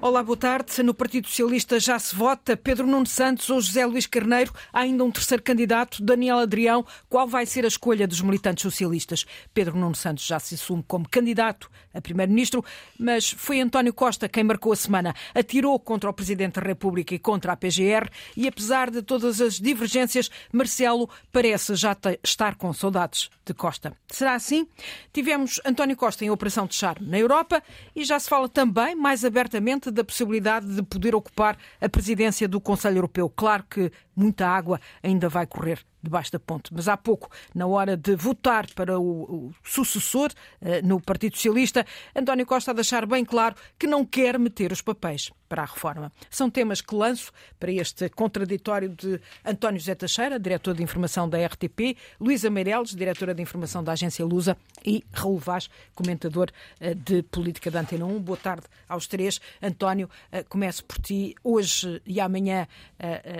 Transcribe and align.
Olá, 0.00 0.22
boa 0.22 0.36
tarde. 0.36 0.80
No 0.84 0.94
Partido 0.94 1.26
Socialista 1.26 1.80
já 1.80 1.98
se 1.98 2.14
vota 2.14 2.56
Pedro 2.56 2.86
Nuno 2.86 3.04
Santos 3.04 3.50
ou 3.50 3.60
José 3.60 3.84
Luís 3.84 4.06
Carneiro. 4.06 4.52
Há 4.72 4.82
ainda 4.82 5.02
um 5.02 5.10
terceiro 5.10 5.42
candidato, 5.42 6.00
Daniel 6.04 6.38
Adrião. 6.38 6.86
Qual 7.08 7.26
vai 7.26 7.44
ser 7.44 7.64
a 7.64 7.68
escolha 7.68 8.06
dos 8.06 8.20
militantes 8.20 8.62
socialistas? 8.62 9.26
Pedro 9.52 9.76
Nuno 9.76 9.96
Santos 9.96 10.24
já 10.24 10.38
se 10.38 10.54
assume 10.54 10.84
como 10.86 11.08
candidato 11.08 11.68
a 11.92 12.00
primeiro-ministro, 12.00 12.64
mas 12.96 13.28
foi 13.28 13.60
António 13.60 13.92
Costa 13.92 14.28
quem 14.28 14.44
marcou 14.44 14.72
a 14.72 14.76
semana. 14.76 15.12
Atirou 15.34 15.76
contra 15.80 16.08
o 16.08 16.12
Presidente 16.12 16.60
da 16.60 16.66
República 16.66 17.12
e 17.12 17.18
contra 17.18 17.52
a 17.52 17.56
PGR 17.56 18.08
e, 18.36 18.46
apesar 18.46 18.92
de 18.92 19.02
todas 19.02 19.40
as 19.40 19.54
divergências, 19.54 20.30
Marcelo 20.52 21.10
parece 21.32 21.74
já 21.74 21.96
estar 22.22 22.54
com 22.54 22.72
saudades 22.72 23.30
de 23.44 23.52
Costa. 23.52 23.96
Será 24.08 24.34
assim? 24.34 24.68
Tivemos 25.12 25.60
António 25.64 25.96
Costa 25.96 26.24
em 26.24 26.30
Operação 26.30 26.66
de 26.68 26.76
Charme 26.76 27.08
na 27.08 27.18
Europa 27.18 27.60
e 27.96 28.04
já 28.04 28.20
se 28.20 28.28
fala 28.28 28.48
também 28.48 28.94
mais 28.94 29.24
abertamente 29.24 29.87
da 29.90 30.04
possibilidade 30.04 30.66
de 30.74 30.82
poder 30.82 31.14
ocupar 31.14 31.56
a 31.80 31.88
presidência 31.88 32.48
do 32.48 32.60
Conselho 32.60 32.98
Europeu. 32.98 33.28
Claro 33.28 33.64
que 33.68 33.90
muita 34.18 34.46
água 34.46 34.80
ainda 35.02 35.28
vai 35.28 35.46
correr 35.46 35.84
debaixo 36.02 36.32
da 36.32 36.38
ponte. 36.38 36.72
Mas 36.72 36.88
há 36.88 36.96
pouco, 36.96 37.30
na 37.54 37.66
hora 37.66 37.96
de 37.96 38.14
votar 38.14 38.66
para 38.74 38.98
o, 38.98 39.48
o 39.48 39.54
sucessor 39.62 40.30
uh, 40.60 40.86
no 40.86 41.00
Partido 41.00 41.36
Socialista, 41.36 41.84
António 42.14 42.46
Costa 42.46 42.70
a 42.70 42.74
deixar 42.74 43.06
bem 43.06 43.24
claro 43.24 43.54
que 43.78 43.86
não 43.86 44.04
quer 44.04 44.38
meter 44.38 44.72
os 44.72 44.80
papéis 44.80 45.30
para 45.48 45.62
a 45.62 45.64
reforma. 45.64 46.12
São 46.30 46.50
temas 46.50 46.80
que 46.80 46.94
lanço 46.94 47.32
para 47.58 47.72
este 47.72 48.08
contraditório 48.10 48.90
de 48.90 49.20
António 49.44 49.80
José 49.80 49.94
Teixeira, 49.94 50.38
diretor 50.38 50.74
de 50.74 50.82
informação 50.82 51.28
da 51.28 51.38
RTP, 51.44 51.96
Luísa 52.20 52.50
Meireles, 52.50 52.94
diretora 52.94 53.34
de 53.34 53.42
informação 53.42 53.82
da 53.82 53.92
agência 53.92 54.24
Lusa 54.24 54.56
e 54.84 55.02
Raul 55.12 55.38
Vaz, 55.38 55.70
comentador 55.94 56.50
uh, 56.80 56.94
de 56.94 57.22
política 57.24 57.70
da 57.70 57.80
Antena 57.80 58.04
1. 58.04 58.20
Boa 58.20 58.38
tarde 58.38 58.66
aos 58.88 59.06
três. 59.06 59.40
António, 59.62 60.08
uh, 60.32 60.44
começo 60.48 60.84
por 60.84 60.98
ti. 60.98 61.34
Hoje 61.42 62.00
e 62.06 62.20
amanhã 62.20 62.66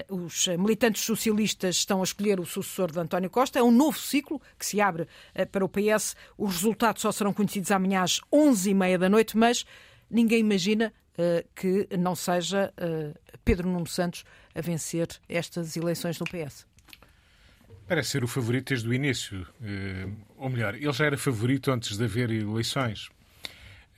os 0.09 0.46
militantes 0.69 1.02
socialistas 1.02 1.77
estão 1.77 2.01
a 2.01 2.05
escolher 2.05 2.38
o 2.38 2.45
sucessor 2.45 2.93
de 2.93 3.01
António 3.01 3.30
Costa. 3.30 3.59
É 3.59 3.63
um 3.63 3.73
novo 3.73 3.99
ciclo 3.99 4.41
que 4.59 4.66
se 4.66 4.80
abre 4.80 5.05
uh, 5.05 5.47
para 5.51 5.65
o 5.65 5.69
PS. 5.69 6.15
Os 6.37 6.57
resultados 6.57 7.01
só 7.01 7.10
serão 7.10 7.33
conhecidos 7.33 7.71
amanhã 7.71 8.02
às 8.02 8.21
11h30 8.33 8.99
da 8.99 9.09
noite, 9.09 9.37
mas 9.37 9.65
ninguém 10.10 10.41
imagina 10.41 10.93
uh, 11.15 11.49
que 11.55 11.88
não 11.97 12.15
seja 12.15 12.73
uh, 12.77 13.38
Pedro 13.45 13.69
Nuno 13.69 13.87
Santos 13.87 14.25
a 14.55 14.60
vencer 14.60 15.09
estas 15.27 15.75
eleições 15.77 16.19
no 16.19 16.27
PS. 16.27 16.66
Parece 17.87 18.10
ser 18.10 18.25
o 18.25 18.29
favorito 18.29 18.69
desde 18.69 18.87
o 18.87 18.93
início. 18.93 19.47
ou 20.37 20.51
melhor, 20.51 20.75
ele 20.75 20.93
já 20.93 21.07
era 21.07 21.16
favorito 21.16 21.71
antes 21.71 21.97
de 21.97 22.05
haver 22.05 22.30
eleições. 22.30 23.09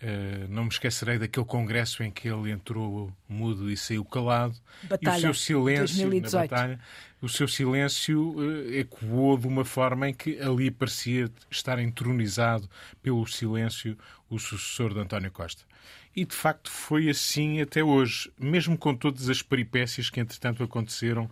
Uh, 0.02 0.48
não 0.48 0.64
me 0.64 0.70
esquecerei 0.70 1.18
daquele 1.18 1.44
congresso 1.44 2.02
em 2.02 2.10
que 2.10 2.26
ele 2.26 2.50
entrou 2.50 3.12
mudo 3.28 3.70
e 3.70 3.76
saiu 3.76 4.02
calado. 4.02 4.56
Batalha, 4.84 5.14
e 5.14 5.18
o 5.18 5.20
seu 5.20 5.34
silêncio 5.34 6.08
2018. 6.08 6.32
na 6.32 6.40
batalha, 6.40 6.80
o 7.20 7.28
seu 7.28 7.46
silêncio 7.46 8.30
uh, 8.30 8.74
ecoou 8.74 9.36
de 9.36 9.46
uma 9.46 9.62
forma 9.62 10.08
em 10.08 10.14
que 10.14 10.40
ali 10.40 10.70
parecia 10.70 11.30
estar 11.50 11.78
entronizado 11.78 12.68
pelo 13.02 13.26
silêncio 13.26 13.96
o 14.30 14.38
sucessor 14.38 14.94
de 14.94 15.00
António 15.00 15.30
Costa. 15.30 15.64
E 16.16 16.24
de 16.24 16.34
facto 16.34 16.70
foi 16.70 17.10
assim 17.10 17.60
até 17.60 17.84
hoje, 17.84 18.32
mesmo 18.38 18.78
com 18.78 18.94
todas 18.94 19.28
as 19.28 19.42
peripécias 19.42 20.08
que 20.08 20.18
entretanto 20.18 20.62
aconteceram 20.62 21.30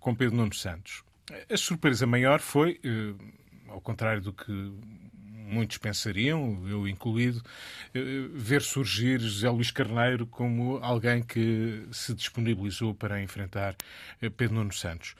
com 0.00 0.14
Pedro 0.14 0.36
Nuno 0.36 0.54
Santos. 0.54 1.04
A 1.50 1.56
surpresa 1.56 2.06
maior 2.06 2.40
foi, 2.40 2.80
uh, 2.84 3.72
ao 3.72 3.80
contrário 3.80 4.22
do 4.22 4.32
que 4.32 4.72
muitos 5.46 5.78
pensariam, 5.78 6.66
eu 6.68 6.86
incluído, 6.88 7.42
eh, 7.94 8.28
ver 8.32 8.62
surgir 8.62 9.20
José 9.20 9.48
Luís 9.48 9.70
Carneiro 9.70 10.26
como 10.26 10.78
alguém 10.78 11.22
que 11.22 11.86
se 11.92 12.12
disponibilizou 12.14 12.94
para 12.94 13.22
enfrentar 13.22 13.76
eh, 14.20 14.28
Pedro 14.28 14.56
Nuno 14.56 14.72
Santos. 14.72 15.14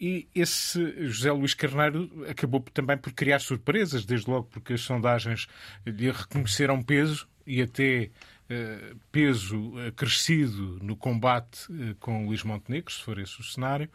E 0.00 0.28
esse 0.34 1.08
José 1.08 1.30
Luís 1.32 1.54
Carneiro 1.54 2.24
acabou 2.28 2.60
também 2.72 2.96
por 2.96 3.12
criar 3.12 3.38
surpresas, 3.38 4.04
desde 4.04 4.30
logo 4.30 4.48
porque 4.50 4.74
as 4.74 4.80
sondagens 4.80 5.46
lhe 5.84 6.10
reconheceram 6.10 6.82
peso 6.82 7.28
e 7.46 7.60
até 7.60 8.10
uh, 8.48 8.96
peso 9.12 9.74
acrescido 9.86 10.78
no 10.80 10.96
combate 10.96 11.66
com 11.98 12.26
Luís 12.26 12.42
Montenegro, 12.42 12.90
se 12.90 13.02
for 13.02 13.18
esse 13.18 13.40
o 13.40 13.44
cenário. 13.44 13.90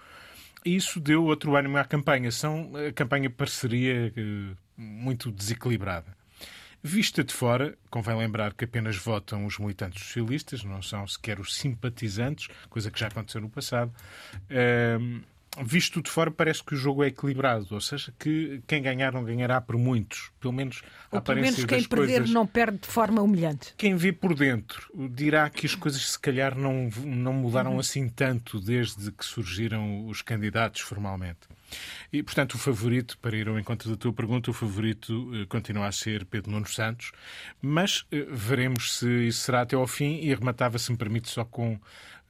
E 0.64 0.76
isso 0.76 1.00
deu 1.00 1.24
outro 1.24 1.56
ânimo 1.56 1.78
à 1.78 1.86
campanha. 1.86 2.32
São, 2.32 2.72
a 2.76 2.92
campanha 2.92 3.30
pareceria 3.30 4.12
uh, 4.18 4.58
muito 4.78 5.32
desequilibrada. 5.32 6.16
Vista 6.88 7.24
de 7.24 7.34
fora, 7.34 7.76
convém 7.90 8.16
lembrar 8.16 8.54
que 8.54 8.66
apenas 8.66 8.96
votam 8.96 9.46
os 9.48 9.58
militantes 9.58 10.04
socialistas, 10.04 10.64
não 10.64 10.84
são 10.84 11.08
sequer 11.08 11.40
os 11.40 11.56
simpatizantes, 11.56 12.48
coisa 12.70 12.92
que 12.92 13.00
já 13.00 13.08
aconteceu 13.08 13.42
no 13.42 13.50
passado. 13.50 13.92
Uh, 14.44 15.20
visto 15.64 16.02
de 16.02 16.10
fora, 16.10 16.30
parece 16.30 16.64
que 16.64 16.74
o 16.74 16.78
jogo 16.78 17.04
é 17.04 17.08
equilibrado, 17.08 17.68
ou 17.72 17.82
seja, 17.82 18.14
que 18.20 18.62
quem 18.68 18.82
ganhar 18.82 19.12
não 19.12 19.24
ganhará 19.24 19.60
por 19.62 19.78
muitos. 19.78 20.32
Pelo 20.40 20.54
menos 20.54 20.84
Ou 21.12 21.22
pelo 21.22 21.42
menos 21.42 21.64
quem 21.66 21.84
perder 21.84 22.18
coisas... 22.18 22.30
não 22.30 22.46
perde 22.46 22.78
de 22.78 22.88
forma 22.88 23.22
humilhante. 23.22 23.74
Quem 23.78 23.96
vê 23.96 24.12
por 24.12 24.36
dentro 24.36 24.88
dirá 25.10 25.50
que 25.50 25.66
as 25.66 25.76
coisas 25.76 26.12
se 26.12 26.20
calhar 26.20 26.56
não, 26.56 26.90
não 27.04 27.34
mudaram 27.34 27.74
uhum. 27.74 27.80
assim 27.80 28.08
tanto 28.10 28.60
desde 28.60 29.12
que 29.12 29.26
surgiram 29.26 30.08
os 30.08 30.22
candidatos 30.22 30.82
formalmente. 30.82 31.40
E, 32.12 32.24
portanto, 32.24 32.54
o 32.54 32.58
favorito, 32.58 33.18
para 33.20 33.36
ir 33.36 33.48
ao 33.48 33.60
encontro 33.60 33.90
da 33.90 33.98
tua 33.98 34.14
pergunta, 34.14 34.50
o 34.50 34.54
favorito 34.54 35.32
eh, 35.34 35.46
continua 35.48 35.88
a 35.88 35.92
ser 35.92 36.26
Pedro 36.26 36.52
Nuno 36.52 36.68
Santos, 36.68 37.12
mas 37.62 38.06
eh, 38.12 38.26
veremos 38.30 39.00
se 39.00 39.28
isso 39.28 39.42
será 39.42 39.62
até 39.62 39.76
ao 39.76 39.88
fim 39.88 40.20
e 40.22 40.32
arrematava, 40.32 40.78
se 40.78 40.92
me 40.92 40.98
permite, 40.98 41.30
só 41.30 41.44
com 41.44 41.80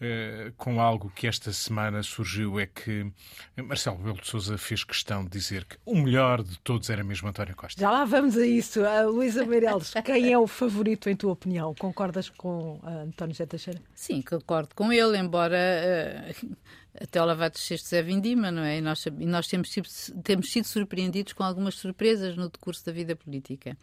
eh, 0.01 0.51
com 0.57 0.81
algo 0.81 1.09
que 1.15 1.25
esta 1.25 1.53
semana 1.53 2.03
surgiu 2.03 2.59
é 2.59 2.65
que 2.65 3.09
Marcelo 3.55 3.95
Rebelo 3.95 4.19
de 4.19 4.27
Sousa 4.27 4.57
fez 4.57 4.83
questão 4.83 5.23
de 5.23 5.29
dizer 5.29 5.63
que 5.63 5.77
o 5.85 5.95
melhor 5.95 6.43
de 6.43 6.59
todos 6.59 6.89
era 6.89 7.01
mesmo 7.01 7.29
António 7.29 7.55
Costa. 7.55 7.79
Já 7.79 7.89
lá 7.89 8.03
vamos 8.03 8.35
a 8.35 8.45
isso. 8.45 8.83
A 8.83 9.03
Luísa 9.03 9.45
Meireles, 9.45 9.93
quem 10.03 10.33
é 10.33 10.37
o 10.37 10.47
favorito 10.47 11.09
em 11.09 11.15
tua 11.15 11.31
opinião? 11.31 11.73
Concordas 11.73 12.27
com 12.29 12.81
António 12.83 13.33
José 13.33 13.45
Teixeira? 13.45 13.81
Sim, 13.93 14.21
concordo 14.21 14.75
com 14.75 14.91
ele, 14.91 15.17
embora 15.17 15.57
uh, 15.57 16.55
até 16.99 17.21
o 17.21 17.25
lavado 17.25 17.55
de 17.57 17.95
é 17.95 18.01
vindima, 18.01 18.51
não 18.51 18.63
é? 18.63 18.77
E 18.77 18.81
nós, 18.81 19.05
e 19.05 19.25
nós 19.25 19.47
temos, 19.47 19.71
sido, 19.71 19.87
temos 20.23 20.51
sido 20.51 20.65
surpreendidos 20.65 21.33
com 21.33 21.43
algumas 21.43 21.75
surpresas 21.75 22.35
no 22.35 22.49
decurso 22.49 22.85
da 22.85 22.91
vida 22.91 23.15
política. 23.15 23.77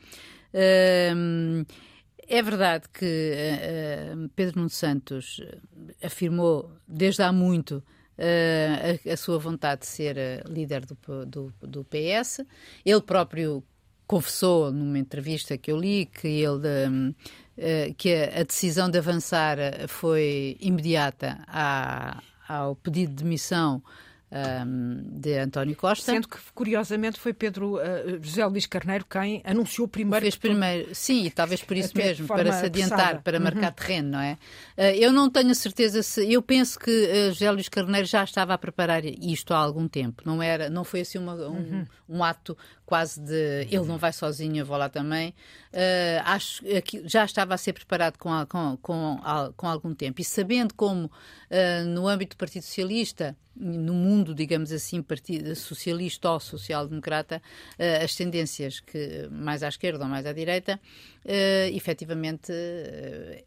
É 2.29 2.41
verdade 2.43 2.89
que 2.89 3.05
uh, 3.05 4.29
Pedro 4.35 4.59
Nuno 4.59 4.71
Santos 4.71 5.41
afirmou 6.03 6.73
desde 6.87 7.23
há 7.23 7.33
muito 7.33 7.77
uh, 7.77 9.09
a, 9.09 9.13
a, 9.13 9.17
sua 9.17 9.39
vontade 9.39 9.83
de 9.83 9.87
ser 9.89 10.17
líder 10.49 10.87
do, 10.87 11.27
do, 11.27 11.53
do, 11.61 11.85
PS. 11.85 12.41
Ele 12.85 13.01
próprio 13.01 13.63
confessou 14.07 14.71
numa 14.73 14.99
entrevista 14.99 15.59
que 15.59 15.73
eu 15.73 15.79
li 15.79 16.07
que 16.07 16.29
ele 16.29 17.15
que 17.97 18.15
a, 18.15 18.41
a, 18.41 18.43
decisão 18.45 18.91
de 18.91 18.99
avançar 18.99 19.59
foi 19.89 20.57
imediata 20.61 21.39
à, 21.47 22.23
ao 22.53 22.77
pedido 22.77 23.11
de 23.11 23.23
demissão 23.25 23.83
um, 24.33 25.21
de 25.21 25.39
António 25.39 25.77
Costa. 25.77 26.11
Sendo 26.11 26.27
que, 26.27 26.39
curiosamente, 26.55 27.21
foi 27.21 27.35
Pedro 27.35 27.77
uh, 27.77 28.23
José 28.23 28.45
Luís 28.47 28.67
Carneiro 28.67 29.05
quem 29.05 29.43
anunciou 29.45 29.87
primeiro. 29.87 30.23
Fez 30.23 30.37
primeiro, 30.37 30.95
sim, 30.95 31.27
e 31.27 31.31
talvez 31.31 31.63
por 31.63 31.77
isso 31.77 31.97
mesmo, 31.97 32.27
para 32.27 32.51
se 32.53 32.65
adiantar, 32.67 33.23
para 33.23 33.39
marcar 33.39 33.69
uhum. 33.69 33.73
terreno, 33.73 34.11
não 34.13 34.21
é? 34.21 34.39
Uh, 34.77 34.97
eu 34.97 35.13
não 35.13 35.29
tenho 35.31 35.55
certeza 35.55 36.03
se. 36.03 36.33
Eu 36.33 36.41
penso 36.41 36.79
que 36.79 36.91
uh, 36.91 37.33
José 37.33 37.51
Luís 37.51 37.69
Carneiro 37.69 38.07
já 38.07 38.25
estava 38.25 38.55
a 38.55 38.59
preparar 38.59 39.05
isto 39.05 39.53
há 39.53 39.59
algum 39.59 39.87
tempo. 39.87 40.23
Não, 40.25 40.43
era, 40.43 40.71
não 40.71 40.85
foi 40.85 41.03
assim 41.03 41.19
uma, 41.19 41.35
um, 41.35 41.53
uhum. 41.53 41.87
um 42.09 42.25
ato 42.25 42.57
quase 42.87 43.21
de 43.21 43.67
ele 43.71 43.87
não 43.87 43.97
vai 43.97 44.13
sozinho, 44.13 44.59
eu 44.59 44.67
vou 44.67 44.77
lá 44.77 44.89
também. 44.89 45.35
Acho 46.25 46.63
que 46.85 47.09
já 47.09 47.25
estava 47.25 47.55
a 47.55 47.57
ser 47.57 47.73
preparado 47.73 48.19
com, 48.19 48.31
com, 48.47 48.77
com, 48.83 49.21
com 49.57 49.67
algum 49.67 49.95
tempo. 49.95 50.21
E 50.21 50.25
sabendo 50.25 50.75
como, 50.75 51.11
no 51.87 52.07
âmbito 52.07 52.37
do 52.37 52.39
Partido 52.39 52.65
Socialista, 52.65 53.35
no 53.57 53.95
mundo, 53.95 54.22
digamos 54.35 54.73
assim, 54.73 55.03
partido 55.03 55.55
socialista 55.57 56.31
ou 56.31 56.41
social-democrata, 56.41 57.43
uh, 57.79 58.05
as 58.05 58.15
tendências 58.15 58.81
que 58.81 59.29
mais 59.31 59.63
à 59.63 59.69
esquerda 59.69 60.05
ou 60.05 60.11
mais 60.11 60.27
à 60.27 60.33
direita, 60.33 60.79
uh, 61.25 61.77
efetivamente 61.77 62.53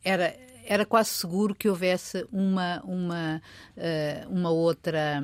era 0.03 0.35
era 0.67 0.83
quase 0.83 1.09
seguro 1.09 1.53
que 1.53 1.69
houvesse 1.69 2.27
uma 2.31 2.81
uma 2.83 3.41
uma 4.29 4.49
outra 4.49 5.21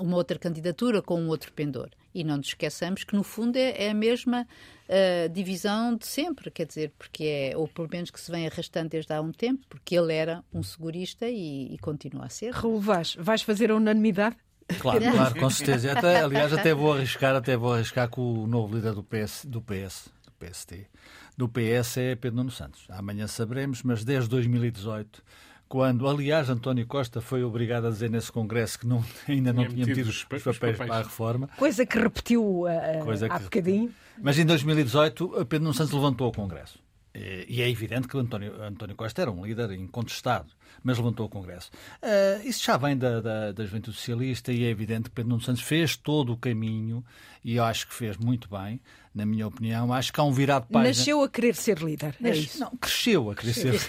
uma 0.00 0.16
outra 0.16 0.38
candidatura 0.38 1.02
com 1.02 1.20
um 1.20 1.28
outro 1.28 1.52
pendor. 1.52 1.90
E 2.14 2.22
não 2.24 2.36
nos 2.36 2.48
esqueçamos 2.48 3.04
que, 3.04 3.14
no 3.14 3.22
fundo, 3.22 3.56
é, 3.56 3.86
é 3.86 3.90
a 3.90 3.94
mesma 3.94 4.46
uh, 4.88 5.28
divisão 5.30 5.96
de 5.96 6.06
sempre, 6.06 6.50
quer 6.50 6.66
dizer, 6.66 6.92
porque 6.98 7.24
é, 7.24 7.56
ou 7.56 7.66
pelo 7.66 7.88
menos 7.90 8.10
que 8.10 8.20
se 8.20 8.30
vem 8.30 8.46
arrastando 8.46 8.90
desde 8.90 9.12
há 9.12 9.20
um 9.20 9.32
tempo, 9.32 9.64
porque 9.68 9.96
ele 9.96 10.12
era 10.12 10.44
um 10.52 10.62
segurista 10.62 11.28
e, 11.28 11.72
e 11.74 11.78
continua 11.78 12.26
a 12.26 12.28
ser. 12.28 12.52
Raul 12.52 12.80
Vaz, 12.80 13.14
vais 13.18 13.42
fazer 13.42 13.70
a 13.70 13.76
unanimidade? 13.76 14.36
Claro, 14.80 15.00
claro, 15.00 15.38
com 15.38 15.50
certeza. 15.50 15.92
Até, 15.92 16.22
aliás, 16.22 16.52
até 16.52 16.74
vou 16.74 16.92
arriscar, 16.92 17.34
até 17.34 17.56
vou 17.56 17.72
arriscar 17.72 18.08
com 18.08 18.42
o 18.42 18.46
novo 18.46 18.74
líder 18.74 18.92
do 18.94 19.02
PS, 19.02 19.44
do 19.44 19.60
PS, 19.60 20.08
do 20.24 20.32
PST, 20.32 20.86
do 21.36 21.48
PS 21.48 21.96
é 21.98 22.14
Pedro 22.14 22.36
Nuno 22.36 22.50
Santos. 22.50 22.86
Amanhã 22.90 23.26
saberemos, 23.26 23.82
mas 23.82 24.04
desde 24.04 24.28
2018 24.30 25.22
quando, 25.72 26.06
aliás, 26.06 26.50
António 26.50 26.86
Costa 26.86 27.22
foi 27.22 27.42
obrigado 27.42 27.86
a 27.86 27.90
dizer 27.90 28.10
nesse 28.10 28.30
Congresso 28.30 28.78
que 28.78 28.86
não, 28.86 29.02
ainda 29.26 29.54
não 29.54 29.66
tinha 29.66 29.86
metido 29.86 30.10
os, 30.10 30.16
os, 30.16 30.24
papéis, 30.24 30.46
os 30.46 30.58
papéis 30.58 30.76
para 30.76 30.96
a 30.96 30.98
reforma. 30.98 31.48
Coisa 31.56 31.86
que 31.86 31.98
repetiu 31.98 32.64
uh, 32.64 33.02
Coisa 33.02 33.24
há 33.24 33.38
que... 33.38 33.44
bocadinho. 33.44 33.90
Mas 34.20 34.38
em 34.38 34.44
2018, 34.44 35.46
Pedro 35.46 35.60
Nuno 35.60 35.72
Santos 35.72 35.94
levantou 35.94 36.28
o 36.28 36.32
Congresso. 36.32 36.78
E 37.14 37.60
é 37.60 37.68
evidente 37.68 38.08
que 38.08 38.16
António, 38.16 38.62
António 38.62 38.96
Costa 38.96 39.22
era 39.22 39.30
um 39.30 39.44
líder 39.44 39.72
incontestado, 39.72 40.48
mas 40.82 40.96
levantou 40.96 41.26
o 41.26 41.28
Congresso. 41.28 41.70
Uh, 42.02 42.46
isso 42.48 42.64
já 42.64 42.76
vem 42.76 42.96
da, 42.96 43.20
da, 43.20 43.52
da 43.52 43.64
Juventude 43.64 43.96
Socialista 43.96 44.50
e 44.50 44.64
é 44.64 44.70
evidente 44.70 45.10
que 45.10 45.10
Pedro 45.10 45.30
Nuno 45.30 45.42
Santos 45.42 45.62
fez 45.62 45.96
todo 45.96 46.32
o 46.32 46.36
caminho 46.36 47.04
e 47.44 47.56
eu 47.56 47.64
acho 47.64 47.86
que 47.86 47.94
fez 47.94 48.16
muito 48.16 48.48
bem 48.48 48.80
na 49.14 49.26
minha 49.26 49.46
opinião. 49.46 49.92
Acho 49.92 50.12
que 50.12 50.20
há 50.20 50.24
um 50.24 50.32
virado 50.32 50.66
de 50.66 50.72
página. 50.72 50.88
Nasceu 50.88 51.22
a 51.22 51.28
querer 51.28 51.54
ser 51.54 51.78
líder. 51.78 52.14
É 52.22 52.30
isso. 52.30 52.60
Não, 52.60 52.70
cresceu 52.76 53.30
a 53.30 53.34
querer 53.34 53.54
ser. 53.54 53.80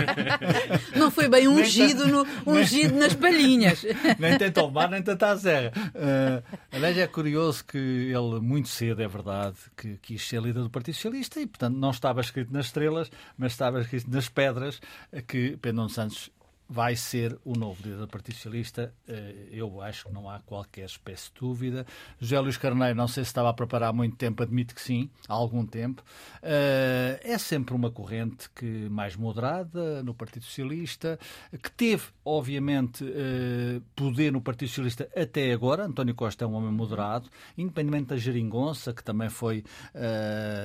não 0.96 1.10
foi 1.10 1.28
bem 1.28 1.48
ungido, 1.48 2.06
no, 2.06 2.26
ungido 2.46 2.94
nas 2.96 3.14
palhinhas. 3.14 3.84
nem 4.18 4.36
tentou 4.36 4.70
mar, 4.70 4.90
nem 4.90 5.02
tentou 5.02 5.28
a 5.28 5.38
serra. 5.38 5.72
Uh, 5.94 6.58
aliás, 6.70 6.96
é 6.98 7.06
curioso 7.06 7.64
que 7.64 7.78
ele, 7.78 8.40
muito 8.40 8.68
cedo, 8.68 9.02
é 9.02 9.08
verdade, 9.08 9.56
que 9.76 9.96
quis 10.02 10.26
ser 10.26 10.42
líder 10.42 10.62
do 10.62 10.70
Partido 10.70 10.94
Socialista 10.94 11.40
e, 11.40 11.46
portanto, 11.46 11.76
não 11.76 11.90
estava 11.90 12.20
escrito 12.20 12.52
nas 12.52 12.66
estrelas, 12.66 13.10
mas 13.36 13.52
estava 13.52 13.80
escrito 13.80 14.10
nas 14.10 14.28
pedras 14.28 14.80
que 15.26 15.56
Pedro 15.56 15.88
Santos 15.88 16.30
vai 16.72 16.96
ser 16.96 17.38
o 17.44 17.52
novo 17.52 17.82
líder 17.82 17.98
do 17.98 18.08
Partido 18.08 18.34
Socialista. 18.34 18.94
Eh, 19.06 19.48
eu 19.52 19.82
acho 19.82 20.06
que 20.06 20.12
não 20.12 20.30
há 20.30 20.40
qualquer 20.40 20.86
espécie 20.86 21.26
de 21.26 21.38
dúvida. 21.38 21.86
José 22.18 22.40
Luís 22.40 22.56
Carneiro, 22.56 22.96
não 22.96 23.06
sei 23.06 23.24
se 23.24 23.28
estava 23.28 23.50
a 23.50 23.52
preparar 23.52 23.90
há 23.90 23.92
muito 23.92 24.16
tempo, 24.16 24.42
admite 24.42 24.74
que 24.74 24.80
sim, 24.80 25.10
há 25.28 25.34
algum 25.34 25.66
tempo. 25.66 26.02
Eh, 26.42 27.20
é 27.22 27.36
sempre 27.36 27.74
uma 27.74 27.90
corrente 27.90 28.48
que 28.54 28.88
mais 28.88 29.16
moderada 29.16 30.02
no 30.02 30.14
Partido 30.14 30.46
Socialista, 30.46 31.18
que 31.62 31.70
teve, 31.70 32.04
obviamente, 32.24 33.04
eh, 33.04 33.82
poder 33.94 34.32
no 34.32 34.40
Partido 34.40 34.68
Socialista 34.68 35.06
até 35.14 35.52
agora. 35.52 35.84
António 35.84 36.14
Costa 36.14 36.46
é 36.46 36.48
um 36.48 36.54
homem 36.54 36.72
moderado, 36.72 37.28
independente 37.58 38.06
da 38.06 38.16
geringonça, 38.16 38.94
que 38.94 39.04
também 39.04 39.28
foi 39.28 39.62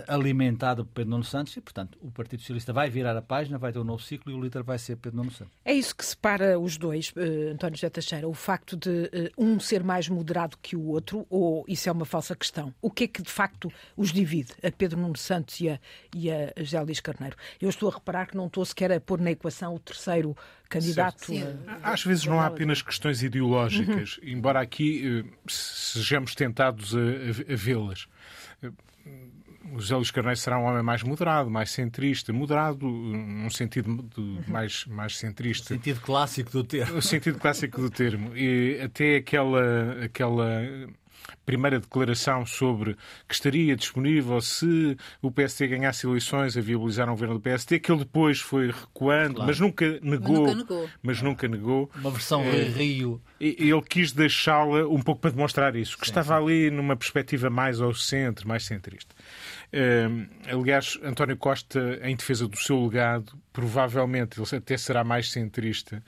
alimentada 0.08 0.86
por 0.86 0.92
Pedro 0.94 1.12
Nuno 1.12 1.24
Santos, 1.26 1.58
e, 1.58 1.62
portanto, 1.62 1.98
o 2.02 2.10
Partido 2.12 2.40
Socialista 2.40 2.72
vai 2.72 2.90
virar 2.90 3.18
a 3.18 3.22
página, 3.22 3.58
vai 3.58 3.74
ter 3.74 3.80
um 3.80 3.84
novo 3.84 4.02
ciclo 4.02 4.32
e 4.32 4.36
o 4.36 4.42
líder 4.42 4.64
vai 4.64 4.80
ser 4.80 4.96
Pedro 4.96 5.18
Nuno 5.18 5.32
Santos. 5.32 5.54
É 5.66 5.74
isso 5.74 5.97
que 5.98 6.06
separa 6.06 6.60
os 6.60 6.78
dois, 6.78 7.12
uh, 7.16 7.52
António 7.54 7.76
José 7.76 7.90
Teixeira? 7.90 8.28
O 8.28 8.34
facto 8.34 8.78
de 8.78 8.90
uh, 8.90 9.32
um 9.38 9.60
ser 9.60 9.84
mais 9.84 10.08
moderado 10.08 10.58
que 10.62 10.76
o 10.76 10.86
outro, 10.88 11.26
ou 11.30 11.66
isso 11.68 11.90
é 11.90 11.92
uma 11.92 12.06
falsa 12.06 12.36
questão? 12.36 12.74
O 12.82 12.92
que 12.92 13.06
é 13.06 13.08
que 13.08 13.22
de 13.22 13.32
facto 13.32 13.72
os 13.96 14.12
divide, 14.12 14.54
a 14.64 14.72
Pedro 14.72 15.00
Nuno 15.00 15.18
Santos 15.18 15.60
e 15.60 15.70
a, 15.70 15.80
e 16.16 16.32
a 16.32 16.54
José 16.58 16.80
Luís 16.82 17.00
Carneiro? 17.00 17.36
Eu 17.60 17.70
estou 17.70 17.90
a 17.90 17.94
reparar 17.94 18.28
que 18.28 18.38
não 18.38 18.46
estou 18.46 18.64
sequer 18.64 18.92
a 18.92 19.02
pôr 19.02 19.20
na 19.20 19.32
equação 19.32 19.74
o 19.74 19.80
terceiro 19.80 20.38
candidato. 20.70 21.32
A... 21.82 21.94
Às 21.94 22.04
vezes 22.04 22.26
não 22.26 22.40
há 22.40 22.46
apenas 22.46 22.82
questões 22.82 23.24
ideológicas, 23.24 24.18
uhum. 24.18 24.30
embora 24.30 24.62
aqui 24.62 25.24
uh, 25.26 25.52
sejamos 25.52 26.36
tentados 26.36 26.96
a, 26.96 27.00
a, 27.00 27.54
a 27.54 27.56
vê-las 27.56 28.08
o 29.74 29.80
José 29.80 29.96
Luís 29.96 30.12
Carneiro 30.12 30.40
será 30.40 30.58
um 30.58 30.64
homem 30.64 30.84
mais 30.84 31.04
moderado, 31.04 31.50
mais 31.50 31.72
centrista, 31.72 32.32
moderado 32.32 32.88
num 32.88 33.50
sentido 33.50 34.04
de 34.16 34.50
mais, 34.50 34.86
mais 34.86 35.18
centrista. 35.18 35.74
O 35.74 35.78
sentido 35.78 36.02
clássico 36.02 36.52
do 36.52 36.64
termo. 36.64 36.98
O 36.98 37.02
sentido 37.02 37.40
clássico 37.40 37.82
do 37.82 37.90
termo. 37.90 38.36
E 38.36 38.80
até 38.82 39.18
aquela, 39.18 40.04
aquela 40.04 40.62
primeira 41.46 41.80
declaração 41.80 42.46
sobre 42.46 42.96
que 43.28 43.34
estaria 43.34 43.76
disponível 43.76 44.40
se 44.42 44.98
o 45.22 45.32
PSD 45.32 45.68
ganhasse 45.68 46.06
eleições 46.06 46.58
a 46.58 46.62
viabilizar 46.62 47.08
um 47.08 47.14
governo 47.14 47.36
do 47.36 47.42
PSD, 47.42 47.80
que 47.80 47.92
ele 47.92 48.00
depois 48.00 48.40
foi 48.40 48.68
recuando, 48.68 49.36
claro. 49.36 49.48
mas 49.48 49.60
nunca 49.60 50.00
negou. 50.02 50.44
Mas 50.44 50.56
nunca 50.56 50.56
negou. 50.56 50.90
Mas 51.02 51.22
nunca 51.22 51.48
negou. 51.48 51.92
Uma 51.96 52.12
versão 52.12 52.44
é, 52.44 52.64
Rio. 52.64 53.22
Ele 53.40 53.82
quis 53.82 54.12
deixá-la 54.12 54.88
um 54.88 55.02
pouco 55.02 55.22
para 55.22 55.32
demonstrar 55.32 55.76
isso, 55.76 55.98
que 55.98 56.06
sim, 56.06 56.12
estava 56.12 56.38
sim. 56.38 56.44
ali 56.44 56.72
numa 56.72 56.96
perspectiva 56.96 57.50
mais 57.50 57.80
ao 57.82 57.94
centro, 57.94 58.48
mais 58.48 58.66
centrista. 58.66 59.16
Uh, 59.68 60.28
aliás, 60.50 60.98
António 61.04 61.36
Costa, 61.36 62.00
em 62.02 62.16
defesa 62.16 62.48
do 62.48 62.56
seu 62.56 62.86
legado, 62.86 63.38
provavelmente 63.52 64.40
ele 64.40 64.56
até 64.56 64.78
será 64.78 65.04
mais 65.04 65.30
centrista, 65.30 66.02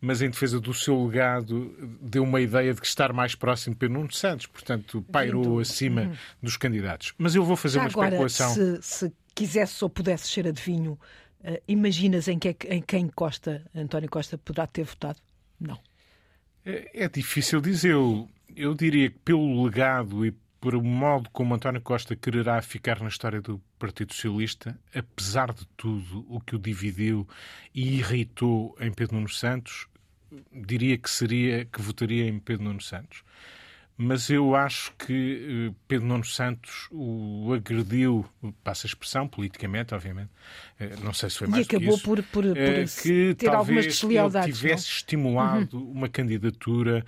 mas 0.00 0.22
em 0.22 0.30
defesa 0.30 0.58
do 0.58 0.72
seu 0.72 1.04
legado, 1.06 1.76
deu 2.00 2.22
uma 2.22 2.40
ideia 2.40 2.72
de 2.72 2.80
que 2.80 2.86
estar 2.86 3.12
mais 3.12 3.34
próximo 3.34 3.76
de 3.76 3.88
Nuno 3.88 4.10
Santos, 4.12 4.46
portanto, 4.46 5.04
pairou 5.12 5.58
acima 5.58 6.02
uhum. 6.02 6.16
dos 6.42 6.56
candidatos. 6.56 7.12
Mas 7.18 7.34
eu 7.34 7.44
vou 7.44 7.56
fazer 7.56 7.74
Já 7.74 7.80
uma 7.82 7.90
agora, 7.90 8.06
especulação. 8.06 8.54
Se, 8.54 8.82
se 8.82 9.12
quisesse 9.34 9.84
ou 9.84 9.90
pudesse 9.90 10.28
ser 10.28 10.46
adivinho, 10.48 10.98
uh, 11.44 11.62
imaginas 11.68 12.28
em, 12.28 12.38
que, 12.38 12.48
é 12.48 12.56
em 12.70 12.80
quem 12.80 13.08
Costa, 13.08 13.62
António 13.74 14.08
Costa, 14.08 14.38
poderá 14.38 14.66
ter 14.66 14.84
votado? 14.84 15.18
Não. 15.60 15.78
É, 16.64 17.04
é 17.04 17.08
difícil 17.08 17.60
dizer. 17.60 17.92
Eu, 17.92 18.28
eu 18.56 18.74
diria 18.74 19.10
que 19.10 19.18
pelo 19.18 19.64
legado 19.64 20.24
e 20.24 20.34
por 20.62 20.76
um 20.76 20.82
modo 20.84 21.28
como 21.30 21.56
António 21.56 21.80
Costa 21.80 22.14
quererá 22.14 22.62
ficar 22.62 23.00
na 23.00 23.08
história 23.08 23.40
do 23.42 23.60
Partido 23.80 24.14
Socialista, 24.14 24.78
apesar 24.94 25.52
de 25.52 25.66
tudo 25.76 26.24
o 26.28 26.40
que 26.40 26.54
o 26.54 26.58
dividiu 26.58 27.28
e 27.74 27.96
irritou 27.96 28.76
em 28.78 28.92
Pedro 28.92 29.16
Nuno 29.16 29.28
Santos, 29.28 29.88
diria 30.52 30.96
que 30.96 31.10
seria 31.10 31.64
que 31.64 31.82
votaria 31.82 32.28
em 32.28 32.38
Pedro 32.38 32.62
Nuno 32.62 32.80
Santos 32.80 33.24
mas 33.96 34.30
eu 34.30 34.54
acho 34.54 34.92
que 34.96 35.68
eh, 35.68 35.74
Pedro 35.86 36.06
Nuno 36.06 36.24
Santos 36.24 36.88
o 36.90 37.52
agrediu, 37.52 38.26
passa 38.64 38.86
a 38.86 38.88
expressão, 38.88 39.28
politicamente, 39.28 39.94
obviamente, 39.94 40.30
eh, 40.80 40.96
não 41.02 41.12
sei 41.12 41.30
se 41.30 41.38
foi 41.38 41.46
mais 41.46 41.66
e 41.66 41.68
acabou 41.68 41.94
isso, 41.94 42.02
por, 42.02 42.22
por, 42.24 42.44
por 42.44 42.56
eh, 42.56 42.84
que 43.02 43.34
ter 43.34 43.50
algumas 43.50 43.86
deslealdades. 43.86 44.58
Tivesse 44.58 44.88
não? 44.88 44.94
estimulado 44.94 45.78
uhum. 45.78 45.90
uma 45.92 46.08
candidatura 46.08 47.04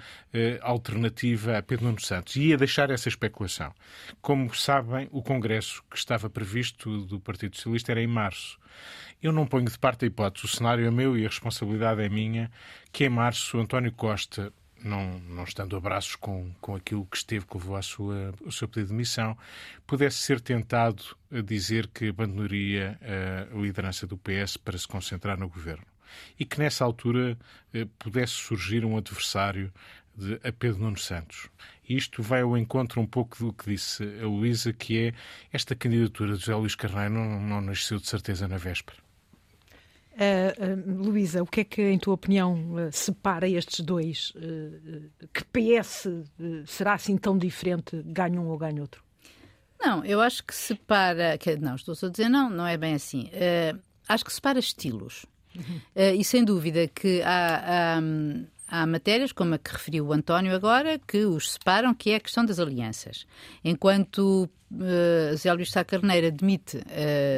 alternativa 0.63 1.59
a 1.59 1.63
Pedro 1.63 1.87
Nuno 1.87 2.01
Santos. 2.01 2.35
E 2.37 2.49
ia 2.49 2.57
deixar 2.57 2.91
essa 2.91 3.09
especulação. 3.09 3.73
Como 4.21 4.53
sabem, 4.55 5.09
o 5.13 5.23
Congresso 5.23 5.83
que 5.89 5.97
estava 5.97 6.29
previsto 6.29 7.07
do 7.07 7.21
Partido 7.21 7.57
Socialista 7.57 7.93
era 7.93 8.03
em 8.03 8.07
março. 8.07 8.59
Eu 9.23 9.33
não 9.33 9.47
ponho 9.47 9.67
de 9.67 9.79
parte 9.79 10.05
a 10.05 10.09
hipótese, 10.09 10.45
o 10.45 10.49
cenário 10.49 10.85
é 10.85 10.91
meu 10.91 11.17
e 11.17 11.25
a 11.25 11.29
responsabilidade 11.29 12.03
é 12.03 12.09
minha, 12.09 12.51
que 12.93 13.05
em 13.05 13.09
março 13.09 13.59
António 13.59 13.93
Costa 13.93 14.53
não, 14.87 15.19
não 15.21 15.45
estando 15.45 15.77
a 15.77 15.81
braços 15.81 16.17
com, 16.17 16.53
com 16.61 16.75
aquilo 16.75 17.07
que 17.07 17.17
esteve, 17.17 17.47
que 17.47 17.57
levou 17.57 17.77
à 17.77 17.83
sua, 17.83 18.35
ao 18.45 18.53
seu 18.53 18.69
pedido 18.69 18.89
de 18.89 18.95
missão, 18.95 19.37
pudesse 19.87 20.19
ser 20.19 20.41
tentado 20.41 21.03
a 21.33 21.41
dizer 21.41 21.89
que 21.89 22.09
abandonaria 22.09 22.99
a 23.03 23.57
liderança 23.57 24.07
do 24.07 24.19
PS 24.19 24.57
para 24.57 24.79
se 24.79 24.87
concentrar 24.87 25.39
no 25.39 25.49
governo. 25.49 25.85
E 26.39 26.45
que 26.45 26.59
nessa 26.59 26.85
altura 26.85 27.37
eh, 27.73 27.87
pudesse 27.99 28.35
surgir 28.35 28.85
um 28.85 28.97
adversário 28.97 29.73
de, 30.17 30.35
a 30.47 30.53
Pedro 30.53 30.81
Nuno 30.83 30.99
Santos. 30.99 31.49
Isto 31.89 32.23
vai 32.23 32.43
ao 32.43 32.57
encontro 32.57 33.01
um 33.01 33.07
pouco 33.07 33.37
do 33.39 33.53
que 33.53 33.71
disse 33.71 34.03
a 34.21 34.27
Luísa, 34.27 34.73
que 34.73 35.09
é 35.09 35.15
esta 35.53 35.75
candidatura 35.75 36.35
de 36.35 36.41
José 36.41 36.55
Luís 36.55 36.75
Carneiro 36.75 37.15
não, 37.15 37.41
não 37.41 37.61
nasceu 37.61 37.99
de 37.99 38.07
certeza 38.07 38.47
na 38.49 38.57
véspera. 38.57 39.04
Uh, 40.15 41.03
uh, 41.03 41.09
Luísa, 41.09 41.43
o 41.43 41.47
que 41.47 41.61
é 41.61 41.65
que, 41.65 41.83
em 41.83 41.99
tua 41.99 42.15
opinião, 42.15 42.55
uh, 42.55 42.93
separa 42.93 43.49
estes 43.49 43.81
dois? 43.81 44.33
que 45.33 45.45
PS 45.45 46.07
será 46.67 46.95
assim 46.95 47.17
tão 47.17 47.37
diferente, 47.37 48.01
ganha 48.05 48.41
um 48.41 48.49
ou 48.49 48.57
ganha 48.57 48.81
outro? 48.81 49.03
Não, 49.81 50.05
eu 50.05 50.21
acho 50.21 50.45
que 50.45 50.55
separa. 50.55 51.37
Que, 51.37 51.57
não, 51.57 51.75
estou 51.75 51.95
só 51.95 52.07
a 52.07 52.11
dizer 52.11 52.29
não, 52.29 52.49
não 52.49 52.67
é 52.67 52.77
bem 52.77 52.95
assim. 52.95 53.29
acho 54.09 54.25
que 54.25 54.33
separa 54.33 54.59
estilos. 54.59 55.27
Uhum. 55.55 55.81
e 56.19 56.25
sem 56.25 56.45
dúvida 56.45 56.89
que 56.89 57.23
há, 57.23 57.97
há, 57.97 58.83
há, 58.83 58.87
matérias, 58.87 59.31
como 59.31 59.55
a 59.55 59.59
que 59.59 59.71
referiu 59.71 60.07
o 60.07 60.13
António 60.13 60.53
agora, 60.53 60.99
que 60.99 61.25
os 61.25 61.53
separam, 61.53 61.95
que 61.95 62.11
é 62.11 62.17
a 62.17 62.21
questão 62.21 62.45
das 62.45 62.59
alianças. 62.59 63.27
Enquanto 63.65 64.49
uh, 64.81 65.37
Zé 65.37 65.53
Luís 65.53 65.71
Sá 65.71 65.85
Carneiro 65.85 66.27
admite. 66.27 66.79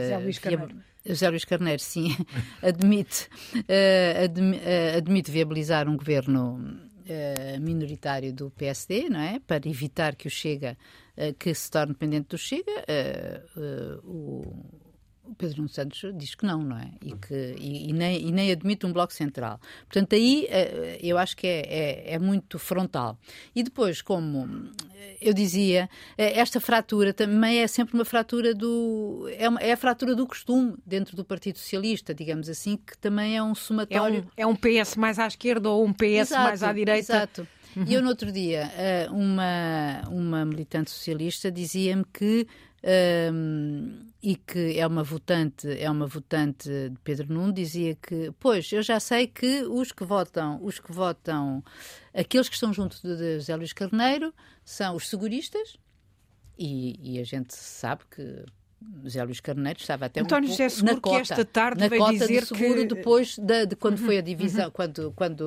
Zé 0.08 0.18
Luís 0.18 0.38
Carneiro. 0.38 0.76
José 1.08 1.30
Luís 1.30 1.44
Carneiro, 1.44 1.80
sim, 1.80 2.16
admite, 2.60 3.28
uh, 3.54 4.24
admi, 4.24 4.56
uh, 4.56 4.96
admite 4.96 5.30
viabilizar 5.30 5.88
um 5.88 5.96
governo 5.96 6.58
uh, 6.58 7.60
minoritário 7.60 8.32
do 8.32 8.50
PSD, 8.50 9.08
não 9.08 9.20
é? 9.20 9.38
Para 9.38 9.68
evitar 9.68 10.16
que 10.16 10.26
o 10.26 10.30
Chega, 10.30 10.76
que 11.38 11.54
se 11.54 11.70
torne 11.70 11.92
dependente 11.92 12.28
do 12.28 12.36
Chega, 12.36 12.84
o 14.04 14.42
o 15.28 15.34
Pedro 15.34 15.58
Nuno 15.58 15.68
Santos 15.68 16.02
diz 16.14 16.34
que 16.34 16.46
não, 16.46 16.62
não 16.62 16.78
é? 16.78 16.90
E, 17.02 17.12
que, 17.14 17.54
e, 17.58 17.90
e, 17.90 17.92
nem, 17.92 18.28
e 18.28 18.32
nem 18.32 18.52
admite 18.52 18.86
um 18.86 18.92
bloco 18.92 19.12
central. 19.12 19.60
Portanto, 19.88 20.14
aí 20.14 20.46
eh, 20.48 20.98
eu 21.02 21.18
acho 21.18 21.36
que 21.36 21.46
é, 21.46 21.60
é, 21.60 22.14
é, 22.14 22.18
muito 22.18 22.58
frontal. 22.58 23.18
E 23.54 23.62
depois, 23.62 24.00
como 24.02 24.70
eu 25.20 25.32
dizia, 25.32 25.88
eh, 26.16 26.38
esta 26.38 26.60
fratura 26.60 27.12
também 27.12 27.58
é 27.58 27.66
sempre 27.66 27.94
uma 27.94 28.04
fratura 28.04 28.54
do. 28.54 29.28
É, 29.36 29.48
uma, 29.48 29.60
é 29.60 29.72
a 29.72 29.76
fratura 29.76 30.14
do 30.14 30.26
costume 30.26 30.74
dentro 30.84 31.16
do 31.16 31.24
Partido 31.24 31.58
Socialista, 31.58 32.14
digamos 32.14 32.48
assim, 32.48 32.76
que 32.76 32.96
também 32.98 33.36
é 33.36 33.42
um 33.42 33.54
somatório. 33.54 34.26
É 34.36 34.46
um, 34.46 34.50
é 34.50 34.52
um 34.52 34.56
PS 34.56 34.96
mais 34.96 35.18
à 35.18 35.26
esquerda 35.26 35.68
ou 35.70 35.84
um 35.84 35.92
PS 35.92 36.30
exato, 36.30 36.42
mais 36.42 36.62
à 36.62 36.72
direita. 36.72 37.12
Exato. 37.12 37.48
E 37.86 37.92
eu, 37.92 38.00
no 38.00 38.08
outro 38.08 38.32
dia, 38.32 38.72
eh, 38.74 39.06
uma, 39.10 40.00
uma 40.08 40.44
militante 40.46 40.90
socialista 40.90 41.50
dizia-me 41.50 42.04
que 42.10 42.46
um, 43.32 44.06
e 44.22 44.36
que 44.36 44.78
é 44.78 44.86
uma 44.86 45.02
votante, 45.02 45.68
é 45.78 45.90
uma 45.90 46.06
votante 46.06 46.68
de 46.68 46.98
Pedro 47.02 47.32
Nuno, 47.32 47.52
dizia 47.52 47.96
que, 47.96 48.32
pois, 48.38 48.70
eu 48.72 48.82
já 48.82 49.00
sei 49.00 49.26
que 49.26 49.62
os 49.64 49.90
que 49.90 50.04
votam, 50.04 50.62
os 50.62 50.78
que 50.78 50.92
votam, 50.92 51.64
aqueles 52.14 52.48
que 52.48 52.54
estão 52.54 52.72
junto 52.72 53.00
de, 53.02 53.36
José 53.36 53.56
Luís 53.56 53.72
Carneiro 53.72 54.32
são 54.64 54.94
os 54.94 55.08
seguristas, 55.08 55.76
e, 56.58 57.16
e, 57.16 57.20
a 57.20 57.24
gente 57.24 57.54
sabe 57.54 58.04
que 58.10 58.44
José 59.02 59.22
Luís 59.24 59.40
Carneiro 59.40 59.78
estava 59.78 60.06
até 60.06 60.20
António 60.20 60.48
um 60.48 60.52
José 60.52 60.68
Seguro, 60.68 60.94
na 60.94 61.00
cota, 61.00 61.16
que 61.16 61.22
esta 61.22 61.44
tarde 61.44 61.80
na 61.80 61.96
cota 61.96 62.12
dizer 62.12 62.40
de 62.42 62.46
seguro 62.46 62.80
que... 62.80 62.94
depois 62.94 63.38
de, 63.38 63.66
de 63.66 63.76
quando 63.76 63.98
uhum, 63.98 64.04
foi 64.04 64.18
a 64.18 64.20
divisão, 64.20 64.66
uhum. 64.66 64.70
quando, 64.70 65.12
quando 65.16 65.40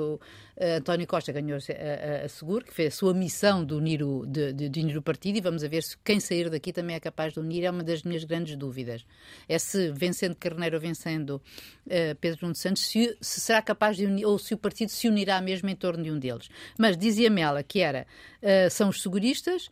uh, 0.57 0.77
António 0.77 1.05
Costa 1.05 1.31
ganhou 1.31 1.57
a, 1.57 2.21
a, 2.21 2.25
a, 2.25 2.29
Seguro, 2.29 2.65
que 2.65 2.74
fez 2.74 2.93
a 2.93 2.98
sua 2.98 3.13
missão 3.13 3.63
de 3.63 3.74
unir, 3.75 4.01
o, 4.01 4.25
de, 4.25 4.51
de, 4.53 4.69
de 4.69 4.79
unir 4.79 4.98
o 4.98 5.01
partido, 5.01 5.38
e 5.38 5.41
vamos 5.41 5.63
a 5.63 5.67
ver 5.67 5.83
se 5.83 5.95
quem 6.03 6.19
sair 6.19 6.50
daqui 6.50 6.74
também 6.74 6.95
é 6.95 7.00
capaz 7.00 7.33
de 7.33 7.39
unir, 7.39 7.63
é 7.63 7.69
uma 7.69 7.83
das 7.83 8.01
minhas 8.01 8.24
grandes 8.24 8.55
dúvidas. 8.55 9.05
É 9.48 9.59
se 9.59 9.91
vencendo 9.91 10.36
Carneiro 10.36 10.77
ou 10.77 10.81
vencendo 10.81 11.41
uh, 11.86 12.15
Pedro 12.19 12.39
Nuno 12.43 12.55
Santos, 12.55 12.88
se, 12.88 13.15
se, 13.21 13.41
será 13.41 13.62
capaz 13.62 13.95
de 13.95 14.07
unir, 14.07 14.25
ou 14.25 14.39
se 14.39 14.55
o 14.55 14.57
partido 14.57 14.89
se 14.89 15.07
unirá 15.07 15.39
mesmo 15.39 15.69
em 15.69 15.75
torno 15.75 16.03
de 16.03 16.09
um 16.09 16.17
deles. 16.17 16.50
Mas 16.79 16.98
dizia-me 16.98 17.41
ela 17.41 17.62
que 17.62 17.79
era, 17.79 18.07
uh, 18.41 18.69
são 18.71 18.89
os 18.89 19.03
seguristas, 19.03 19.69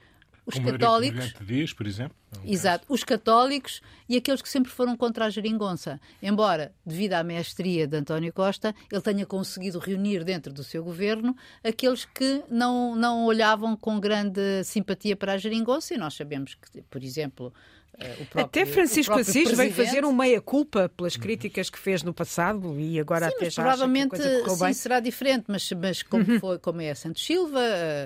os 0.48 0.56
Como 0.56 0.72
católicos. 0.72 1.34
Por 1.76 1.86
exemplo. 1.86 2.16
É 2.46 2.52
Exato, 2.52 2.86
os 2.90 3.04
católicos 3.04 3.82
e 4.08 4.16
aqueles 4.16 4.42
que 4.42 4.48
sempre 4.48 4.72
foram 4.72 4.96
contra 4.96 5.26
a 5.26 5.30
geringonça. 5.30 6.00
Embora, 6.24 6.74
devido 6.86 7.14
à 7.14 7.24
mestria 7.24 7.86
de 7.86 7.98
António 7.98 8.32
Costa, 8.32 8.74
ele 8.90 9.02
tenha 9.02 9.26
conseguido 9.26 9.78
reunir 9.78 10.24
dentro 10.24 10.54
do 10.54 10.64
seu 10.64 10.84
governo 10.84 11.36
aqueles 11.64 12.06
que 12.06 12.42
não, 12.50 12.96
não 12.96 13.26
olhavam 13.26 13.76
com 13.76 14.00
grande 14.00 14.64
simpatia 14.64 15.16
para 15.16 15.34
a 15.34 15.38
geringonça, 15.38 15.94
e 15.94 15.98
nós 15.98 16.14
sabemos 16.14 16.56
que, 16.56 16.82
por 16.84 17.04
exemplo, 17.04 17.54
próprio, 17.98 18.42
Até 18.46 18.66
Francisco 18.66 19.14
Assis 19.14 19.52
veio 19.52 19.74
fazer 19.74 20.06
um 20.06 20.14
meia-culpa 20.14 20.90
pelas 20.96 21.18
críticas 21.18 21.70
que 21.70 21.80
fez 21.80 22.04
no 22.04 22.14
passado 22.14 22.80
e 22.80 23.00
agora 23.00 23.30
sim, 23.30 23.36
até 23.36 23.50
já 23.50 23.64
provavelmente 23.64 24.18
sim, 24.18 24.60
bem. 24.60 24.74
será 24.74 25.00
diferente, 25.00 25.46
mas, 25.48 25.72
mas 25.72 26.04
como, 26.04 26.24
uhum. 26.30 26.40
foi, 26.40 26.60
como 26.60 26.82
é 26.82 26.92
a 26.92 26.96
Santos 26.96 27.26
Silva, 27.26 27.60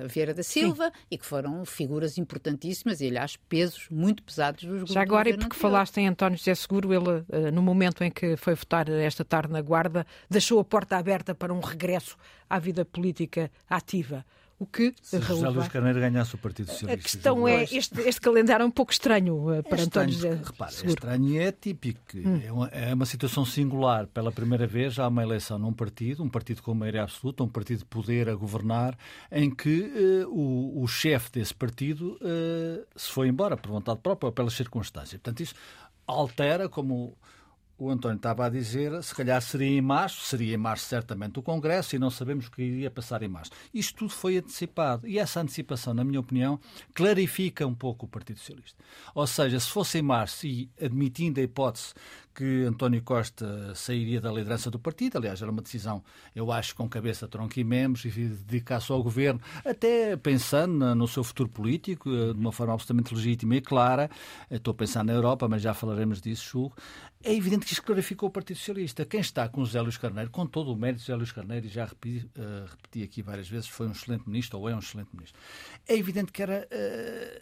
a 0.03 0.07
Vieira 0.07 0.33
da 0.33 0.43
Silva, 0.43 0.86
sim. 0.86 1.05
e 1.12 1.17
que 1.17 1.25
foram 1.25 1.65
figuras 1.65 2.17
importantíssimas 2.17 3.01
e, 3.01 3.07
aliás, 3.07 3.38
pesos 3.50 3.88
muito 3.91 4.24
pesados 4.24 4.63
dos 4.63 4.91
Já 4.91 5.01
agora, 5.01 5.29
e 5.29 5.38
porque 5.38 5.55
falaste 5.55 5.98
em 5.98 6.07
António 6.07 6.38
José 6.38 6.55
Seguro, 6.55 6.93
ele, 6.93 7.25
eh, 7.29 7.51
no 7.51 7.62
momento 7.62 8.03
em 8.03 8.12
que 8.12 8.38
foi 8.38 8.55
votar 8.55 8.89
esta 8.89 9.25
tarde 9.25 9.51
na 9.51 9.62
Guarda, 9.62 10.05
deixou 10.29 10.60
a 10.60 10.63
porta 10.63 10.98
aberta 10.98 11.36
para 11.36 11.53
um 11.53 11.60
regresso 11.60 12.17
à 12.50 12.60
vida 12.60 12.86
política 12.86 13.51
ativa. 13.69 14.25
O 14.62 14.65
que 14.68 14.94
Se 15.01 15.20
José 15.20 15.50
Luís 15.50 15.68
Carneiro 15.70 16.00
ganhasse 16.00 16.36
o 16.36 16.38
Partido 16.38 16.68
Socialista. 16.68 16.94
A 16.94 17.03
questão 17.03 17.48
é, 17.48 17.63
este, 17.63 18.00
este 18.01 18.22
calendário 18.22 18.62
é 18.62 18.68
um 18.68 18.70
pouco 18.70 18.91
estranho 18.91 19.51
eh, 19.51 19.63
para 19.63 19.80
é 19.80 19.82
António 19.86 20.13
José. 20.13 20.39
Repare, 20.46 20.75
é 20.84 20.86
estranho 20.86 21.27
e 21.30 21.38
é 21.39 21.51
típico. 21.51 22.00
Hum. 22.15 22.39
É, 22.46 22.51
uma, 22.51 22.68
é, 22.68 22.94
uma, 22.94 23.08
situação 23.08 23.44
singular. 23.44 24.06
Pela 24.06 24.32
primeira 24.32 24.68
vez 24.68 25.00
há 25.00 25.08
uma 25.08 25.24
eleição 25.24 25.58
num 25.58 25.74
partido, 25.74 26.22
um 26.22 26.30
partido 26.30 26.62
com 26.62 26.75
maioria 26.75 27.01
absoluta, 27.01 27.44
um 27.44 27.48
partido 27.48 27.80
de 27.80 27.86
poder 27.86 28.30
a 28.30 28.36
governar, 28.36 28.96
em 29.32 29.50
que 29.50 30.25
uh, 30.25 30.30
o, 30.30 30.84
o 30.84 30.88
chefe 30.88 31.32
desse 31.32 31.56
partido 31.56 32.20
uh, 32.22 32.86
se 32.96 33.12
foi 33.12 33.30
embora 33.30 33.58
por 33.58 33.72
vontade 33.72 34.00
própria 34.03 34.27
ou 34.27 34.32
pelas 34.32 34.53
circunstâncias. 34.53 35.20
Portanto, 35.20 35.39
isso 35.39 35.56
altera 36.06 36.70
como 36.70 37.18
o 37.81 37.89
António 37.89 38.17
estava 38.17 38.45
a 38.45 38.50
dizer, 38.50 39.01
se 39.01 39.15
calhar 39.15 39.41
seria 39.41 39.67
em 39.67 39.81
março, 39.81 40.21
seria 40.25 40.53
em 40.53 40.57
março 40.57 40.85
certamente 40.85 41.39
o 41.39 41.41
Congresso 41.41 41.95
e 41.95 42.00
não 42.00 42.11
sabemos 42.11 42.45
o 42.45 42.51
que 42.51 42.61
iria 42.61 42.91
passar 42.91 43.23
em 43.23 43.27
março. 43.27 43.50
Isto 43.73 43.97
tudo 43.97 44.11
foi 44.11 44.38
antecipado 44.38 45.07
e 45.07 45.17
essa 45.17 45.41
antecipação, 45.41 45.91
na 45.91 46.03
minha 46.03 46.19
opinião, 46.19 46.59
clarifica 46.93 47.65
um 47.65 47.73
pouco 47.73 48.05
o 48.05 48.09
Partido 48.09 48.38
Socialista. 48.38 48.77
Ou 49.15 49.25
seja, 49.25 49.59
se 49.59 49.67
fosse 49.67 49.97
em 49.97 50.03
março 50.03 50.45
e 50.45 50.69
admitindo 50.79 51.39
a 51.39 51.43
hipótese 51.43 51.95
que 52.33 52.63
António 52.63 53.01
Costa 53.01 53.73
sairia 53.75 54.21
da 54.21 54.31
liderança 54.31 54.71
do 54.71 54.79
partido. 54.79 55.17
Aliás, 55.17 55.41
era 55.41 55.51
uma 55.51 55.61
decisão, 55.61 56.03
eu 56.35 56.51
acho, 56.51 56.75
com 56.75 56.88
cabeça, 56.88 57.27
tronco 57.27 57.59
e 57.59 57.63
membros, 57.63 58.05
e 58.05 58.09
dedicar-se 58.09 58.91
ao 58.91 59.03
governo, 59.03 59.39
até 59.65 60.15
pensando 60.15 60.95
no 60.95 61.07
seu 61.07 61.23
futuro 61.23 61.50
político, 61.50 62.09
eh, 62.09 62.33
de 62.33 62.39
uma 62.39 62.51
forma 62.51 62.73
absolutamente 62.73 63.13
legítima 63.13 63.55
e 63.55 63.61
clara. 63.61 64.09
Estou 64.50 64.71
a 64.71 64.75
pensar 64.75 65.03
na 65.03 65.13
Europa, 65.13 65.47
mas 65.47 65.61
já 65.61 65.73
falaremos 65.73 66.21
disso, 66.21 66.50
julgo. 66.51 66.75
É 67.24 67.34
evidente 67.34 67.66
que 67.66 67.74
isto 67.74 67.84
clarificou 67.84 68.30
o 68.30 68.32
Partido 68.32 68.58
Socialista. 68.58 69.06
Quem 69.06 69.20
está 69.20 69.48
com 69.48 69.63
José 69.63 69.82
Luís 69.82 69.98
Carneiro, 69.98 70.30
com 70.30 70.46
todo 70.46 70.72
o 70.72 70.75
mérito 70.75 71.01
José 71.01 71.16
Luís 71.16 71.32
Carneiro, 71.32 71.66
e 71.66 71.70
já 71.70 71.86
repeti, 71.86 72.25
uh, 72.38 72.66
repeti 72.70 73.04
aqui 73.04 73.22
várias 73.22 73.48
vezes, 73.48 73.68
foi 73.68 73.88
um 73.88 73.92
excelente 73.92 74.28
ministro, 74.28 74.60
ou 74.60 74.70
é 74.70 74.75
um 74.75 74.80
excelente 74.80 75.10
ministro. 75.13 75.40
É 75.88 75.96
evidente 75.96 76.32
que 76.32 76.42
era 76.42 76.68
uh, 76.72 77.42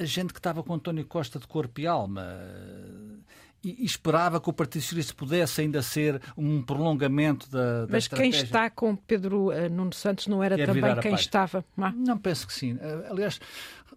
a 0.00 0.04
gente 0.04 0.32
que 0.32 0.38
estava 0.38 0.62
com 0.62 0.74
António 0.74 1.04
Costa 1.06 1.38
de 1.38 1.46
corpo 1.46 1.80
e 1.80 1.86
alma. 1.86 2.22
Uh, 2.22 3.18
e, 3.62 3.84
esperava 3.84 4.40
que 4.40 4.48
o 4.48 4.54
Partido 4.54 4.80
Socialista 4.80 5.12
pudesse 5.12 5.60
ainda 5.60 5.82
ser 5.82 6.20
um 6.34 6.62
prolongamento 6.62 7.48
da, 7.50 7.84
da 7.84 7.92
Mas 7.92 8.04
estratégia. 8.04 8.32
quem 8.32 8.42
está 8.42 8.70
com 8.70 8.96
Pedro 8.96 9.50
Nuno 9.70 9.92
Santos 9.92 10.26
não 10.28 10.42
era 10.42 10.56
Quer 10.56 10.66
também 10.66 10.96
quem 11.00 11.14
estava? 11.14 11.62
Não? 11.76 11.92
não 11.92 12.18
penso 12.18 12.46
que 12.46 12.54
sim. 12.54 12.78
Aliás, 13.10 13.38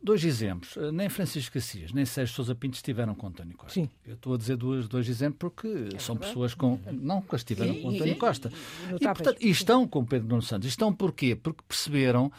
dois 0.02 0.24
exemplos. 0.24 0.76
Uh, 0.76 0.92
nem 0.92 1.10
Francisco 1.10 1.54
Cassias, 1.54 1.92
nem 1.92 2.06
Sérgio 2.06 2.36
Sousa 2.36 2.56
Pinto 2.56 2.76
estiveram 2.76 3.14
com 3.16 3.28
António 3.28 3.56
Costa. 3.58 3.74
Sim. 3.74 3.90
Eu 4.06 4.16
estou 4.16 4.34
a 4.34 4.38
dizer 4.38 4.56
dois, 4.56 4.88
dois 4.88 5.08
exemplos 5.10 5.38
porque 5.40 5.68
é 5.68 6.00
são 6.00 6.16
verdade. 6.16 6.20
pessoas 6.20 6.54
com... 6.54 6.80
Não, 6.92 7.22
que 7.22 7.36
estiveram 7.36 7.76
com 7.82 7.90
António 7.90 8.16
Costa. 8.18 8.52
E, 9.00 9.06
portanto, 9.06 9.38
e 9.42 9.50
estão 9.50 9.88
com 9.88 10.06
Pedro 10.06 10.28
Nuno 10.28 10.42
Santos. 10.42 10.68
Estão 10.68 10.94
porquê? 10.94 11.36
Porque 11.36 11.62
perceberam, 11.68 12.32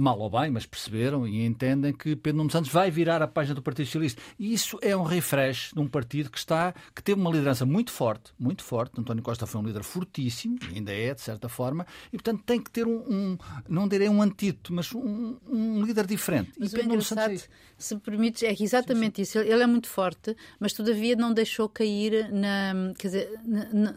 mal 0.00 0.18
ou 0.18 0.30
bem, 0.30 0.50
mas 0.50 0.66
perceberam 0.66 1.26
e 1.26 1.44
entendem 1.44 1.92
que 1.92 2.14
Pedro 2.16 2.38
Nuno 2.38 2.50
Santos 2.50 2.70
vai 2.70 2.90
virar 2.90 3.22
a 3.22 3.26
página 3.26 3.54
do 3.54 3.62
Partido 3.62 3.86
Socialista. 3.86 4.20
E 4.38 4.52
isso 4.52 4.78
é 4.82 4.96
um 4.96 5.02
refresh 5.02 5.72
de 5.72 5.80
um 5.80 5.88
partido 5.88 6.30
que 6.30 6.38
está 6.38 6.74
que 6.94 7.02
teve 7.02 7.20
uma 7.20 7.30
liderança 7.30 7.64
muito 7.64 7.90
forte, 7.90 8.32
muito 8.38 8.62
forte. 8.62 9.00
António 9.00 9.22
Costa 9.22 9.46
foi 9.46 9.60
um 9.60 9.64
líder 9.64 9.82
fortíssimo, 9.82 10.58
ainda 10.74 10.92
é, 10.92 11.14
de 11.14 11.20
certa 11.20 11.48
forma, 11.48 11.86
e 12.12 12.16
portanto 12.16 12.42
tem 12.44 12.60
que 12.60 12.70
ter 12.70 12.86
um, 12.86 13.02
um 13.08 13.38
não 13.68 13.88
direi 13.88 14.08
um 14.08 14.22
antídoto, 14.22 14.72
mas 14.72 14.92
um, 14.92 15.36
um 15.48 15.84
líder 15.84 16.06
diferente. 16.06 16.52
Mas 16.58 16.72
e 16.72 16.76
o 16.80 17.01
engraçado, 17.02 17.42
se 17.76 17.96
permites, 17.96 18.42
é 18.42 18.54
que 18.54 18.64
exatamente 18.64 19.16
sim, 19.16 19.24
sim. 19.24 19.40
isso. 19.40 19.52
Ele 19.52 19.62
é 19.62 19.66
muito 19.66 19.88
forte, 19.88 20.36
mas 20.58 20.72
todavia 20.72 21.16
não 21.16 21.32
deixou 21.32 21.68
cair 21.68 22.30
na. 22.32 22.92
Quer 22.98 23.06
dizer, 23.08 23.40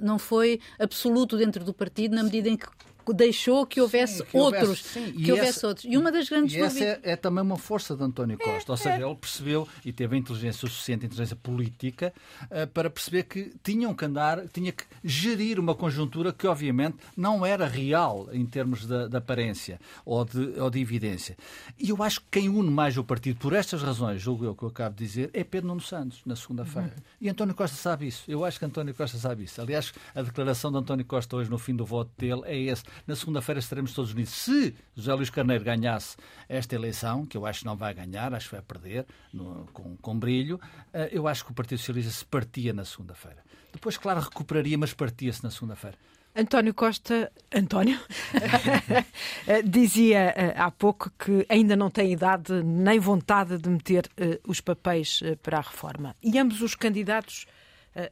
não 0.02 0.18
foi 0.18 0.60
absoluto 0.80 1.38
dentro 1.38 1.64
do 1.64 1.74
partido 1.74 2.16
na 2.16 2.24
medida 2.24 2.50
em 2.50 2.58
que 2.58 2.68
deixou 3.14 3.66
que 3.66 3.82
houvesse 3.82 4.18
sim, 4.18 4.26
que 4.26 4.38
outros. 4.38 4.70
Houvesse, 4.70 4.90
sim, 4.90 5.12
que 5.14 5.32
houvesse 5.32 5.50
essa, 5.50 5.68
outros. 5.68 5.86
E 5.86 5.98
uma 5.98 6.12
das 6.12 6.30
grandes 6.30 6.56
e 6.56 6.60
essa 6.60 6.84
é, 6.84 7.00
é, 7.04 7.16
também 7.16 7.44
uma 7.44 7.58
força 7.58 7.96
de 7.96 8.04
António 8.04 8.38
Costa. 8.38 8.72
É, 8.72 8.74
Ou 8.74 8.78
seja, 8.78 8.96
é. 8.96 9.04
ele 9.04 9.16
percebeu 9.16 9.68
e 9.84 9.92
teve 9.92 10.16
a 10.16 10.20
inteligência 10.20 10.60
suficiente, 10.62 11.04
a 11.04 11.06
inteligência 11.08 11.36
política, 11.36 12.14
uh, 12.44 12.68
para 12.68 12.90
perceber 12.90 13.24
que 13.24 13.54
tinham 13.64 13.94
que 13.94 14.06
andar, 14.06 14.48
tinha 14.50 14.72
que 14.72 14.84
gerir 15.04 15.60
uma 15.60 15.76
conjuntura 15.76 16.32
que, 16.34 16.48
obviamente, 16.48 16.98
não 17.16 17.46
era 17.46 17.68
real 17.68 18.28
em 18.32 18.46
termos 18.46 18.86
de, 18.86 19.10
de 19.10 19.18
aparência 19.18 19.80
ou 20.06 20.24
de, 20.26 20.60
ou 20.60 20.70
de 20.70 20.80
evidência. 20.80 21.38
E 21.80 21.90
eu 21.90 22.02
acho 22.02 22.22
que 22.22 22.28
quem 22.32 22.50
une 22.50 22.70
mais 22.70 22.98
o 22.98 23.04
partido, 23.04 23.40
por 23.40 23.54
estas 23.54 23.82
razões, 23.82 24.22
julgo 24.22 24.46
eu 24.46 24.56
que 24.56 24.64
eu 24.64 24.70
acabo 24.70 24.96
de 24.96 25.06
dizer, 25.06 25.30
é 25.34 25.44
Pedro 25.44 25.68
Nuno 25.68 25.82
Santos, 25.82 26.22
na 26.26 26.36
segunda-feira. 26.36 26.94
Uhum. 26.96 27.04
E 27.22 27.30
António 27.30 27.56
Costa 27.56 27.76
sabe 27.76 28.08
isso. 28.08 28.24
Eu 28.28 28.44
acho 28.44 28.60
que 28.60 28.66
António 28.66 28.94
Costa 28.94 29.18
sabe 29.18 29.44
isso. 29.44 29.62
Aliás, 29.62 29.94
a 30.14 30.22
declaração 30.22 30.72
de 30.72 30.78
António 30.78 31.06
Costa 31.06 31.36
hoje, 31.36 31.50
no 31.50 31.58
fim 31.58 31.76
do 31.76 31.86
voto 31.86 32.12
dele, 32.18 32.42
é 32.46 32.58
esse 32.58 32.84
na 33.06 33.16
segunda-feira 33.16 33.60
estaremos 33.60 33.94
todos 33.94 34.14
unidos. 34.14 34.32
Se 34.32 34.76
José 34.96 35.14
Luís 35.14 35.30
Carneiro 35.30 35.64
ganhasse 35.64 36.18
esta 36.48 36.76
eleição, 36.76 37.26
que 37.26 37.38
eu 37.38 37.46
acho 37.46 37.60
que 37.60 37.66
não 37.66 37.76
vai 37.76 37.94
ganhar, 37.94 38.34
acho 38.34 38.50
que 38.50 38.56
vai 38.56 38.62
perder 38.62 39.06
no, 39.34 39.68
com, 39.74 39.96
com 39.98 40.18
brilho, 40.18 40.56
uh, 40.56 41.10
eu 41.12 41.28
acho 41.28 41.46
que 41.46 41.52
o 41.52 41.54
Partido 41.54 41.80
Socialista 41.80 42.12
se 42.12 42.26
partia 42.26 42.74
na 42.74 42.86
segunda-feira. 42.86 43.44
Depois, 43.72 43.98
claro, 43.98 44.22
recuperaria, 44.22 44.78
mas 44.78 44.94
partia-se 44.94 45.44
na 45.44 45.52
segunda-feira. 45.52 45.98
António 46.38 46.74
Costa, 46.74 47.32
António, 47.54 47.98
eh, 49.48 49.62
dizia 49.62 50.34
uh, 50.36 50.62
há 50.64 50.72
pouco 50.72 51.10
que 51.18 51.46
ainda 51.48 51.78
não 51.78 51.90
tem 51.90 52.12
idade 52.12 52.62
nem 52.62 53.00
vontade 53.00 53.58
de 53.58 53.70
meter 53.70 54.10
os 54.46 54.60
papéis 54.60 55.22
para 55.42 55.60
a 55.60 55.62
reforma. 55.62 56.14
E 56.22 56.38
ambos 56.38 56.62
os 56.62 56.76
candidatos 56.76 57.46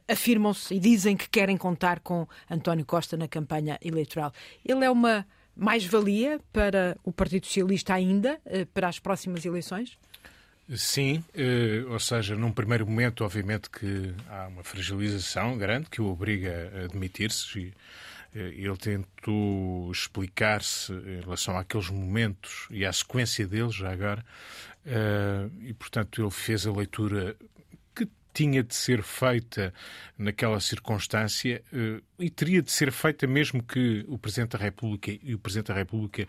afirmam-se 0.08 0.74
e 0.74 0.80
dizem 0.80 1.16
que 1.16 1.28
querem 1.28 1.56
contar 1.56 2.00
com 2.00 2.26
António 2.50 2.84
Costa 2.84 3.16
na 3.16 3.28
campanha 3.28 3.78
eleitoral. 3.82 4.32
Ele 4.64 4.84
é 4.84 4.90
uma 4.90 5.26
mais-valia 5.56 6.40
para 6.52 6.96
o 7.04 7.12
Partido 7.12 7.46
Socialista 7.46 7.94
ainda, 7.94 8.40
uh, 8.46 8.66
para 8.66 8.88
as 8.88 8.98
próximas 8.98 9.44
eleições? 9.44 9.96
Sim, 10.74 11.22
uh, 11.34 11.92
ou 11.92 12.00
seja, 12.00 12.34
num 12.34 12.50
primeiro 12.50 12.86
momento, 12.86 13.24
obviamente 13.24 13.68
que 13.70 14.14
há 14.28 14.48
uma 14.48 14.64
fragilização 14.64 15.56
grande 15.56 15.88
que 15.90 16.00
o 16.00 16.06
obriga 16.06 16.72
a 16.74 16.84
admitir-se 16.86 17.72
e 18.36 18.66
ele 18.66 18.76
tentou 18.76 19.92
explicar-se 19.92 20.92
em 20.92 21.20
relação 21.20 21.56
àqueles 21.56 21.88
momentos 21.88 22.66
e 22.68 22.84
à 22.84 22.92
sequência 22.92 23.46
deles, 23.46 23.76
já 23.76 23.92
agora, 23.92 24.26
e 25.62 25.72
portanto 25.74 26.20
ele 26.20 26.32
fez 26.32 26.66
a 26.66 26.72
leitura 26.72 27.36
tinha 28.34 28.62
de 28.62 28.74
ser 28.74 29.02
feita 29.02 29.72
naquela 30.18 30.60
circunstância 30.60 31.62
eh, 31.72 32.02
e 32.18 32.28
teria 32.28 32.60
de 32.60 32.70
ser 32.70 32.90
feita 32.92 33.26
mesmo 33.26 33.62
que 33.62 34.04
o 34.08 34.18
Presidente 34.18 34.58
da 34.58 34.58
República 34.58 35.16
e 35.22 35.34
o 35.34 35.38
Presidente 35.38 35.68
da 35.68 35.74
República 35.74 36.26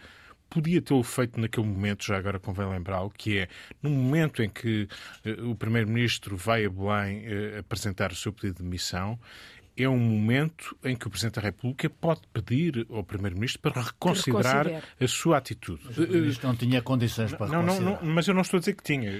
podia 0.50 0.82
tê-lo 0.82 1.04
feito 1.04 1.40
naquele 1.40 1.66
momento, 1.66 2.06
já 2.06 2.18
agora 2.18 2.40
convém 2.40 2.70
lembrá-lo, 2.70 3.10
que 3.10 3.40
é 3.40 3.48
no 3.82 3.90
momento 3.90 4.44
em 4.44 4.50
que 4.50 4.88
uh, 5.26 5.50
o 5.50 5.56
Primeiro-Ministro 5.56 6.38
vai 6.38 6.66
a 6.66 6.70
Belém 6.70 7.26
uh, 7.26 7.60
apresentar 7.60 8.12
o 8.12 8.16
seu 8.16 8.32
pedido 8.32 8.58
de 8.58 8.64
demissão, 8.64 9.20
é 9.78 9.90
um 9.90 9.98
momento 9.98 10.78
em 10.84 10.96
que 10.96 11.06
o 11.06 11.10
Presidente 11.10 11.36
da 11.36 11.42
República 11.42 11.90
pode 11.90 12.22
pedir 12.32 12.88
ao 12.90 13.04
Primeiro-Ministro 13.04 13.60
para 13.60 13.82
reconsiderar 13.82 14.68
a 15.00 15.08
sua 15.08 15.38
atitude. 15.38 15.82
Mas 15.86 15.98
o 15.98 16.08
Ministro 16.08 16.48
não 16.48 16.56
tinha 16.56 16.82
condições 16.82 17.34
para 17.34 17.48
não, 17.48 17.62
não, 17.62 17.82
não, 17.82 18.00
mas 18.02 18.28
eu 18.28 18.34
não 18.34 18.42
estou 18.42 18.58
a 18.58 18.60
dizer 18.62 18.74
que 18.74 18.84
tinha. 18.84 19.12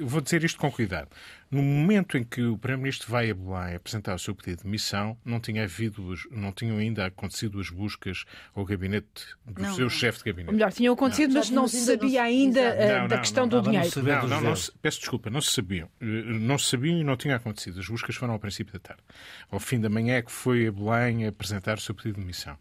vou 0.00 0.20
dizer 0.20 0.44
isto 0.44 0.58
com 0.58 0.70
cuidado. 0.70 1.08
No 1.50 1.62
momento 1.62 2.16
em 2.16 2.22
que 2.22 2.42
o 2.42 2.56
Primeiro-Ministro 2.56 3.10
vai 3.10 3.28
a 3.28 3.34
Belém 3.34 3.74
apresentar 3.74 4.14
o 4.14 4.18
seu 4.20 4.32
pedido 4.36 4.62
de 4.62 4.68
missão, 4.68 5.18
não, 5.24 5.40
tinha 5.40 5.64
havido, 5.64 6.14
não 6.30 6.52
tinham 6.52 6.78
ainda 6.78 7.06
acontecido 7.06 7.58
as 7.58 7.68
buscas 7.70 8.24
ao 8.54 8.64
gabinete 8.64 9.26
do 9.44 9.60
não, 9.60 9.74
seu 9.74 9.84
não. 9.84 9.90
chefe 9.90 10.18
de 10.18 10.24
gabinete. 10.26 10.48
Ou 10.48 10.54
melhor, 10.54 10.72
tinham 10.72 10.94
acontecido, 10.94 11.34
mas 11.34 11.50
não 11.50 11.66
se 11.66 11.80
sabia 11.80 12.22
ainda 12.22 12.60
eh, 12.60 13.08
da 13.08 13.18
questão 13.18 13.48
do 13.48 13.60
dinheiro. 13.62 13.90
Não, 13.96 14.28
não, 14.28 14.40
não, 14.40 14.54
peço 14.80 15.00
desculpa, 15.00 15.28
não 15.28 15.40
se 15.40 15.50
sabiam. 15.50 15.88
Eh, 16.00 16.04
não 16.04 16.56
se 16.56 16.70
sabiam 16.70 17.00
e 17.00 17.02
não 17.02 17.16
tinha 17.16 17.34
acontecido. 17.34 17.80
As 17.80 17.88
buscas 17.88 18.14
foram 18.14 18.34
ao 18.34 18.38
princípio 18.38 18.72
da 18.72 18.78
tarde. 18.78 19.02
Ao 19.50 19.58
fim 19.58 19.80
da 19.80 19.88
manhã 19.88 20.18
é 20.18 20.22
que 20.22 20.30
foi 20.30 20.68
a 20.68 20.72
Belém 20.72 21.26
apresentar 21.26 21.78
o 21.78 21.80
seu 21.80 21.96
pedido 21.96 22.20
de 22.20 22.26
missão. 22.26 22.56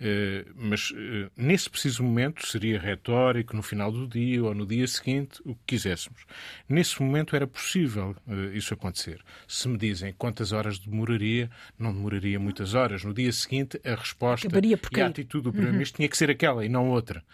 Eh, 0.00 0.46
mas 0.54 0.92
nesse 1.36 1.68
preciso 1.68 2.04
momento 2.04 2.46
seria 2.46 2.78
retórico, 2.78 3.56
no 3.56 3.62
final 3.64 3.90
do 3.90 4.06
dia 4.06 4.44
ou 4.44 4.54
no 4.54 4.64
dia 4.64 4.86
seguinte, 4.86 5.40
o 5.44 5.56
que 5.56 5.78
quiséssemos. 5.78 6.24
Nesse 6.68 7.02
momento 7.02 7.34
era 7.34 7.46
possível 7.46 8.14
uh, 8.28 8.54
isso 8.54 8.74
acontecer. 8.74 9.20
Se 9.46 9.68
me 9.68 9.78
dizem 9.78 10.14
quantas 10.16 10.52
horas 10.52 10.78
demoraria, 10.78 11.50
não 11.78 11.92
demoraria 11.92 12.38
muitas 12.38 12.74
horas. 12.74 13.02
No 13.04 13.14
dia 13.14 13.32
seguinte, 13.32 13.80
a 13.84 13.94
resposta 13.94 14.46
e 14.46 15.00
a 15.00 15.06
atitude 15.06 15.44
do 15.44 15.52
Primeiro-Ministro 15.52 15.96
uhum. 15.96 15.98
tinha 15.98 16.08
que 16.08 16.16
ser 16.16 16.30
aquela 16.30 16.64
e 16.64 16.68
não 16.68 16.88
outra. 16.88 17.24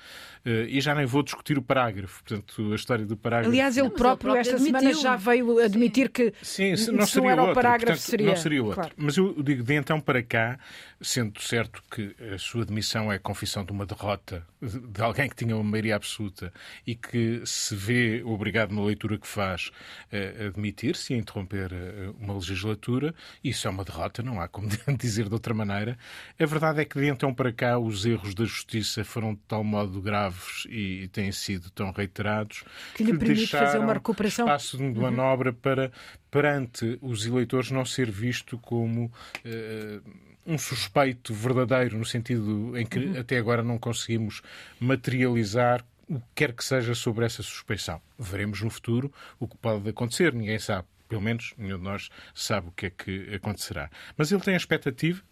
Uh, 0.44 0.68
e 0.68 0.80
já 0.80 0.94
nem 0.94 1.06
vou 1.06 1.22
discutir 1.22 1.56
o 1.56 1.62
parágrafo, 1.62 2.22
portanto, 2.22 2.72
a 2.72 2.74
história 2.74 3.06
do 3.06 3.16
parágrafo. 3.16 3.50
Aliás, 3.50 3.76
ele 3.76 3.88
próprio, 3.90 4.32
próprio 4.32 4.40
esta 4.40 4.56
admitiu. 4.56 4.78
semana 4.80 5.02
já 5.02 5.16
veio 5.16 5.58
admitir 5.58 6.10
que 6.10 6.34
sim, 6.42 6.76
sim, 6.76 6.92
não, 6.92 7.06
seria 7.06 7.22
não 7.22 7.30
era 7.30 7.42
outro. 7.42 7.52
o 7.52 7.54
parágrafo, 7.54 7.86
portanto, 7.86 8.10
seria... 8.10 8.26
Não 8.26 8.36
seria 8.36 8.62
outro. 8.62 8.80
Claro. 8.80 8.94
Mas 8.96 9.16
eu 9.16 9.42
digo, 9.42 9.62
de 9.62 9.74
então 9.74 9.98
para 9.98 10.22
cá, 10.22 10.58
sendo 11.00 11.40
certo 11.40 11.82
que 11.90 12.14
a 12.32 12.38
sua 12.38 12.64
demissão 12.64 13.10
é 13.10 13.16
a 13.16 13.18
confissão 13.18 13.64
de 13.64 13.72
uma 13.72 13.86
derrota 13.86 14.46
de 14.60 15.02
alguém 15.02 15.28
que 15.28 15.36
tinha 15.36 15.56
uma 15.56 15.64
maioria 15.64 15.96
absoluta 15.96 16.52
e 16.86 16.94
que 16.94 17.42
se 17.44 17.74
vê 17.74 18.22
obrigado 18.24 18.74
na 18.74 18.82
leitura 18.82 19.18
que 19.18 19.26
faz 19.26 19.70
a 20.12 20.50
admitir-se 20.84 21.14
e 21.14 21.16
interromper 21.16 21.72
eh, 21.72 22.10
uma 22.20 22.34
legislatura, 22.34 23.14
isso 23.42 23.66
é 23.66 23.70
uma 23.70 23.84
derrota, 23.84 24.22
não 24.22 24.40
há 24.40 24.48
como 24.48 24.68
dizer 24.98 25.28
de 25.28 25.34
outra 25.34 25.54
maneira. 25.54 25.96
A 26.38 26.46
verdade 26.46 26.80
é 26.80 26.84
que 26.84 26.98
de 26.98 27.06
então 27.06 27.32
para 27.32 27.52
cá 27.52 27.78
os 27.78 28.04
erros 28.04 28.34
da 28.34 28.44
justiça 28.44 29.04
foram 29.04 29.34
de 29.34 29.40
tal 29.48 29.64
modo 29.64 30.00
graves 30.00 30.66
e 30.68 31.08
têm 31.08 31.32
sido 31.32 31.70
tão 31.70 31.90
reiterados 31.90 32.64
que 32.94 33.04
lhe 33.04 33.16
permite 33.16 33.48
fazer 33.48 33.78
uma 33.78 33.94
recuperação 33.94 34.46
espaço 34.46 34.76
de 34.76 34.84
uhum. 34.84 34.94
manobra 34.94 35.50
uhum. 35.50 35.56
para 35.56 35.92
perante 36.30 36.98
os 37.00 37.24
eleitores 37.24 37.70
não 37.70 37.84
ser 37.84 38.10
visto 38.10 38.58
como 38.58 39.04
uh, 39.04 40.10
um 40.46 40.58
suspeito 40.58 41.32
verdadeiro, 41.32 41.96
no 41.96 42.04
sentido 42.04 42.76
em 42.76 42.84
que 42.84 42.98
uhum. 42.98 43.20
até 43.20 43.38
agora 43.38 43.62
não 43.62 43.78
conseguimos 43.78 44.42
materializar 44.80 45.84
o 46.08 46.20
que 46.20 46.26
quer 46.34 46.52
que 46.52 46.64
seja 46.64 46.94
sobre 46.94 47.24
essa 47.24 47.42
suspeição. 47.42 48.00
Veremos 48.18 48.60
no 48.60 48.70
futuro 48.70 49.12
o 49.38 49.48
que 49.48 49.56
pode 49.56 49.88
acontecer, 49.88 50.32
ninguém 50.32 50.58
sabe. 50.58 50.86
Pelo 51.08 51.20
menos 51.20 51.54
nenhum 51.56 51.78
de 51.78 51.84
nós 51.84 52.08
sabe 52.34 52.68
o 52.68 52.72
que 52.72 52.86
é 52.86 52.90
que 52.90 53.34
acontecerá. 53.34 53.90
Mas 54.16 54.32
ele 54.32 54.40
tem 54.40 54.54
a 54.54 54.56
expectativa, 54.56 55.22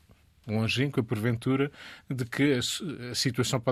longínqua, 0.46 1.02
porventura, 1.02 1.70
de 2.08 2.24
que 2.24 2.54
a, 2.54 3.14
situação 3.14 3.62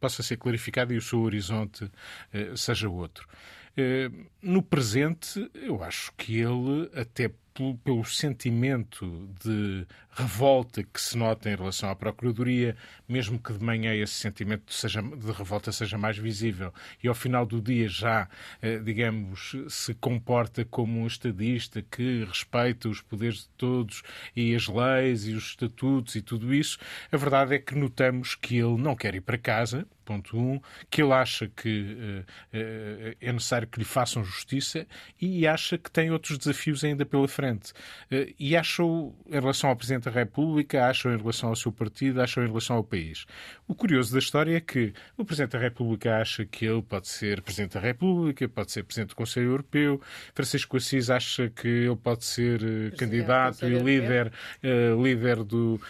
possa 0.00 0.22
ser 0.22 0.36
clarificada 0.36 0.94
e 0.94 0.96
o 0.96 1.02
seu 1.02 1.20
horizonte 1.20 1.90
eh, 2.32 2.52
seja 2.56 2.88
outro. 2.88 3.28
Eh, 3.76 4.10
no 4.42 4.62
presente, 4.62 5.50
eu 5.54 5.82
acho 5.82 6.12
que 6.16 6.40
ele, 6.40 6.90
até 6.94 7.30
pelo, 7.54 7.76
pelo 7.78 8.04
sentimento 8.04 9.28
de 9.42 9.86
revolta 10.12 10.82
que 10.82 11.00
se 11.00 11.16
nota 11.16 11.50
em 11.50 11.56
relação 11.56 11.88
à 11.88 11.94
Procuradoria, 11.94 12.76
mesmo 13.08 13.38
que 13.38 13.52
de 13.52 13.64
manhã 13.64 13.94
esse 13.94 14.14
sentimento 14.14 14.72
seja, 14.72 15.02
de 15.02 15.32
revolta 15.32 15.72
seja 15.72 15.96
mais 15.96 16.18
visível 16.18 16.72
e 17.02 17.08
ao 17.08 17.14
final 17.14 17.46
do 17.46 17.60
dia 17.60 17.88
já, 17.88 18.28
eh, 18.60 18.78
digamos, 18.78 19.54
se 19.68 19.94
comporta 19.94 20.64
como 20.64 21.00
um 21.00 21.06
estadista 21.06 21.82
que 21.82 22.24
respeita 22.24 22.88
os 22.88 23.00
poderes 23.00 23.42
de 23.42 23.48
todos 23.50 24.02
e 24.34 24.54
as 24.54 24.66
leis 24.66 25.26
e 25.26 25.34
os 25.34 25.50
estatutos 25.50 26.16
e 26.16 26.22
tudo 26.22 26.52
isso, 26.52 26.78
a 27.10 27.16
verdade 27.16 27.54
é 27.54 27.58
que 27.58 27.74
notamos 27.74 28.34
que 28.34 28.56
ele 28.56 28.76
não 28.76 28.96
quer 28.96 29.14
ir 29.14 29.20
para 29.20 29.38
casa, 29.38 29.86
ponto 30.10 30.36
um, 30.36 30.60
que 30.90 31.00
ele 31.02 31.12
acha 31.12 31.46
que 31.46 31.68
uh, 31.68 32.20
uh, 32.20 33.16
é 33.20 33.32
necessário 33.32 33.68
que 33.68 33.78
lhe 33.78 33.84
façam 33.84 34.24
justiça 34.24 34.84
e 35.20 35.46
acha 35.46 35.78
que 35.78 35.88
tem 35.88 36.10
outros 36.10 36.36
desafios 36.36 36.82
ainda 36.82 37.06
pela 37.06 37.28
frente. 37.28 37.70
Uh, 38.10 38.34
e 38.38 38.56
acham, 38.56 39.14
em 39.28 39.38
relação 39.38 39.70
ao 39.70 39.76
Presidente 39.76 39.99
da 40.04 40.10
República, 40.10 40.86
acham 40.86 41.12
em 41.12 41.16
relação 41.16 41.50
ao 41.50 41.56
seu 41.56 41.72
partido, 41.72 42.20
acham 42.20 42.44
em 42.44 42.46
relação 42.46 42.76
ao 42.76 42.84
país. 42.84 43.26
O 43.66 43.74
curioso 43.74 44.12
da 44.12 44.18
história 44.18 44.56
é 44.56 44.60
que 44.60 44.92
o 45.16 45.24
Presidente 45.24 45.52
da 45.52 45.58
República 45.58 46.16
acha 46.16 46.44
que 46.44 46.66
ele 46.66 46.82
pode 46.82 47.08
ser 47.08 47.40
Presidente 47.42 47.74
da 47.74 47.80
República, 47.80 48.48
pode 48.48 48.72
ser 48.72 48.82
Presidente 48.84 49.10
do 49.10 49.16
Conselho 49.16 49.50
Europeu, 49.50 50.00
Francisco 50.34 50.76
Assis 50.76 51.10
acha 51.10 51.48
que 51.50 51.68
ele 51.68 51.96
pode 51.96 52.24
ser 52.24 52.60
candidato 52.96 53.66
e 53.66 53.78
líder, 53.78 54.32
líder 55.02 55.42
do, 55.44 55.80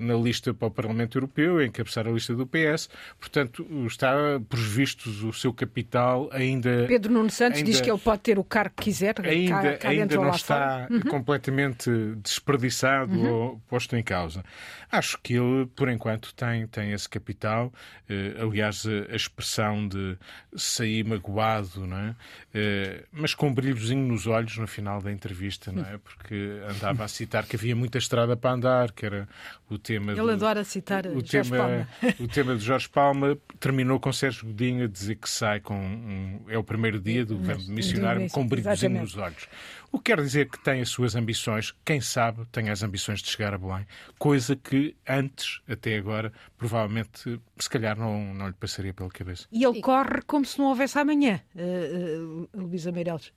na 0.00 0.14
lista 0.14 0.52
para 0.54 0.68
o 0.68 0.70
Parlamento 0.70 1.16
Europeu, 1.18 1.62
encabeçar 1.62 2.06
a 2.06 2.10
lista 2.10 2.34
do 2.34 2.46
PS. 2.46 2.88
Portanto, 3.18 3.66
está, 3.86 4.14
por 4.48 4.58
vistos, 4.58 5.22
o 5.22 5.32
seu 5.32 5.52
capital 5.52 6.28
ainda. 6.32 6.86
Pedro 6.86 7.12
Nuno 7.12 7.30
Santos 7.30 7.58
ainda, 7.58 7.70
diz 7.70 7.80
que 7.80 7.90
ele 7.90 7.98
pode 7.98 8.22
ter 8.22 8.38
o 8.38 8.44
cargo 8.44 8.74
que 8.76 8.84
quiser. 8.84 9.14
Ainda, 9.24 9.72
cá, 9.72 9.76
cá 9.78 9.88
ainda 9.88 10.16
não 10.16 10.30
está 10.30 10.86
uhum. 10.90 11.00
completamente 11.00 11.90
desperdiçado 12.22 13.12
uhum. 13.12 13.32
ou 13.32 13.57
posto 13.68 13.96
em 13.96 14.02
causa. 14.02 14.44
Acho 14.90 15.18
que 15.22 15.34
ele, 15.34 15.66
por 15.74 15.88
enquanto, 15.88 16.34
tem, 16.34 16.66
tem 16.66 16.92
esse 16.92 17.08
capital. 17.08 17.72
Uh, 18.08 18.42
aliás, 18.42 18.84
a, 18.86 19.12
a, 19.12 19.16
expressão 19.16 19.86
de 19.86 20.16
sair 20.56 21.04
magoado, 21.04 21.86
não 21.86 21.96
é? 21.96 22.10
Uh, 22.10 23.06
mas 23.12 23.34
com 23.34 23.48
um 23.48 23.54
brilhozinho 23.54 24.06
nos 24.06 24.26
olhos 24.26 24.56
no 24.56 24.66
final 24.66 25.00
da 25.00 25.12
entrevista, 25.12 25.70
não 25.72 25.84
é? 25.84 25.98
Porque 25.98 26.60
andava 26.68 27.04
a 27.04 27.08
citar 27.08 27.46
que 27.46 27.56
havia 27.56 27.76
muita 27.76 27.98
estrada 27.98 28.36
para 28.36 28.52
andar, 28.52 28.92
que 28.92 29.04
era 29.04 29.28
o 29.68 29.78
tema. 29.78 30.12
Ele 30.12 30.20
do, 30.20 30.30
adora 30.30 30.64
citar 30.64 31.06
o, 31.06 31.18
o 31.18 31.22
tema, 31.22 31.56
Palma. 31.56 31.88
O 32.18 32.28
tema 32.28 32.56
de 32.56 32.64
Jorge 32.64 32.88
Palma 32.88 33.38
terminou 33.60 34.00
com 34.00 34.12
Sérgio 34.12 34.46
Godinho 34.46 34.84
a 34.84 34.88
dizer 34.88 35.16
que 35.16 35.28
sai 35.28 35.60
com 35.60 35.78
um, 35.78 36.40
é 36.48 36.56
o 36.56 36.64
primeiro 36.64 37.00
dia 37.00 37.24
do 37.24 37.36
governo 37.36 37.68
missionário 37.68 38.28
com 38.30 38.42
um 38.42 38.48
brilhozinho 38.48 39.00
nos 39.00 39.16
olhos. 39.16 39.48
O 39.90 39.98
que 39.98 40.12
quer 40.12 40.20
dizer 40.20 40.48
que 40.48 40.62
tem 40.62 40.80
as 40.82 40.90
suas 40.90 41.14
ambições, 41.14 41.74
quem 41.84 42.00
sabe 42.00 42.44
tem 42.52 42.68
as 42.68 42.82
ambições 42.82 43.22
de 43.22 43.30
chegar 43.30 43.47
a 43.54 43.58
Belém, 43.58 43.86
coisa 44.18 44.56
que 44.56 44.96
antes, 45.08 45.60
até 45.68 45.96
agora, 45.96 46.32
provavelmente, 46.56 47.40
se 47.58 47.70
calhar 47.70 47.98
não, 47.98 48.34
não 48.34 48.46
lhe 48.48 48.54
passaria 48.54 48.94
pela 48.94 49.08
cabeça. 49.08 49.46
E 49.50 49.64
ele 49.64 49.80
corre 49.80 50.22
como 50.26 50.44
se 50.44 50.58
não 50.58 50.66
houvesse 50.66 50.98
amanhã, 50.98 51.40
uh, 51.54 52.48
uh, 52.54 52.62
Luísa 52.62 52.92
Meireles. 52.92 53.32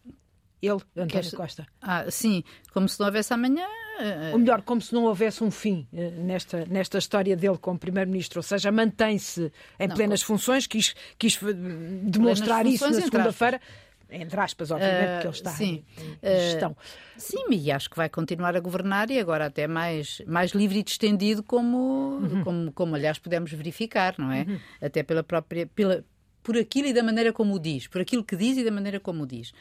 Ele, 0.61 0.73
António 0.95 1.07
Queres... 1.07 1.33
Costa. 1.33 1.65
Ah, 1.81 2.05
sim, 2.11 2.43
como 2.71 2.87
se 2.87 2.99
não 2.99 3.07
houvesse 3.07 3.33
amanhã. 3.33 3.65
Ou 4.31 4.39
melhor, 4.39 4.63
como 4.63 4.81
se 4.81 4.93
não 4.93 5.03
houvesse 5.03 5.43
um 5.43 5.51
fim 5.51 5.87
nesta, 5.91 6.65
nesta 6.65 6.97
história 6.97 7.35
dele 7.35 7.57
como 7.57 7.77
Primeiro-Ministro, 7.77 8.39
ou 8.39 8.43
seja, 8.43 8.71
mantém-se 8.71 9.51
em 9.79 9.87
não, 9.87 9.95
plenas 9.95 10.23
como... 10.23 10.39
funções, 10.39 10.65
quis, 10.65 10.95
quis 11.19 11.39
demonstrar 12.03 12.65
isso 12.65 12.89
na 12.89 12.99
segunda-feira 12.99 13.61
entre 14.11 14.39
aspas, 14.39 14.71
obviamente, 14.71 15.17
uh, 15.17 15.21
que 15.21 15.27
ele 15.27 15.33
está 15.33 15.51
sim. 15.51 15.83
em 16.21 16.39
gestão. 16.39 16.71
Uh, 16.71 16.75
sim, 17.17 17.45
e 17.49 17.71
acho 17.71 17.89
que 17.89 17.95
vai 17.95 18.09
continuar 18.09 18.55
a 18.55 18.59
governar 18.59 19.09
e 19.09 19.19
agora 19.19 19.45
até 19.45 19.67
mais, 19.67 20.21
mais 20.27 20.51
livre 20.51 20.79
e 20.79 20.83
distendido, 20.83 21.41
como, 21.41 22.19
uhum. 22.21 22.43
como, 22.43 22.71
como 22.73 22.95
aliás 22.95 23.17
pudemos 23.17 23.51
verificar, 23.51 24.15
não 24.17 24.31
é? 24.31 24.41
Uhum. 24.41 24.59
Até 24.81 25.01
pela 25.01 25.23
própria. 25.23 25.65
Pela, 25.67 26.03
por 26.43 26.57
aquilo 26.57 26.87
e 26.87 26.93
da 26.93 27.03
maneira 27.03 27.31
como 27.31 27.55
o 27.55 27.59
diz, 27.59 27.87
por 27.87 28.01
aquilo 28.01 28.23
que 28.23 28.35
diz 28.35 28.57
e 28.57 28.63
da 28.63 28.71
maneira 28.71 28.99
como 28.99 29.23
o 29.23 29.27
diz. 29.27 29.53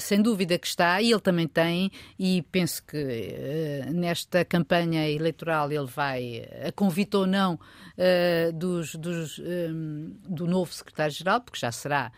Sem 0.00 0.20
dúvida 0.20 0.58
que 0.58 0.66
está, 0.66 1.00
e 1.00 1.12
ele 1.12 1.20
também 1.20 1.46
tem, 1.46 1.90
e 2.18 2.42
penso 2.50 2.84
que 2.84 2.96
uh, 2.96 3.92
nesta 3.92 4.44
campanha 4.44 5.08
eleitoral 5.08 5.70
ele 5.70 5.86
vai, 5.86 6.48
a 6.66 6.72
convite 6.72 7.16
ou 7.16 7.26
não 7.26 7.54
uh, 7.54 8.52
dos, 8.52 8.94
dos, 8.96 9.38
um, 9.38 10.16
do 10.28 10.46
novo 10.46 10.72
secretário-geral, 10.72 11.40
porque 11.40 11.60
já 11.60 11.70
será 11.70 12.10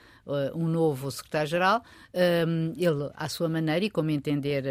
um 0.55 0.69
novo 0.69 1.11
secretário-geral, 1.11 1.83
ele, 2.77 3.11
à 3.15 3.31
sua 3.31 3.49
maneira 3.49 3.87
e 3.87 3.89
como 3.89 4.11
entender, 4.11 4.63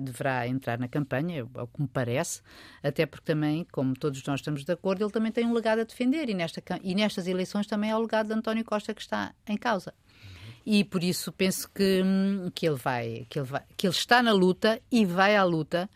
deverá 0.00 0.46
entrar 0.46 0.78
na 0.78 0.86
campanha, 0.86 1.40
é 1.40 1.42
o 1.42 1.66
que 1.66 1.82
me 1.82 1.88
parece, 1.88 2.40
até 2.80 3.04
porque 3.04 3.24
também, 3.24 3.66
como 3.72 3.94
todos 3.94 4.22
nós 4.22 4.38
estamos 4.38 4.64
de 4.64 4.70
acordo, 4.70 5.02
ele 5.02 5.10
também 5.10 5.32
tem 5.32 5.46
um 5.46 5.52
legado 5.52 5.80
a 5.80 5.84
defender 5.84 6.30
e, 6.30 6.34
nesta, 6.34 6.62
e 6.80 6.94
nestas 6.94 7.26
eleições 7.26 7.66
também 7.66 7.90
é 7.90 7.96
o 7.96 7.98
legado 7.98 8.28
de 8.28 8.34
António 8.34 8.64
Costa 8.64 8.94
que 8.94 9.00
está 9.00 9.34
em 9.48 9.56
causa 9.56 9.92
e 10.64 10.84
por 10.84 11.04
isso 11.04 11.30
penso 11.32 11.68
que, 11.70 12.02
que, 12.54 12.66
ele 12.66 12.76
vai, 12.76 13.26
que, 13.28 13.38
ele 13.38 13.46
vai, 13.46 13.62
que 13.76 13.86
ele 13.86 13.94
está 13.94 14.22
na 14.22 14.32
luta 14.32 14.80
e 14.90 15.04
vai 15.04 15.36
à 15.36 15.44
luta 15.44 15.88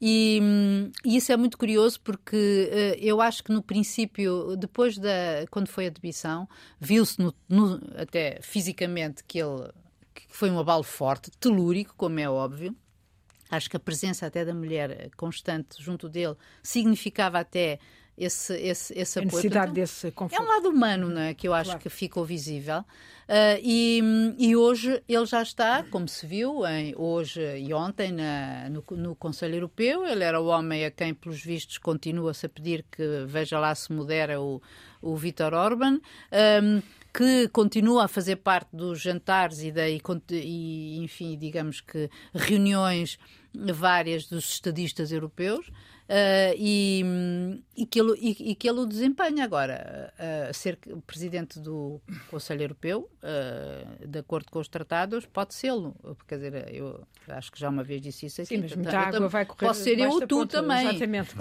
E, 0.00 0.40
e, 1.04 1.16
isso 1.16 1.32
é 1.32 1.36
muito 1.36 1.56
curioso 1.56 2.00
porque 2.00 2.70
uh, 2.70 2.98
eu 3.00 3.20
acho 3.20 3.42
que 3.42 3.52
no 3.52 3.62
princípio, 3.62 4.56
depois 4.56 4.98
da. 4.98 5.46
quando 5.50 5.68
foi 5.68 5.86
a 5.86 5.90
debição, 5.90 6.48
viu-se 6.78 7.16
até 7.96 8.38
fisicamente 8.42 9.24
que 9.24 9.38
ele 9.38 9.70
que 10.16 10.24
foi 10.28 10.50
um 10.50 10.58
abalo 10.58 10.82
forte, 10.82 11.30
telúrico, 11.38 11.94
como 11.96 12.18
é 12.18 12.28
óbvio. 12.28 12.74
Acho 13.50 13.70
que 13.70 13.76
a 13.76 13.80
presença 13.80 14.26
até 14.26 14.44
da 14.44 14.54
mulher 14.54 15.10
constante 15.16 15.80
junto 15.80 16.08
dele 16.08 16.34
significava 16.62 17.38
até 17.38 17.78
esse, 18.16 18.54
esse, 18.54 18.98
esse 18.98 19.18
apoio. 19.18 19.30
A 19.30 19.36
necessidade 19.36 19.66
Portanto, 19.66 19.74
desse 19.74 20.10
conforto. 20.10 20.42
É 20.42 20.44
um 20.44 20.48
lado 20.48 20.68
humano 20.68 21.08
não 21.08 21.20
é? 21.20 21.34
que 21.34 21.46
eu 21.46 21.52
acho 21.52 21.70
claro. 21.70 21.82
que 21.82 21.88
ficou 21.88 22.24
visível. 22.24 22.78
Uh, 22.78 23.58
e, 23.60 24.00
e 24.38 24.54
hoje 24.54 25.02
ele 25.08 25.26
já 25.26 25.42
está, 25.42 25.82
como 25.82 26.08
se 26.08 26.24
viu, 26.26 26.64
em, 26.64 26.94
hoje 26.96 27.40
e 27.58 27.74
ontem 27.74 28.12
na, 28.12 28.70
no, 28.70 28.84
no 28.96 29.16
Conselho 29.16 29.56
Europeu. 29.56 30.06
Ele 30.06 30.24
era 30.24 30.40
o 30.40 30.46
homem 30.46 30.84
a 30.84 30.90
quem, 30.90 31.12
pelos 31.12 31.42
vistos, 31.42 31.76
continua-se 31.78 32.46
a 32.46 32.48
pedir 32.48 32.84
que 32.90 33.24
veja 33.26 33.58
lá 33.58 33.74
se 33.74 33.92
modera 33.92 34.40
o, 34.40 34.62
o 35.02 35.16
Vítor 35.16 35.52
Orban. 35.54 36.00
Um, 36.62 36.80
que 37.12 37.48
continua 37.48 38.04
a 38.04 38.08
fazer 38.08 38.36
parte 38.36 38.68
dos 38.76 39.00
jantares 39.00 39.62
e, 39.62 39.72
da, 39.72 39.88
e, 39.88 40.98
enfim, 40.98 41.38
digamos 41.38 41.80
que 41.80 42.10
reuniões 42.34 43.18
várias 43.72 44.26
dos 44.26 44.44
estadistas 44.50 45.10
europeus 45.10 45.70
uh, 46.08 46.54
e, 46.56 47.04
e, 47.76 47.86
que 47.86 48.00
ele, 48.00 48.12
e, 48.18 48.50
e, 48.50 48.54
que 48.54 48.68
ele 48.68 48.80
o 48.80 48.86
desempenha 48.86 49.44
agora. 49.44 50.12
Uh, 50.18 50.54
ser 50.54 50.78
presidente 51.06 51.58
do 51.60 52.00
Conselho 52.30 52.62
Europeu, 52.62 53.10
uh, 53.22 54.06
de 54.06 54.18
acordo 54.18 54.50
com 54.50 54.58
os 54.58 54.68
tratados, 54.68 55.26
pode 55.26 55.54
ser-lo. 55.54 55.94
Quer 56.26 56.36
dizer, 56.36 56.74
eu 56.74 57.06
acho 57.28 57.52
que 57.52 57.58
já 57.58 57.68
uma 57.68 57.82
vez 57.82 58.00
disse 58.00 58.26
isso 58.26 58.40
aqui. 58.40 58.56
Sim, 58.56 58.62
mas 58.62 58.74
muita 58.74 58.98
água 58.98 59.28
vai 59.28 59.44
correr. 59.44 59.66
Posso 59.66 59.82
ser 59.82 59.98
eu 59.98 60.10
ou 60.10 60.26
tu 60.26 60.46
também. 60.46 60.88
Exatamente. 60.88 61.34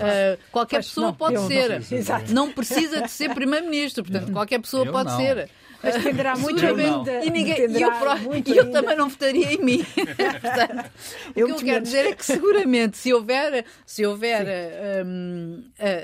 qualquer 0.51 0.77
pois, 0.77 0.87
pessoa 0.87 1.07
não, 1.07 1.13
pode 1.13 1.39
ser. 1.47 1.81
Não, 2.29 2.47
não, 2.47 2.53
precisa 2.53 3.01
de 3.01 3.11
ser 3.11 3.33
primeiro-ministro, 3.33 4.03
portanto, 4.03 4.31
qualquer 4.31 4.59
pessoa 4.59 4.85
eu 4.85 4.91
pode 4.91 5.09
não. 5.09 5.17
ser. 5.17 5.49
Mas 5.85 6.03
dependerá 6.03 6.35
muito 6.35 6.65
ainda. 6.65 7.23
E, 7.23 7.29
ninguém, 7.29 7.57
e 7.59 7.81
eu, 7.81 8.55
eu 8.55 8.71
também 8.71 8.95
não 8.95 9.09
votaria 9.09 9.53
em 9.53 9.57
mim. 9.57 9.85
Portanto, 9.95 10.91
o 11.29 11.33
que 11.33 11.41
eu 11.41 11.55
quero 11.57 11.83
dizer 11.83 12.05
é 12.07 12.15
que 12.15 12.25
seguramente 12.25 12.97
se 12.97 13.13
houver, 13.13 13.65
se 13.85 14.05
houver 14.05 15.05
um, 15.05 15.63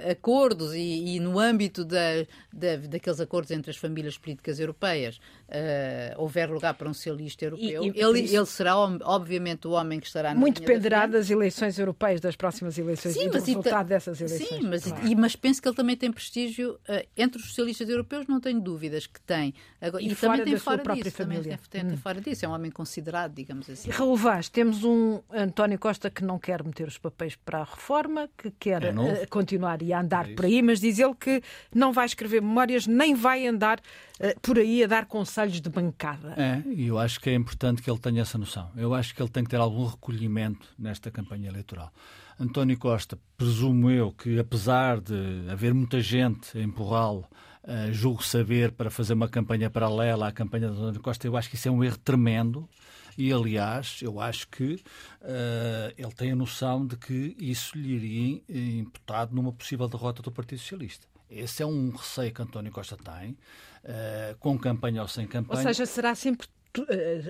acordos 0.09 0.73
e, 0.73 1.15
e, 1.15 1.19
no 1.19 1.39
âmbito 1.39 1.83
da, 1.83 2.25
da, 2.53 2.77
daqueles 2.87 3.19
acordos 3.19 3.51
entre 3.51 3.71
as 3.71 3.77
famílias 3.77 4.17
políticas 4.17 4.59
europeias 4.59 5.19
uh, 5.51 6.21
houver 6.21 6.49
lugar 6.49 6.73
para 6.73 6.89
um 6.89 6.93
socialista 6.93 7.45
europeu, 7.45 7.83
e, 7.83 7.87
e 7.87 8.01
ele, 8.01 8.21
isso... 8.21 8.35
ele 8.35 8.45
será 8.45 8.75
obviamente 8.77 9.67
o 9.67 9.71
homem 9.71 9.99
que 9.99 10.07
estará 10.07 10.33
na 10.33 10.39
Muito 10.39 10.61
dependerá 10.61 11.05
das 11.05 11.29
eleições 11.29 11.77
europeias, 11.77 12.21
das 12.21 12.35
próximas 12.35 12.77
eleições 12.77 13.13
sim, 13.13 13.25
e 13.25 13.29
do 13.29 13.33
resultado 13.33 13.87
dessas 13.87 14.21
eleições. 14.21 14.61
Sim, 14.61 14.67
mas, 14.67 14.83
claro. 14.83 15.07
e, 15.07 15.15
mas 15.15 15.35
penso 15.35 15.61
que 15.61 15.67
ele 15.67 15.75
também 15.75 15.95
tem 15.95 16.11
prestígio 16.11 16.79
uh, 16.87 17.05
entre 17.17 17.39
os 17.39 17.47
socialistas 17.47 17.89
europeus, 17.89 18.27
não 18.27 18.39
tenho 18.39 18.59
dúvidas 18.59 19.05
que 19.05 19.19
tem. 19.21 19.53
Agora, 19.79 20.03
e, 20.03 20.11
e 20.11 20.15
também 20.15 20.43
tem 20.43 20.57
fora 20.57 20.83
disso, 20.95 21.11
família. 21.11 21.57
Também 21.57 21.59
tem, 21.69 21.85
hum. 21.85 21.97
fora 21.97 22.21
disso, 22.21 22.45
é 22.45 22.47
um 22.47 22.51
homem 22.51 22.69
considerado, 22.69 23.33
digamos 23.33 23.69
assim. 23.69 23.89
Raul 23.89 24.15
Vaz, 24.15 24.49
temos 24.49 24.83
um 24.83 25.21
António 25.31 25.79
Costa 25.79 26.09
que 26.09 26.23
não 26.23 26.37
quer 26.37 26.63
meter 26.63 26.87
os 26.87 26.97
papéis 26.97 27.35
para 27.35 27.59
a 27.59 27.63
reforma, 27.63 28.29
que 28.37 28.51
quer 28.51 28.83
é 28.83 28.91
uh, 28.91 29.27
continuar 29.29 29.81
e 29.81 29.91
a 29.91 30.01
andar 30.01 30.29
é 30.29 30.33
por 30.35 30.45
aí, 30.45 30.61
mas 30.61 30.79
diz 30.79 30.99
ele 30.99 31.15
que 31.15 31.41
não 31.73 31.91
vai 31.91 32.05
escrever 32.05 32.41
memórias 32.41 32.85
nem 32.85 33.15
vai 33.15 33.47
andar 33.47 33.79
uh, 33.79 34.39
por 34.41 34.59
aí 34.59 34.83
a 34.83 34.87
dar 34.87 35.05
conselhos 35.05 35.59
de 35.59 35.69
bancada. 35.69 36.35
É, 36.37 36.61
e 36.69 36.87
eu 36.87 36.99
acho 36.99 37.19
que 37.19 37.29
é 37.29 37.33
importante 37.33 37.81
que 37.81 37.89
ele 37.89 37.99
tenha 37.99 38.21
essa 38.21 38.37
noção. 38.37 38.69
Eu 38.75 38.93
acho 38.93 39.15
que 39.15 39.21
ele 39.21 39.29
tem 39.29 39.43
que 39.43 39.49
ter 39.49 39.57
algum 39.57 39.85
recolhimento 39.85 40.67
nesta 40.77 41.09
campanha 41.09 41.49
eleitoral. 41.49 41.91
António 42.39 42.77
Costa, 42.77 43.19
presumo 43.37 43.89
eu 43.91 44.11
que, 44.11 44.39
apesar 44.39 44.99
de 44.99 45.47
haver 45.49 45.73
muita 45.73 45.99
gente 45.99 46.57
a 46.57 46.61
empurrá-lo, 46.61 47.25
uh, 47.63 47.91
julgo 47.91 48.23
saber, 48.23 48.71
para 48.71 48.89
fazer 48.89 49.13
uma 49.13 49.27
campanha 49.27 49.69
paralela 49.69 50.27
à 50.27 50.31
campanha 50.31 50.69
de 50.69 50.73
António 50.73 51.01
Costa, 51.01 51.27
eu 51.27 51.37
acho 51.37 51.49
que 51.49 51.55
isso 51.55 51.67
é 51.67 51.71
um 51.71 51.83
erro 51.83 51.97
tremendo. 51.97 52.69
E, 53.17 53.31
aliás, 53.31 53.99
eu 54.01 54.19
acho 54.19 54.47
que 54.47 54.75
uh, 55.21 55.93
ele 55.97 56.13
tem 56.13 56.31
a 56.31 56.35
noção 56.35 56.85
de 56.85 56.95
que 56.95 57.35
isso 57.39 57.77
lhe 57.77 57.93
iria 57.93 58.41
imputado 58.79 59.35
numa 59.35 59.51
possível 59.51 59.87
derrota 59.87 60.21
do 60.21 60.31
Partido 60.31 60.59
Socialista. 60.59 61.05
Esse 61.29 61.63
é 61.63 61.65
um 61.65 61.91
receio 61.91 62.33
que 62.33 62.41
António 62.41 62.71
Costa 62.71 62.97
tem, 62.97 63.31
uh, 63.31 64.37
com 64.39 64.57
campanha 64.57 65.01
ou 65.01 65.07
sem 65.07 65.27
campanha. 65.27 65.59
Ou 65.59 65.63
seja, 65.63 65.85
será 65.85 66.15
sempre 66.15 66.47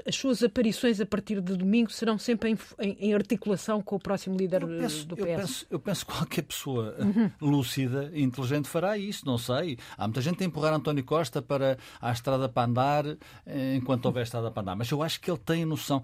as 0.05 0.15
suas 0.15 0.43
aparições 0.43 0.99
a 1.01 1.05
partir 1.05 1.41
de 1.41 1.55
domingo 1.55 1.91
serão 1.91 2.17
sempre 2.17 2.51
em, 2.51 2.57
em, 2.79 2.97
em 3.09 3.13
articulação 3.13 3.81
com 3.81 3.95
o 3.95 3.99
próximo 3.99 4.37
líder 4.37 4.61
eu 4.61 4.67
penso, 4.67 5.07
do 5.07 5.15
PS? 5.15 5.25
Eu 5.25 5.37
penso, 5.37 5.65
eu 5.71 5.79
penso 5.79 6.05
que 6.05 6.13
qualquer 6.13 6.41
pessoa 6.43 6.95
uhum. 6.99 7.31
lúcida 7.41 8.11
e 8.13 8.21
inteligente 8.21 8.67
fará 8.67 8.97
isso, 8.97 9.25
não 9.25 9.37
sei. 9.37 9.77
Há 9.97 10.07
muita 10.07 10.21
gente 10.21 10.43
a 10.43 10.45
empurrar 10.45 10.73
António 10.73 11.03
Costa 11.03 11.41
para 11.41 11.77
a 11.99 12.11
estrada 12.11 12.47
para 12.47 12.67
andar 12.67 13.05
eh, 13.45 13.75
enquanto 13.75 14.05
houver 14.05 14.23
estrada 14.23 14.51
para 14.51 14.61
andar, 14.61 14.75
mas 14.75 14.91
eu 14.91 15.01
acho 15.01 15.19
que 15.19 15.31
ele 15.31 15.39
tem 15.39 15.65
noção. 15.65 16.03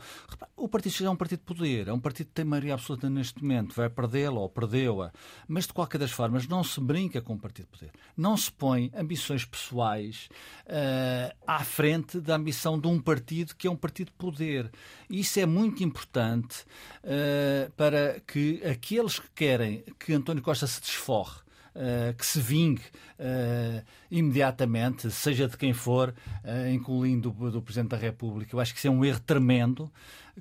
O 0.56 0.67
Partido 0.67 0.91
Socialista 0.91 1.12
é 1.12 1.13
um 1.13 1.15
partido 1.15 1.39
de 1.39 1.45
poder, 1.45 1.88
é 1.88 1.93
um 1.93 2.00
partido 2.00 2.28
que 2.28 2.34
tem 2.34 2.45
maioria 2.45 2.73
absoluta 2.73 3.10
neste 3.10 3.41
momento, 3.41 3.76
vai 3.76 3.89
perdê-la 3.89 4.39
ou 4.39 4.50
perdeu-a, 4.50 5.12
mas 5.47 5.67
de 5.67 5.73
qualquer 5.73 6.00
das 6.00 6.12
formas 6.12 6.47
não 6.47 6.63
se 6.63 6.80
brinca 6.82 7.21
com 7.21 7.36
o 7.36 7.39
partido 7.39 7.67
de 7.71 7.80
poder. 7.80 7.91
Não 8.15 8.36
se 8.36 8.52
põe 8.52 8.91
ambições 8.95 9.45
pessoais 9.45 10.28
uh, 10.65 11.36
à 11.45 11.60
frente 11.63 12.19
da 12.19 12.36
ambição 12.36 12.80
de 12.80 12.88
um 12.88 13.00
partido 13.00 13.27
partido 13.28 13.56
que 13.56 13.68
é 13.68 13.72
um 13.72 13.76
partido 13.76 14.08
de 14.08 14.13
poder. 14.13 14.72
Isso 15.10 15.40
é 15.40 15.46
muito 15.46 15.84
importante 15.84 16.63
uh, 17.04 17.70
para 17.74 18.22
que 18.26 18.62
aqueles 18.66 19.20
que 19.20 19.30
querem 19.36 19.84
que 20.00 20.13
António 20.13 20.42
Costa 20.42 20.66
se 20.66 20.80
desforre, 20.80 21.46
Uh, 21.78 22.12
que 22.18 22.26
se 22.26 22.42
vingue 22.42 22.82
uh, 23.20 23.86
imediatamente, 24.10 25.12
seja 25.12 25.48
de 25.48 25.56
quem 25.56 25.74
for, 25.74 26.10
uh, 26.44 26.68
incluindo 26.74 27.30
do, 27.30 27.52
do 27.52 27.62
Presidente 27.62 27.92
da 27.92 27.98
República. 27.98 28.56
Eu 28.56 28.60
acho 28.60 28.74
que 28.74 28.80
isso 28.80 28.88
é 28.88 28.90
um 28.90 29.06
erro 29.06 29.20
tremendo 29.20 29.88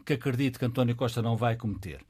que 0.06 0.14
acredito 0.14 0.58
que 0.58 0.64
António 0.64 0.96
Costa 0.96 1.20
não 1.20 1.36
vai 1.36 1.54
cometer. 1.54 2.00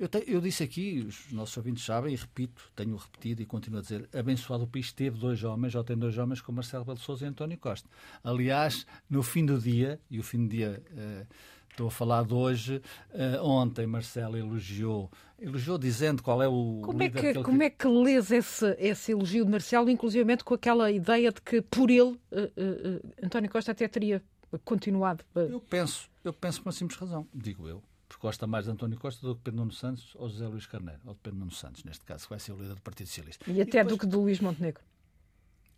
Eu, 0.00 0.08
te, 0.08 0.24
eu, 0.26 0.40
disse 0.40 0.62
aqui, 0.62 1.04
os 1.06 1.30
nossos 1.30 1.54
ouvintes 1.58 1.84
sabem, 1.84 2.14
e 2.14 2.16
repito, 2.16 2.72
tenho 2.74 2.96
repetido 2.96 3.42
e 3.42 3.44
continuo 3.44 3.80
a 3.80 3.82
dizer, 3.82 4.08
abençoado 4.14 4.64
o 4.64 4.66
país 4.66 4.90
teve 4.90 5.18
dois 5.18 5.44
homens, 5.44 5.74
ou 5.74 5.84
tem 5.84 5.94
dois 5.94 6.16
homens, 6.16 6.40
como 6.40 6.56
Marcelo 6.56 6.86
Belo 6.86 6.96
Souza 6.96 7.26
e 7.26 7.28
António 7.28 7.58
Costa. 7.58 7.86
Aliás, 8.24 8.86
no 9.10 9.22
fim 9.22 9.44
do 9.44 9.58
dia, 9.58 10.00
e 10.10 10.18
o 10.18 10.22
fim 10.22 10.46
do 10.46 10.48
dia 10.48 10.82
uh, 10.90 11.26
estou 11.68 11.88
a 11.88 11.90
falar 11.90 12.24
de 12.24 12.32
hoje, 12.32 12.80
uh, 13.10 13.44
ontem 13.44 13.86
Marcelo 13.86 14.38
elogiou, 14.38 15.10
elogiou 15.38 15.76
dizendo 15.76 16.22
qual 16.22 16.42
é 16.42 16.48
o 16.48 16.80
como 16.82 17.02
é 17.02 17.10
que, 17.10 17.34
que 17.34 17.42
Como 17.42 17.62
é 17.62 17.68
que 17.68 17.86
lês 17.86 18.30
esse, 18.30 18.74
esse 18.78 19.12
elogio 19.12 19.44
de 19.44 19.50
Marcelo, 19.50 19.90
inclusivamente 19.90 20.42
com 20.44 20.54
aquela 20.54 20.90
ideia 20.90 21.30
de 21.30 21.42
que 21.42 21.60
por 21.60 21.90
ele 21.90 22.18
uh, 22.32 23.12
António 23.22 23.50
Costa 23.50 23.72
até 23.72 23.86
teria 23.86 24.22
continuado? 24.64 25.22
Eu 25.34 25.60
penso, 25.60 26.08
eu 26.24 26.32
penso 26.32 26.62
por 26.62 26.68
uma 26.68 26.72
simples 26.72 26.98
razão, 26.98 27.28
digo 27.34 27.68
eu 27.68 27.82
porque 28.10 28.26
gosta 28.26 28.44
mais 28.44 28.64
de 28.64 28.72
António 28.72 28.98
Costa 28.98 29.24
do 29.24 29.36
que 29.36 29.42
Pedro 29.42 29.60
Nuno 29.60 29.72
Santos 29.72 30.16
ou 30.16 30.28
José 30.28 30.44
Luís 30.48 30.66
Carneiro, 30.66 31.00
ou 31.06 31.14
de 31.14 31.20
Pedro 31.20 31.38
Nuno 31.38 31.52
Santos, 31.52 31.84
neste 31.84 32.04
caso, 32.04 32.24
que 32.24 32.30
vai 32.30 32.40
ser 32.40 32.50
o 32.52 32.56
líder 32.56 32.74
do 32.74 32.80
Partido 32.80 33.06
Socialista. 33.06 33.48
E 33.48 33.62
até 33.62 33.78
e 33.78 33.84
depois... 33.84 33.86
do 33.86 33.98
que 33.98 34.06
do 34.06 34.20
Luís 34.20 34.40
Montenegro? 34.40 34.82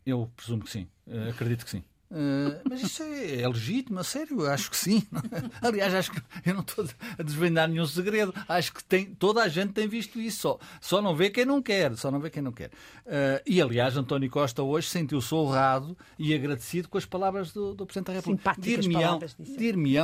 Eu 0.06 0.30
presumo 0.34 0.64
que 0.64 0.70
sim, 0.70 0.88
uh, 1.06 1.28
acredito 1.28 1.62
que 1.62 1.70
sim. 1.70 1.84
Uh, 2.12 2.60
mas 2.68 2.82
isso 2.82 3.02
é, 3.02 3.40
é, 3.40 3.48
legítimo, 3.48 3.98
a 3.98 4.04
sério, 4.04 4.46
acho 4.46 4.70
que 4.70 4.76
sim. 4.76 5.02
Aliás, 5.62 5.94
acho 5.94 6.12
que 6.12 6.22
eu 6.44 6.52
não 6.52 6.60
estou 6.60 6.86
a 7.18 7.22
desvendar 7.22 7.66
nenhum 7.66 7.86
segredo. 7.86 8.34
Acho 8.46 8.74
que 8.74 8.84
tem, 8.84 9.06
toda 9.06 9.42
a 9.42 9.48
gente 9.48 9.72
tem 9.72 9.88
visto 9.88 10.20
isso. 10.20 10.42
Só, 10.42 10.58
só 10.78 11.00
não 11.00 11.16
vê 11.16 11.30
quem 11.30 11.46
não 11.46 11.62
quer. 11.62 11.96
Só 11.96 12.10
não 12.10 12.20
vê 12.20 12.28
quem 12.28 12.42
não 12.42 12.52
quer. 12.52 12.68
Uh, 13.06 13.40
e 13.46 13.62
aliás, 13.62 13.96
António 13.96 14.28
Costa 14.28 14.62
hoje 14.62 14.88
sentiu-se 14.88 15.34
honrado 15.34 15.96
e 16.18 16.34
agradecido 16.34 16.86
com 16.86 16.98
as 16.98 17.06
palavras 17.06 17.50
do, 17.50 17.72
do 17.72 17.86
Presidente 17.86 18.08
da 18.08 18.12
República. 18.12 18.54
Dir-me-ão 18.58 19.18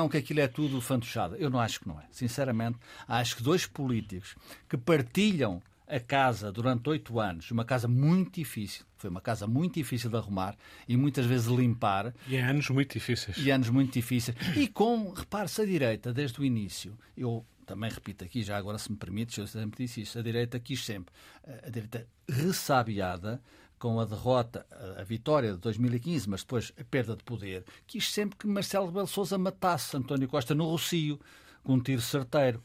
dir 0.07 0.11
que 0.11 0.17
aquilo 0.17 0.41
é 0.41 0.49
tudo 0.49 0.81
fantochado. 0.81 1.37
Eu 1.37 1.51
não 1.51 1.61
acho 1.61 1.81
que 1.81 1.89
não 1.89 2.01
é. 2.01 2.05
Sinceramente, 2.11 2.79
acho 3.07 3.37
que 3.37 3.43
dois 3.43 3.67
políticos 3.67 4.35
que 4.67 4.79
partilham 4.79 5.61
a 5.89 5.99
casa 5.99 6.53
durante 6.53 6.89
oito 6.91 7.19
anos, 7.19 7.51
uma 7.51 7.65
casa 7.65 7.89
muito 7.89 8.35
difícil, 8.35 8.85
foi 8.97 9.09
uma 9.09 9.21
casa 9.21 9.47
muito 9.47 9.75
difícil 9.75 10.11
de 10.11 10.17
arrumar 10.17 10.57
e 10.87 10.97
muitas 10.97 11.25
vezes 11.25 11.47
limpar. 11.47 12.15
E 12.27 12.37
é 12.37 12.43
anos 12.43 12.69
muito 12.69 12.93
difíceis. 12.93 13.37
E 13.39 13.51
anos 13.51 13.71
muito 13.71 13.93
difíceis. 13.93 14.37
E 14.57 14.69
com, 14.69 15.13
repare-se, 15.13 15.63
a 15.63 15.65
direita, 15.65 16.13
desde 16.13 16.41
o 16.41 16.45
início, 16.45 16.97
eu 17.17 17.45
também 17.65 17.91
repito 17.91 18.25
aqui, 18.25 18.43
já 18.43 18.57
agora 18.57 18.79
se 18.79 18.91
me 18.91 18.97
permite, 18.97 19.39
eu 19.41 19.47
sempre 19.47 19.85
disse 19.85 20.03
isso, 20.03 20.19
a 20.19 20.23
direita 20.23 20.59
quis 20.59 20.85
sempre, 20.85 21.15
a 21.63 21.69
direita 21.69 22.07
ressabiada, 22.29 23.43
com 23.79 24.01
a 24.01 24.05
derrota, 24.05 24.67
a 24.99 25.05
vitória 25.05 25.53
de 25.53 25.59
2015, 25.59 26.29
mas 26.29 26.43
depois 26.43 26.73
a 26.79 26.85
perda 26.85 27.15
de 27.15 27.23
poder, 27.23 27.65
quis 27.87 28.11
sempre 28.11 28.37
que 28.37 28.47
Marcelo 28.47 28.87
Rebelo 28.87 29.07
Sousa 29.07 29.39
matasse 29.39 29.97
António 29.97 30.27
Costa 30.27 30.55
no 30.55 30.65
Rocio, 30.65 31.21
com 31.63 31.75
um 31.75 31.81
tiro 31.81 32.01
certeiro. 32.01 32.63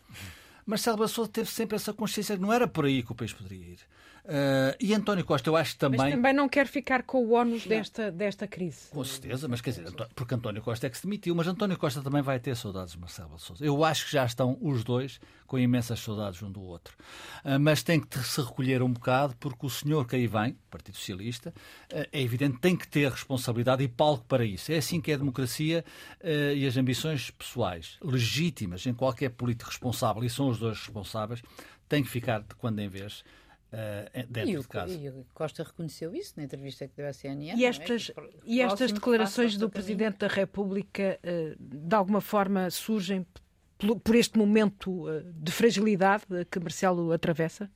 Marcelo 0.65 0.97
Bassou 0.97 1.27
teve 1.27 1.49
sempre 1.49 1.75
essa 1.75 1.93
consciência 1.93 2.35
que 2.35 2.41
não 2.41 2.53
era 2.53 2.67
por 2.67 2.85
aí 2.85 3.03
que 3.03 3.11
o 3.11 3.15
país 3.15 3.33
poderia 3.33 3.65
ir. 3.73 3.79
Uh, 4.25 4.71
e 4.79 4.93
António 4.93 5.25
Costa, 5.25 5.49
eu 5.49 5.55
acho 5.57 5.77
também. 5.77 5.99
Mas 5.99 6.13
também 6.13 6.33
não 6.33 6.47
quer 6.47 6.65
ficar 6.65 7.03
com 7.03 7.25
o 7.25 7.33
ónus 7.33 7.65
desta, 7.65 8.09
desta 8.09 8.47
crise. 8.47 8.87
Com 8.89 9.03
certeza, 9.03 9.49
mas 9.49 9.59
quer 9.59 9.71
dizer, 9.71 9.91
porque 10.15 10.33
António 10.33 10.61
Costa 10.61 10.87
é 10.87 10.89
que 10.89 10.97
se 10.97 11.03
demitiu, 11.03 11.35
mas 11.35 11.45
António 11.45 11.77
Costa 11.77 12.01
também 12.01 12.21
vai 12.21 12.39
ter 12.39 12.55
saudades 12.55 12.93
de 12.93 12.99
Marcelo 12.99 13.37
Souza. 13.37 13.65
Eu 13.65 13.83
acho 13.83 14.05
que 14.05 14.13
já 14.13 14.25
estão 14.25 14.57
os 14.61 14.81
dois 14.81 15.19
com 15.45 15.59
imensas 15.59 15.99
saudades 15.99 16.41
um 16.41 16.49
do 16.49 16.61
outro. 16.61 16.95
Uh, 17.43 17.59
mas 17.59 17.83
tem 17.83 17.99
que 17.99 18.17
se 18.19 18.41
recolher 18.41 18.81
um 18.81 18.93
bocado, 18.93 19.35
porque 19.41 19.65
o 19.65 19.69
senhor 19.69 20.07
que 20.07 20.15
aí 20.15 20.25
vem, 20.25 20.57
Partido 20.71 20.95
Socialista, 20.95 21.49
uh, 21.91 22.07
é 22.09 22.21
evidente, 22.21 22.59
tem 22.59 22.77
que 22.77 22.87
ter 22.87 23.11
responsabilidade 23.11 23.83
e 23.83 23.89
palco 23.89 24.23
para 24.23 24.45
isso. 24.45 24.71
É 24.71 24.77
assim 24.77 25.01
que 25.01 25.11
é 25.11 25.15
a 25.15 25.17
democracia 25.17 25.83
e 26.55 26.65
as 26.65 26.77
ambições 26.77 27.29
pessoais, 27.29 27.97
legítimas 28.01 28.85
em 28.85 28.93
qualquer 28.93 29.29
político 29.31 29.69
responsável, 29.69 30.23
e 30.23 30.29
são 30.29 30.47
os 30.47 30.57
dois 30.57 30.77
responsáveis, 30.77 31.41
têm 31.89 32.01
que 32.01 32.09
ficar 32.09 32.39
de 32.39 32.55
quando 32.55 32.79
em 32.79 32.87
vez 32.87 33.23
uh, 33.73 34.27
dentro 34.29 34.49
e 34.49 34.57
o, 34.57 34.61
de 34.61 34.67
casa. 34.67 34.93
E 34.93 35.09
o 35.09 35.25
Costa 35.33 35.63
reconheceu 35.63 36.15
isso 36.15 36.33
na 36.37 36.43
entrevista 36.43 36.87
que 36.87 36.95
deu 36.95 37.07
à 37.07 37.13
CNN. 37.13 37.57
E 37.57 37.65
é? 37.65 37.67
estas, 37.67 38.11
é? 38.15 38.23
e 38.45 38.61
estas 38.61 38.91
declarações 38.91 39.57
do 39.57 39.69
Presidente 39.69 40.19
da 40.19 40.27
República, 40.27 41.19
uh, 41.23 41.55
de 41.59 41.95
alguma 41.95 42.21
forma, 42.21 42.69
surgem 42.69 43.25
por 44.03 44.15
este 44.15 44.37
momento 44.37 45.09
uh, 45.09 45.23
de 45.33 45.51
fragilidade 45.51 46.25
que 46.49 46.59
Marcelo 46.59 47.11
atravessa, 47.11 47.69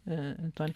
António? 0.43 0.75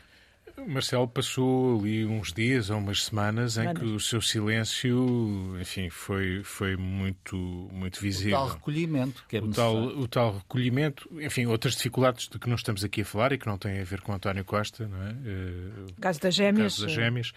Marcelo 0.68 1.08
passou 1.08 1.80
ali 1.80 2.06
uns 2.06 2.34
dias 2.34 2.70
ou 2.70 2.78
umas 2.78 3.06
semanas 3.06 3.58
em 3.58 3.74
que 3.74 3.86
o 3.86 4.00
seu 4.00 4.22
silêncio, 4.22 5.58
enfim, 5.60 5.90
foi, 5.90 6.42
foi 6.44 6.76
muito, 6.76 7.36
muito 7.72 8.00
visível. 8.00 8.38
O 8.38 8.42
tal 8.42 8.50
recolhimento, 8.50 9.26
que 9.28 9.38
é 9.38 9.42
o 9.42 9.50
tal, 9.50 9.76
o 9.76 10.08
tal 10.08 10.38
recolhimento, 10.38 11.10
enfim, 11.20 11.46
outras 11.46 11.76
dificuldades 11.76 12.28
de 12.28 12.40
que 12.40 12.48
não 12.48 12.56
estamos 12.56 12.84
aqui 12.84 13.02
a 13.02 13.06
falar 13.06 13.32
e 13.32 13.38
que 13.38 13.48
não 13.48 13.58
têm 13.58 13.80
a 13.82 13.84
ver 13.84 14.02
com 14.02 14.14
António 14.14 14.44
Costa, 14.46 14.88
não 14.88 15.02
é? 15.04 15.10
Eh, 15.26 15.92
o 15.98 16.02
caso 16.02 16.20
das 16.20 16.36
gêmeas. 16.36 16.74
caso 16.76 16.86
das 16.86 16.92
gêmeas. 16.96 17.34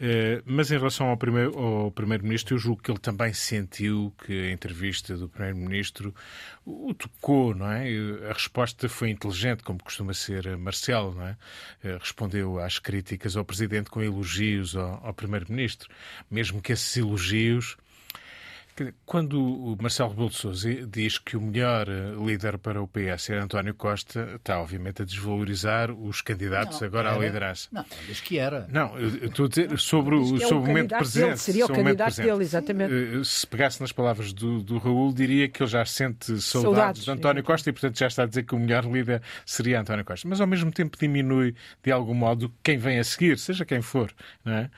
Eh, 0.00 0.42
mas 0.44 0.70
em 0.70 0.78
relação 0.78 1.08
ao 1.08 1.16
primeiro, 1.16 1.58
ao 1.58 1.90
primeiro-ministro, 1.90 2.54
eu 2.54 2.58
julgo 2.58 2.82
que 2.82 2.90
ele 2.90 2.98
também 2.98 3.32
sentiu 3.32 4.12
que 4.24 4.48
a 4.48 4.52
entrevista 4.52 5.16
do 5.16 5.28
primeiro-ministro 5.28 6.14
o 6.64 6.92
tocou, 6.94 7.54
não 7.54 7.70
é? 7.70 7.88
A 8.28 8.32
resposta 8.32 8.88
foi 8.88 9.10
inteligente, 9.10 9.62
como 9.62 9.82
costuma 9.82 10.12
ser 10.12 10.56
Marcelo, 10.56 11.14
não 11.14 11.26
é? 11.26 11.36
Eh, 11.82 11.98
às 12.60 12.78
críticas 12.78 13.36
ao 13.36 13.44
Presidente 13.44 13.90
com 13.90 14.02
elogios 14.02 14.76
ao, 14.76 15.06
ao 15.06 15.14
Primeiro-Ministro, 15.14 15.88
mesmo 16.30 16.60
que 16.60 16.72
esses 16.72 16.96
elogios 16.96 17.76
quando 19.04 19.40
o 19.40 19.76
Marcelo 19.80 20.10
Rebelo 20.10 20.28
de 20.30 20.36
Sousa 20.36 20.86
diz 20.86 21.18
que 21.18 21.36
o 21.36 21.40
melhor 21.40 21.88
eh, 21.88 22.12
líder 22.24 22.58
para 22.58 22.82
o 22.82 22.88
PS 22.88 23.30
era 23.30 23.44
António 23.44 23.74
Costa, 23.74 24.34
está 24.36 24.60
obviamente 24.60 25.02
a 25.02 25.04
desvalorizar 25.04 25.90
os 25.90 26.20
candidatos 26.20 26.80
não, 26.80 26.86
agora 26.86 27.10
era. 27.10 27.18
à 27.18 27.20
liderança. 27.20 27.68
Não, 27.72 27.84
diz 28.06 28.20
que 28.20 28.38
era. 28.38 28.66
Não, 28.70 28.98
eu 28.98 29.26
estou 29.26 29.46
a 29.46 29.48
dizer 29.48 29.78
sobre 29.78 30.14
o, 30.14 30.36
é 30.36 30.40
sobre 30.40 30.54
o 30.54 30.66
momento 30.66 30.96
presente. 30.96 31.24
Dele, 31.24 31.36
seria 31.36 31.66
o 31.66 31.68
candidato 31.68 32.16
dele, 32.16 32.42
exatamente. 32.42 32.94
Eh, 32.94 33.24
se 33.24 33.46
pegasse 33.46 33.80
nas 33.80 33.92
palavras 33.92 34.32
do, 34.32 34.62
do 34.62 34.78
Raul, 34.78 35.12
diria 35.12 35.48
que 35.48 35.62
ele 35.62 35.70
já 35.70 35.84
sente 35.84 36.40
saudades, 36.40 36.50
saudades 36.50 37.04
de 37.04 37.10
António 37.10 37.42
Costa 37.42 37.70
e, 37.70 37.72
portanto, 37.72 37.98
já 37.98 38.06
está 38.06 38.22
a 38.22 38.26
dizer 38.26 38.44
que 38.44 38.54
o 38.54 38.58
melhor 38.58 38.84
líder 38.84 39.22
seria 39.44 39.80
António 39.80 40.04
Costa. 40.04 40.28
Mas, 40.28 40.40
ao 40.40 40.46
mesmo 40.46 40.70
tempo, 40.70 40.96
diminui, 40.98 41.54
de 41.82 41.90
algum 41.90 42.14
modo, 42.14 42.52
quem 42.62 42.78
vem 42.78 42.98
a 42.98 43.04
seguir, 43.04 43.38
seja 43.38 43.64
quem 43.64 43.82
for. 43.82 44.12
Não 44.44 44.52
é? 44.52 44.70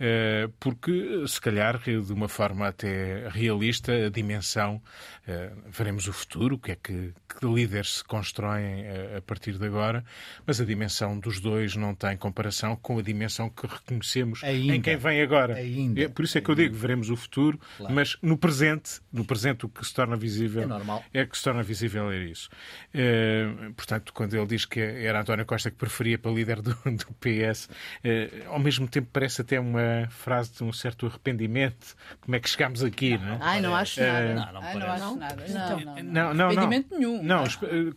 Eh, 0.00 0.48
porque, 0.60 1.24
se 1.26 1.40
calhar, 1.40 1.78
de 1.78 2.12
uma 2.12 2.28
forma 2.28 2.68
até 2.68 3.26
realista, 3.48 4.06
a 4.06 4.10
dimensão, 4.10 4.80
eh, 5.26 5.50
veremos 5.70 6.06
o 6.06 6.12
futuro, 6.12 6.56
o 6.56 6.58
que 6.58 6.72
é 6.72 6.76
que, 6.76 7.12
que 7.28 7.46
líderes 7.46 7.98
se 7.98 8.04
constroem 8.04 8.82
eh, 8.84 9.16
a 9.18 9.22
partir 9.22 9.58
de 9.58 9.64
agora, 9.64 10.04
mas 10.46 10.60
a 10.60 10.64
dimensão 10.64 11.18
dos 11.18 11.40
dois 11.40 11.74
não 11.76 11.94
tem 11.94 12.16
comparação 12.16 12.76
com 12.76 12.98
a 12.98 13.02
dimensão 13.02 13.48
que 13.48 13.66
reconhecemos 13.66 14.44
Ainda. 14.44 14.74
em 14.74 14.80
quem 14.80 14.96
vem 14.96 15.22
agora. 15.22 15.54
Ainda. 15.54 16.02
É, 16.02 16.08
por 16.08 16.24
isso 16.24 16.36
é 16.36 16.40
que 16.40 16.50
eu 16.50 16.54
digo, 16.54 16.74
veremos 16.74 17.08
o 17.10 17.16
futuro, 17.16 17.58
claro. 17.78 17.94
mas 17.94 18.16
no 18.22 18.36
presente, 18.36 19.00
no 19.12 19.24
presente 19.24 19.64
o 19.64 19.68
que 19.68 19.84
se 19.84 19.94
torna 19.94 20.16
visível 20.16 20.62
é, 20.62 20.66
normal. 20.66 21.02
é 21.12 21.24
que 21.24 21.36
se 21.36 21.44
torna 21.44 21.62
visível 21.62 22.10
é 22.10 22.18
isso. 22.18 22.50
É, 22.92 23.46
portanto, 23.76 24.12
quando 24.12 24.34
ele 24.34 24.46
diz 24.46 24.64
que 24.64 24.80
era 24.80 25.20
António 25.20 25.46
Costa 25.46 25.70
que 25.70 25.76
preferia 25.76 26.18
para 26.18 26.30
líder 26.30 26.60
do, 26.60 26.74
do 26.84 27.14
PS, 27.20 27.68
é, 28.04 28.30
ao 28.46 28.58
mesmo 28.58 28.86
tempo 28.86 29.08
parece 29.12 29.40
até 29.40 29.58
uma 29.58 30.06
frase 30.10 30.52
de 30.52 30.64
um 30.64 30.72
certo 30.72 31.06
arrependimento. 31.06 31.96
Como 32.20 32.36
é 32.36 32.40
que 32.40 32.48
chegámos 32.48 32.82
aqui? 32.82 33.16
Não, 33.16 33.37
não 33.37 33.37
Ai, 33.40 33.60
não 33.60 33.74
acho 33.74 34.00
nada. 34.00 34.34
Não, 34.34 34.52
não, 34.52 34.62
Ai, 34.62 34.74
não 34.74 34.90
acho 34.90 35.16
nada. 35.16 35.44
Não, 35.48 35.80
não, 35.80 36.02
não. 36.02 36.34
não, 36.34 36.46
arrependimento 36.46 36.98
nenhum. 36.98 37.22
Não, 37.22 37.44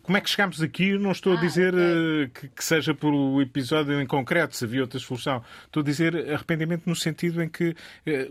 como 0.02 0.18
é 0.18 0.20
que 0.20 0.30
chegámos 0.30 0.62
aqui? 0.62 0.96
Não 0.98 1.12
estou 1.12 1.34
a 1.34 1.38
ah, 1.38 1.40
dizer 1.40 1.74
okay. 1.74 2.28
que, 2.28 2.48
que, 2.48 2.64
seja 2.64 2.94
por 2.94 3.12
o 3.12 3.40
episódio 3.40 4.00
em 4.00 4.06
concreto, 4.06 4.56
se 4.56 4.64
havia 4.64 4.82
outra 4.82 4.98
solução. 4.98 5.42
Estou 5.64 5.82
a 5.82 5.84
dizer 5.84 6.30
arrependimento 6.32 6.82
no 6.86 6.96
sentido 6.96 7.42
em 7.42 7.48
que 7.48 7.70
uh, 7.70 7.74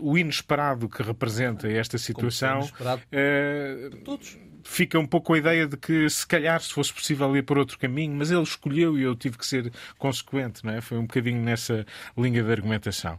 o 0.00 0.16
inesperado 0.16 0.88
que 0.88 1.02
representa 1.02 1.68
esta 1.68 1.98
situação. 1.98 2.60
Uh, 2.60 3.96
todos 4.04 4.38
fica 4.64 4.98
um 4.98 5.06
pouco 5.06 5.34
a 5.34 5.38
ideia 5.38 5.66
de 5.66 5.76
que 5.76 6.08
se 6.08 6.26
calhar 6.26 6.60
se 6.60 6.72
fosse 6.72 6.92
possível 6.92 7.36
ir 7.36 7.42
por 7.42 7.58
outro 7.58 7.78
caminho, 7.78 8.14
mas 8.14 8.30
ele 8.30 8.42
escolheu 8.42 8.98
e 8.98 9.02
eu 9.02 9.14
tive 9.14 9.38
que 9.38 9.46
ser 9.46 9.72
consequente, 9.98 10.64
não 10.64 10.72
é? 10.72 10.80
Foi 10.80 10.98
um 10.98 11.02
bocadinho 11.02 11.40
nessa 11.40 11.86
linha 12.16 12.42
de 12.42 12.50
argumentação. 12.50 13.18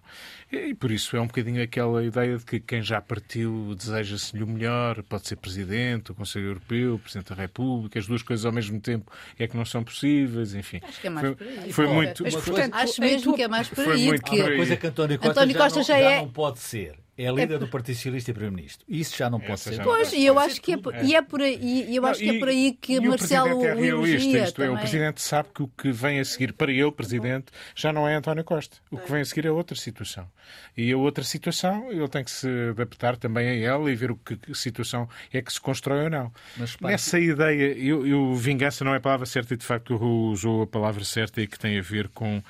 E 0.52 0.74
por 0.76 0.92
isso 0.92 1.18
é 1.18 1.22
um 1.22 1.28
bocadinho 1.28 1.64
aquela 1.64 2.04
ideia 2.04 2.38
de 2.38 2.46
que 2.46 2.60
quem 2.60 2.82
já 2.82 3.02
partiu 3.02 3.74
deseja-se-lhe 3.76 4.44
o 4.44 4.48
melhor, 4.48 5.02
pode 5.04 5.28
ser 5.28 5.36
Presidente, 5.36 6.12
o 6.12 6.16
Conselho 6.16 6.48
Europeu, 6.48 6.96
o 6.96 7.00
Presidente 7.00 7.30
da 7.30 7.36
República, 7.36 7.98
as 7.98 8.06
duas 8.06 8.22
coisas 8.22 8.46
ao 8.46 8.52
mesmo 8.52 8.80
tempo 8.80 9.12
é 9.38 9.48
que 9.48 9.58
não 9.58 9.66
são 9.66 9.84
possíveis, 9.84 10.54
enfim. 10.54 10.80
Acho 10.84 11.02
que 11.02 11.08
é 11.08 11.10
mais 11.10 11.36
por 11.36 11.48
aí. 11.48 11.74
Foi, 11.74 11.88
muito... 11.88 12.24
Mas, 12.24 12.36
portanto, 12.36 12.74
acho 12.76 13.02
mesmo 13.02 13.36
que 13.36 13.42
é 13.42 13.48
mais 13.48 13.68
por 13.68 13.88
aí. 13.90 14.18
Foi 14.20 14.42
uma 14.42 14.56
coisa 14.56 14.78
que 14.78 14.88
António 14.88 15.18
Costa, 15.18 15.32
António 15.32 15.58
Costa 15.58 15.84
já, 15.84 15.94
não, 15.94 16.02
já, 16.02 16.10
é... 16.10 16.16
já 16.16 16.22
não 16.22 16.30
pode 16.30 16.60
ser 16.60 17.03
é 17.18 17.30
líder 17.32 17.56
é... 17.56 17.58
do 17.60 17.68
Partido 17.68 17.96
Socialista 17.96 18.32
e 18.32 18.34
Primeiro-Ministro. 18.34 18.86
Isso 18.90 19.16
já 19.16 19.30
não 19.30 19.40
pode 19.40 19.54
Essa 19.54 19.74
ser. 19.74 19.84
Pois, 19.84 20.12
e 20.14 20.26
eu 20.26 20.40
acho 20.40 20.60
que 20.62 20.74
é, 20.74 20.78
e 21.04 21.16
é 21.16 21.22
por 21.22 21.42
aí, 21.42 21.86
e 21.90 21.96
eu 21.96 22.06
acho 22.06 22.24
não, 22.24 22.30
que 22.30 22.36
é 22.36 22.40
por 22.40 22.48
aí 22.48 22.78
que 22.80 22.94
e 22.94 23.00
Marcelo 23.02 23.60
o 23.60 23.66
é 23.66 23.74
realista, 23.76 24.38
isto 24.40 24.56
também. 24.56 24.72
é, 24.72 24.76
o 24.76 24.80
Presidente 24.80 25.22
sabe 25.22 25.50
que 25.54 25.64
o 25.64 25.68
que 25.68 25.92
vem 25.92 26.20
a 26.20 26.26
seguir 26.26 26.54
para 26.54 26.72
ele, 26.72 26.92
Presidente, 26.92 27.48
já 27.76 27.94
não 27.94 28.08
é 28.08 28.16
António 28.16 28.44
Costa. 28.44 28.78
O 28.90 28.98
que 28.98 29.12
vem 29.12 29.22
a 29.22 29.26
seguir 29.26 29.46
é 29.46 29.52
outra 29.52 29.76
situação. 29.76 30.28
E 30.76 30.92
a 30.92 30.98
outra 30.98 31.24
situação, 31.24 31.92
ele 31.92 32.08
tem 32.08 32.24
que 32.24 32.32
se 32.32 32.48
adaptar 32.72 33.16
também 33.18 33.48
a 33.48 33.56
ela 33.56 33.92
e 33.92 33.96
ver 33.96 34.12
o 34.12 34.16
que 34.16 34.38
situação 34.56 35.08
é 35.32 35.42
que 35.42 35.54
se 35.54 35.62
constrói 35.62 36.06
ou 36.06 36.10
não. 36.10 36.32
Mas, 36.58 36.78
Nessa 36.80 37.20
ideia, 37.20 37.78
eu, 37.78 38.08
eu, 38.08 38.34
vingança 38.36 38.84
não 38.84 38.94
é 38.94 38.98
a 38.98 39.02
palavra 39.02 39.26
certa 39.26 39.54
e 39.54 39.58
de 39.58 39.66
facto 39.66 39.96
usou 40.04 40.64
a 40.64 40.68
palavra 40.68 41.04
certa 41.04 41.42
e 41.42 41.48
que 41.48 41.60
tem 41.60 41.78
a 41.78 41.82
ver 41.82 42.08
com 42.10 42.38
uh, 42.38 42.42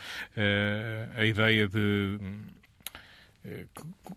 a 1.15 1.25
ideia 1.25 1.67
de 1.67 2.17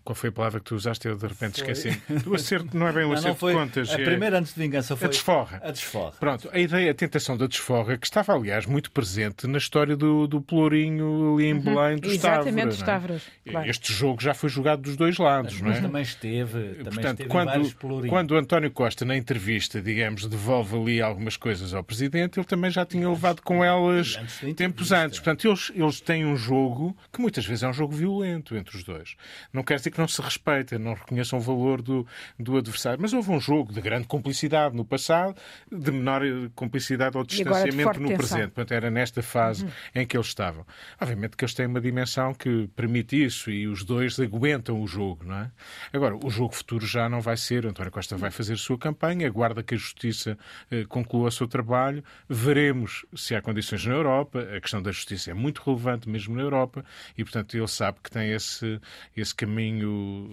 qual 0.04 0.14
foi 0.14 0.28
a 0.28 0.32
palavra 0.32 0.60
que 0.60 0.66
tu 0.66 0.76
usaste? 0.76 1.08
Eu 1.08 1.16
de 1.16 1.26
repente 1.26 1.60
foi. 1.60 1.72
esqueci. 1.72 2.00
O 2.26 2.34
acerto 2.34 2.76
não 2.76 2.86
é 2.86 2.92
bem 2.92 3.04
o 3.04 3.12
acerto 3.12 3.28
não, 3.28 3.34
foi, 3.34 3.52
de 3.52 3.58
contas. 3.58 3.90
A 3.90 4.00
é... 4.00 4.04
primeira 4.04 4.38
antes 4.38 4.54
de 4.54 4.60
vingança 4.60 4.96
foi 4.96 5.06
a 5.06 5.10
desforra. 5.10 5.60
A 5.64 5.70
desforra. 5.70 6.12
Pronto, 6.18 6.48
a 6.52 6.58
ideia, 6.58 6.90
a 6.90 6.94
tentação 6.94 7.36
da 7.36 7.46
desforra, 7.46 7.96
que 7.96 8.06
estava, 8.06 8.34
aliás, 8.34 8.66
muito 8.66 8.90
presente 8.90 9.46
na 9.46 9.58
história 9.58 9.96
do, 9.96 10.26
do 10.26 10.40
Pelourinho 10.40 11.34
ali 11.34 11.46
em 11.46 11.54
uhum. 11.54 11.60
Belém 11.60 11.98
dos 11.98 12.12
Exatamente, 12.12 12.68
dos. 12.68 12.82
É? 12.82 13.50
Claro. 13.50 13.68
Este 13.68 13.92
jogo 13.92 14.22
já 14.22 14.32
foi 14.32 14.48
jogado 14.48 14.82
dos 14.82 14.96
dois 14.96 15.18
lados, 15.18 15.54
mas, 15.54 15.62
não 15.62 15.68
é? 15.68 15.72
Mas 15.72 15.82
também 15.82 16.02
esteve, 16.02 16.52
também 16.52 16.84
Portanto, 16.84 17.20
esteve 17.22 17.28
quando, 17.30 18.08
quando 18.08 18.36
António 18.36 18.70
Costa, 18.70 19.04
na 19.04 19.16
entrevista, 19.16 19.82
digamos, 19.82 20.26
devolve 20.26 20.76
ali 20.76 21.02
algumas 21.02 21.36
coisas 21.36 21.74
ao 21.74 21.82
Presidente, 21.82 22.38
ele 22.38 22.46
também 22.46 22.70
já 22.70 22.84
tinha 22.86 23.08
levado 23.08 23.42
com 23.42 23.64
elas 23.64 24.16
antes 24.16 24.54
tempos 24.54 24.92
antes. 24.92 25.18
Portanto, 25.18 25.48
eles, 25.48 25.72
eles 25.74 26.00
têm 26.00 26.24
um 26.24 26.36
jogo 26.36 26.96
que 27.12 27.20
muitas 27.20 27.44
vezes 27.44 27.62
é 27.62 27.68
um 27.68 27.72
jogo 27.72 27.94
violento 27.94 28.56
entre 28.56 28.76
os 28.76 28.84
dois. 28.84 29.15
Não 29.52 29.62
quer 29.62 29.76
dizer 29.76 29.90
que 29.90 29.98
não 29.98 30.09
se 30.09 30.20
respeitem, 30.20 30.79
não 30.79 30.94
reconheçam 30.94 31.38
o 31.38 31.42
valor 31.42 31.83
do, 31.83 32.07
do 32.38 32.57
adversário. 32.57 33.00
Mas 33.00 33.12
houve 33.12 33.31
um 33.31 33.40
jogo 33.40 33.72
de 33.72 33.81
grande 33.81 34.07
cumplicidade 34.07 34.76
no 34.76 34.85
passado, 34.85 35.37
de 35.70 35.90
menor 35.90 36.22
cumplicidade 36.55 37.16
ou 37.16 37.24
distanciamento 37.24 38.00
no 38.00 38.16
presente. 38.16 38.52
Portanto, 38.52 38.72
era 38.72 38.90
nesta 38.90 39.22
fase 39.22 39.64
uhum. 39.64 39.70
em 39.94 40.07
que 40.07 40.16
eles 40.16 40.26
estavam. 40.26 40.66
Obviamente 41.00 41.37
que 41.37 41.44
eles 41.44 41.55
têm 41.55 41.66
uma 41.66 41.81
dimensão 41.81 42.35
que 42.35 42.68
permite 42.74 43.22
isso 43.22 43.50
e 43.50 43.66
os 43.66 43.85
dois 43.85 44.18
aguentam 44.18 44.81
o 44.81 44.87
jogo, 44.87 45.24
não 45.24 45.37
é? 45.37 45.50
Agora, 45.92 46.16
o 46.16 46.31
jogo 46.31 46.55
futuro 46.55 46.87
já 46.87 47.09
não 47.09 47.20
vai 47.20 47.37
ser. 47.37 47.66
António 47.66 47.92
Costa 47.92 48.16
vai 48.16 48.31
fazer 48.31 48.55
a 48.55 48.57
sua 48.57 48.79
campanha, 48.79 49.26
aguarda 49.26 49.62
que 49.62 49.74
a 49.74 49.79
Justiça 49.79 50.38
eh, 50.70 50.85
conclua 50.88 51.29
o 51.29 51.31
seu 51.31 51.46
trabalho, 51.46 52.02
veremos 52.29 53.05
se 53.14 53.35
há 53.35 53.42
condições 53.42 53.85
na 53.87 53.94
Europa. 53.94 54.40
A 54.57 54.61
questão 54.61 54.83
da 54.83 54.92
Justiça 54.92 55.31
é 55.31 55.35
muito 55.35 55.62
relevante 55.64 56.09
mesmo 56.09 56.35
na 56.35 56.42
Europa 56.42 56.85
e, 57.16 57.24
portanto, 57.24 57.57
ele 57.57 57.68
sabe 57.68 57.98
que 58.02 58.11
tem 58.11 58.33
esse, 58.33 58.81
esse 59.16 59.35
caminho 59.35 60.29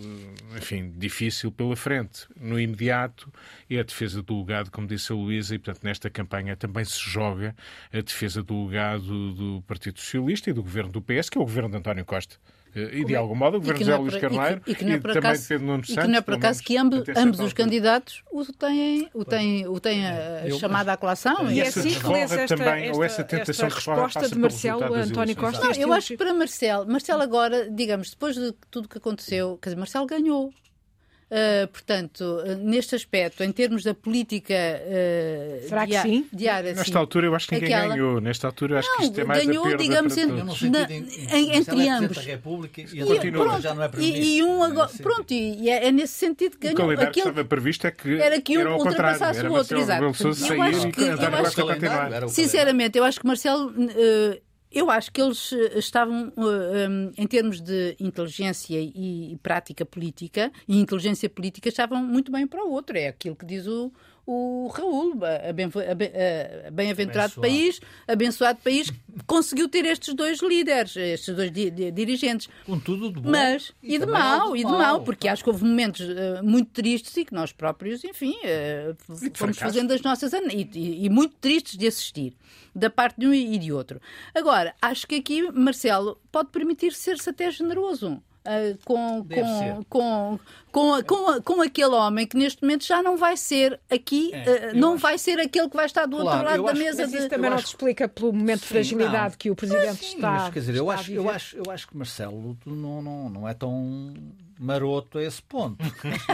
enfim, 0.56 0.92
difícil 0.98 1.52
pela 1.52 1.76
frente. 1.76 2.28
No 2.40 2.60
imediato 2.60 3.32
é 3.70 3.80
a 3.80 3.84
defesa 3.84 4.22
do 4.22 4.40
legado, 4.40 4.72
como 4.72 4.88
disse 4.88 5.12
a 5.12 5.16
Luísa, 5.16 5.56
e 5.56 5.60
portanto 5.60 5.84
nesta 5.84 6.10
campanha 6.10 6.56
também 6.56 6.86
se 6.86 7.00
joga 7.00 7.56
a 7.92 8.02
defesa 8.02 8.42
do 8.42 8.66
legado 8.66 9.34
do 9.34 9.62
Partido 9.64 10.00
Socialista 10.00 10.50
e 10.50 10.54
do 10.54 10.64
governo 10.64 10.92
do 10.92 11.02
PS, 11.02 11.30
que 11.30 11.38
é 11.38 11.42
o 11.42 11.46
governo 11.46 11.72
de 11.72 11.78
António 11.78 12.06
Costa 12.06 12.38
E 12.76 13.06
de 13.06 13.16
algum 13.16 13.36
modo 13.36 13.58
o 13.58 13.60
governo 13.60 13.80
José 13.80 13.96
Luís 13.96 14.16
Carneiro 14.16 14.62
e, 14.62 14.64
que, 14.64 14.72
e, 14.72 14.76
que, 14.76 14.86
que 14.86 15.00
também 15.00 15.18
acaso, 15.18 15.48
Pedro 15.48 15.66
Nuno 15.68 15.86
Santos. 15.86 15.98
E 15.98 16.02
que 16.02 16.08
não 16.08 16.18
é 16.18 16.22
por 16.22 16.34
acaso 16.34 16.64
que 16.64 16.78
ambos, 16.78 17.04
ambos 17.16 17.40
os 17.40 17.54
candidatos 17.54 18.24
o 18.32 18.44
têm, 18.46 19.10
o 19.14 19.24
têm, 19.24 19.68
o 19.68 19.80
têm 19.80 20.06
a 20.08 20.48
eu, 20.48 20.58
chamada 20.58 20.92
à 20.94 20.98
colação. 20.98 21.52
E, 21.52 21.56
e 21.56 21.62
é 21.62 21.68
assim 21.68 21.94
que 21.94 22.08
lês 22.08 22.32
esta, 22.32 22.56
também, 22.56 22.90
esta, 22.90 23.22
esta, 23.22 23.52
esta 23.52 23.68
resposta 23.68 24.28
de 24.28 24.38
Marcelo 24.38 24.94
António 24.94 25.36
Costa. 25.36 25.68
Não, 25.68 25.74
eu 25.74 25.94
acho 25.94 26.08
que 26.10 26.18
para 26.18 26.34
Marcelo, 26.34 26.88
Marcelo 26.88 27.22
agora, 27.22 27.70
digamos, 27.70 28.10
depois 28.10 28.36
de 28.36 28.54
tudo 28.72 28.88
que 28.88 28.98
aconteceu, 28.98 29.58
quer 29.62 29.70
dizer, 29.70 29.80
Marcelo 29.80 30.08
ganhou. 30.08 30.52
Uh, 31.34 31.68
portanto, 31.68 32.22
uh, 32.22 32.56
neste 32.58 32.94
aspecto, 32.94 33.44
em 33.44 33.52
termos 33.52 33.84
da 33.84 33.96
política 33.96 34.54
uh, 34.54 35.68
Será 35.68 35.88
que 35.88 36.00
sim? 36.00 36.28
diária. 36.32 36.76
Nesta 36.76 37.00
altura 37.00 37.26
eu 37.26 37.34
acho 37.34 37.48
que 37.48 37.56
ninguém 37.56 37.74
aquela... 37.74 37.96
ganhou. 37.96 38.22
Nesta 38.22 38.46
altura 38.46 38.76
eu 38.76 38.78
acho 38.78 38.90
não, 38.90 38.98
que 38.98 39.04
isto 39.06 39.20
é 39.20 39.24
mais 39.24 39.44
ganhou, 39.44 39.64
a 39.64 39.68
perda 39.70 39.84
digamos, 39.84 40.14
para 40.14 40.24
em, 40.24 40.70
na, 40.70 40.92
em, 41.36 41.56
entre 41.56 41.90
ambos. 41.90 42.18
República, 42.18 42.82
e, 42.82 42.86
e, 42.86 43.32
pronto, 43.32 43.62
já 43.62 43.74
não 43.74 43.82
é 43.82 43.90
e, 43.98 44.38
e 44.38 44.44
um 44.44 44.62
agora, 44.62 44.92
pronto, 45.02 45.34
e 45.34 45.72
é, 45.72 45.88
é, 45.88 45.92
nesse 45.92 46.14
sentido 46.14 46.52
que 46.52 46.68
ganhou. 46.68 46.76
O 46.76 46.82
calendário 46.82 47.10
Aquilo, 47.10 47.24
que 47.24 47.30
estava 47.32 47.48
previsto 47.48 47.88
é 47.88 47.92
que 47.92 48.22
era 48.22 48.40
que 48.40 48.56
um 48.56 48.62
era 48.62 48.76
ultrapassasse 48.76 49.42
o 49.48 49.54
outro, 49.54 49.80
exato. 49.80 50.04
Eu 50.04 50.10
acho 50.62 50.92
que, 50.92 51.02
eu 51.02 52.16
acho, 52.22 52.30
sinceramente, 52.30 52.96
eu 52.96 53.04
acho 53.04 53.20
que 53.20 53.26
Marcelo 53.26 53.74
eu 54.74 54.90
acho 54.90 55.12
que 55.12 55.22
eles 55.22 55.54
eh, 55.54 55.78
estavam, 55.78 56.34
eh, 56.38 57.12
em 57.18 57.28
termos 57.28 57.62
de 57.62 57.96
inteligência 58.00 58.80
e 58.80 59.38
prática 59.44 59.86
política, 59.86 60.52
e 60.68 60.80
inteligência 60.80 61.30
política, 61.30 61.70
estavam 61.70 62.04
muito 62.04 62.32
bem 62.32 62.48
para 62.48 62.64
o 62.66 62.72
outro. 62.72 62.98
É 62.98 63.08
aquilo 63.08 63.36
que 63.36 63.46
diz 63.46 63.68
o, 63.68 63.92
o 64.26 64.68
Raul, 64.74 65.16
bem-aventurado 66.72 67.34
bem 67.40 67.52
país, 67.52 67.80
abençoado 68.08 68.60
país, 68.64 68.92
conseguiu 69.34 69.68
ter 69.68 69.86
estes 69.86 70.14
dois 70.14 70.40
líderes, 70.42 70.96
estes 70.96 71.36
dois 71.36 71.52
di 71.52 71.72
dirigentes. 71.92 72.48
Com 72.66 72.80
tudo 72.80 73.12
de 73.12 73.20
bom 73.20 73.32
Mas, 73.32 73.72
e, 73.82 73.96
e 73.96 74.00
de 74.00 74.06
mau, 74.06 74.56
e 74.56 74.60
de 74.60 74.72
mau, 74.72 75.02
porque 75.04 75.28
acho 75.28 75.44
que 75.44 75.50
houve 75.50 75.66
momentos 75.66 76.02
uh, 76.02 76.44
muito 76.44 76.72
tristes 76.72 77.18
e 77.18 77.26
que 77.26 77.34
nós 77.34 77.52
próprios, 77.52 78.04
enfim, 78.04 78.36
uh, 78.44 78.96
fomos 79.34 79.58
fazendo 79.58 79.92
as 79.92 80.02
nossas... 80.02 80.34
E, 80.34 80.70
e, 80.74 81.06
e 81.06 81.10
muito 81.10 81.36
tristes 81.42 81.78
de 81.78 81.88
assistir, 81.88 82.36
da 82.76 82.90
parte 82.90 83.20
de 83.20 83.28
um 83.28 83.34
e 83.34 83.58
de 83.58 83.72
outro. 83.72 84.00
Agora, 84.36 84.76
acho 84.82 85.08
que 85.08 85.16
aqui 85.16 85.42
Marcelo 85.52 86.20
pode 86.32 86.50
permitir 86.50 86.94
ser-se 86.94 87.30
até 87.30 87.50
generoso. 87.50 88.22
Uh, 88.46 88.78
com, 88.84 89.26
com, 89.26 89.86
com, 89.88 90.40
com, 90.70 91.04
com, 91.04 91.42
com 91.42 91.62
aquele 91.62 91.96
homem 91.96 92.28
que 92.28 92.36
neste 92.36 92.62
momento 92.62 92.86
já 92.86 93.02
não 93.02 93.16
vai 93.16 93.38
ser 93.38 93.80
aqui, 93.90 94.32
é, 94.34 94.74
uh, 94.74 94.78
não 94.78 94.96
acho... 94.96 95.02
vai 95.02 95.18
ser 95.18 95.40
aquele 95.40 95.70
que 95.70 95.78
vai 95.78 95.86
estar 95.86 96.06
do 96.06 96.18
claro, 96.18 96.40
outro 96.40 96.64
lado 96.64 96.64
da 96.66 96.74
mesa. 96.74 97.04
Mas 97.04 97.14
isso 97.14 97.24
de... 97.24 97.30
também 97.30 97.50
não 97.50 97.56
acho... 97.56 97.68
te 97.68 97.70
explica 97.70 98.08
pelo 98.10 98.34
momento 98.34 98.60
sim, 98.60 98.66
de 98.66 98.68
fragilidade 98.68 99.32
não. 99.32 99.38
que 99.38 99.50
o 99.50 99.56
Presidente 99.56 100.06
sim, 100.06 100.16
está. 100.16 100.32
Mas, 100.32 100.54
quer 100.54 100.60
dizer, 100.60 100.76
eu 100.76 100.92
acho, 100.92 101.12
eu, 101.14 101.30
acho, 101.30 101.56
eu 101.56 101.72
acho 101.72 101.88
que 101.88 101.96
Marcelo 101.96 102.58
não, 102.66 103.02
não, 103.02 103.30
não 103.30 103.48
é 103.48 103.54
tão 103.54 104.14
maroto 104.60 105.18
a 105.18 105.24
esse 105.24 105.42
ponto. 105.42 105.84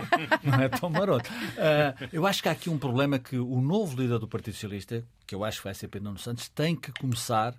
não 0.43 0.61
é 0.61 0.69
tão 0.69 0.89
maroto. 0.89 1.29
Uh, 1.29 2.09
eu 2.11 2.25
acho 2.25 2.41
que 2.41 2.49
há 2.49 2.53
aqui 2.53 2.69
um 2.69 2.77
problema 2.77 3.19
que 3.19 3.37
o 3.37 3.61
novo 3.61 4.01
líder 4.01 4.19
do 4.19 4.27
Partido 4.27 4.53
Socialista, 4.53 5.03
que 5.27 5.35
eu 5.35 5.43
acho 5.43 5.59
que 5.59 5.65
vai 5.65 5.73
ser 5.73 5.87
Pedro 5.87 6.07
Nuno 6.07 6.19
Santos, 6.19 6.49
tem 6.49 6.75
que 6.75 6.91
começar 6.93 7.53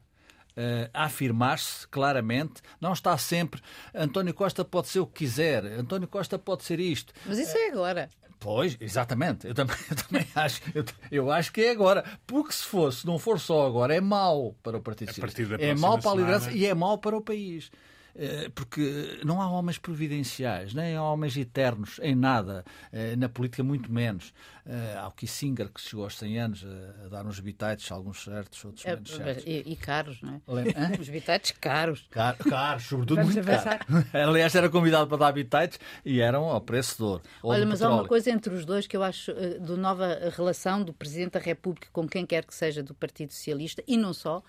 uh, 0.57 0.91
a 0.93 1.05
afirmar-se 1.05 1.87
claramente. 1.89 2.63
Não 2.81 2.93
está 2.93 3.17
sempre. 3.19 3.61
António 3.95 4.35
Costa 4.35 4.65
pode 4.65 4.89
ser 4.89 5.01
o 5.01 5.07
que 5.07 5.25
quiser. 5.25 5.65
António 5.65 6.09
Costa 6.09 6.39
pode 6.39 6.65
ser 6.65 6.81
isto. 6.81 7.13
Mas 7.27 7.39
isso 7.39 7.57
é 7.57 7.69
agora. 7.69 8.09
Pois, 8.41 8.77
exatamente. 8.81 9.47
Eu 9.47 9.55
também, 9.55 9.77
eu 9.91 9.97
também 9.97 10.27
acho. 10.35 10.63
Eu, 10.75 10.85
eu, 11.11 11.31
acho 11.31 11.53
que 11.53 11.61
é 11.61 11.71
agora. 11.71 12.05
Porque 12.27 12.53
se 12.53 12.65
fosse, 12.65 13.07
não 13.07 13.19
for 13.19 13.39
só 13.39 13.67
agora, 13.67 13.95
é 13.95 14.01
mau 14.01 14.57
para 14.63 14.79
o 14.79 14.81
Partido 14.81 15.13
Socialista. 15.13 15.63
É 15.63 15.75
mau 15.75 15.99
para 15.99 16.11
a 16.11 16.15
liderança 16.15 16.51
e 16.51 16.65
é 16.65 16.75
mau 16.75 16.97
para 16.99 17.17
o 17.17 17.21
país. 17.21 17.71
Eh, 18.15 18.51
porque 18.55 19.21
não 19.25 19.41
há 19.41 19.51
homens 19.51 19.79
providenciais, 19.79 20.75
nem 20.75 20.97
há 20.97 21.03
homens 21.03 21.37
eternos 21.37 22.01
em 22.03 22.15
nada, 22.15 22.65
eh, 22.93 23.15
na 23.17 23.29
política 23.29 23.63
muito 23.63 23.93
menos. 23.93 24.33
Eh, 24.67 24.97
há 24.99 25.09
o 25.09 25.13
Kissinger, 25.13 25.69
que 25.71 25.81
chegou 25.81 26.05
aos 26.05 26.19
100 26.19 26.39
anos 26.39 26.67
a 27.05 27.09
dar 27.09 27.25
uns 27.27 27.41
bitites, 27.41 27.91
alguns 27.91 28.23
certos, 28.23 28.65
outros 28.65 28.85
menos 28.85 29.11
certos. 29.11 29.45
E, 29.47 29.63
e 29.67 29.77
caros, 29.77 30.21
não 30.23 30.35
é? 30.35 31.01
Os 31.01 31.09
bitites 31.09 31.53
caros. 31.53 32.07
Car, 32.11 32.37
caros, 32.37 32.85
sobretudo 32.85 33.23
Vamos 33.23 33.35
muito 33.35 33.47
caros. 33.47 33.87
Aliás, 34.13 34.55
era 34.55 34.69
convidado 34.69 35.09
para 35.09 35.19
dar 35.19 35.33
bitites 35.33 35.79
e 36.05 36.21
eram 36.21 36.45
ao 36.45 36.61
preço 36.61 36.97
de 36.97 37.03
ouro. 37.03 37.23
Olha, 37.43 37.65
mas 37.65 37.79
petróleo. 37.79 37.99
há 37.99 38.03
uma 38.03 38.09
coisa 38.09 38.31
entre 38.31 38.55
os 38.55 38.65
dois 38.65 38.87
que 38.87 38.97
eu 38.97 39.03
acho 39.03 39.33
do 39.61 39.77
nova 39.77 40.31
relação 40.37 40.83
do 40.83 40.93
Presidente 40.93 41.33
da 41.33 41.41
República 41.41 41.89
com 41.93 42.09
quem 42.09 42.27
quer 42.27 42.45
que 42.45 42.55
seja 42.55 42.83
do 42.83 42.95
Partido 42.95 43.33
Socialista 43.33 43.83
e 43.87 43.97
não 43.97 44.13
só, 44.13 44.43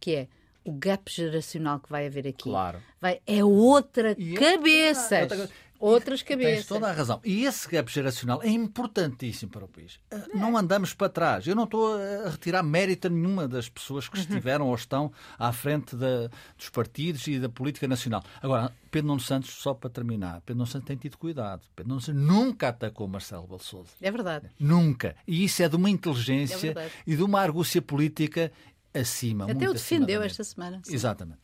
que 0.00 0.14
é 0.14 0.28
o 0.68 0.72
gap 0.72 1.10
geracional 1.10 1.80
que 1.80 1.88
vai 1.88 2.06
haver 2.06 2.28
aqui 2.28 2.50
claro. 2.50 2.78
vai, 3.00 3.20
é 3.26 3.42
outra 3.42 4.14
e 4.18 4.34
cabeça. 4.34 5.16
É 5.16 5.22
outra, 5.22 5.50
outras 5.78 6.22
cabeças. 6.22 6.54
Tens 6.56 6.66
toda 6.66 6.88
a 6.88 6.92
razão. 6.92 7.20
E 7.24 7.44
esse 7.44 7.66
gap 7.68 7.90
geracional 7.90 8.42
é 8.42 8.50
importantíssimo 8.50 9.50
para 9.50 9.64
o 9.64 9.68
país. 9.68 9.98
É. 10.10 10.36
Não 10.36 10.58
andamos 10.58 10.92
para 10.92 11.08
trás. 11.08 11.46
Eu 11.46 11.56
não 11.56 11.64
estou 11.64 11.96
a 11.96 12.28
retirar 12.28 12.62
mérito 12.62 13.08
nenhuma 13.08 13.48
das 13.48 13.66
pessoas 13.66 14.08
que 14.08 14.18
estiveram 14.18 14.66
ou 14.66 14.74
estão 14.74 15.10
à 15.38 15.50
frente 15.52 15.96
da, 15.96 16.28
dos 16.56 16.68
partidos 16.70 17.26
e 17.26 17.38
da 17.38 17.48
política 17.48 17.88
nacional. 17.88 18.22
Agora, 18.42 18.70
Pedro 18.90 19.08
Nuno 19.08 19.20
Santos, 19.20 19.50
só 19.50 19.72
para 19.72 19.88
terminar, 19.88 20.42
Pedro 20.42 20.58
Nuno 20.58 20.66
Santos 20.66 20.86
tem 20.86 20.98
tido 20.98 21.16
cuidado. 21.16 21.62
Pedro 21.74 21.88
Nuno 21.88 22.00
Santos 22.02 22.22
nunca 22.22 22.68
atacou 22.68 23.08
Marcelo 23.08 23.46
Balsouza. 23.46 23.92
É 24.02 24.10
verdade. 24.10 24.50
Nunca. 24.58 25.16
E 25.26 25.44
isso 25.44 25.62
é 25.62 25.68
de 25.68 25.76
uma 25.76 25.88
inteligência 25.88 26.74
é 26.76 26.90
e 27.06 27.16
de 27.16 27.22
uma 27.22 27.40
argúcia 27.40 27.80
política 27.80 28.52
acima. 29.00 29.50
Até 29.50 29.68
o 29.68 29.72
defendeu 29.72 30.22
esta 30.22 30.44
semana. 30.44 30.80
Sim. 30.84 30.94
Exatamente. 30.94 31.38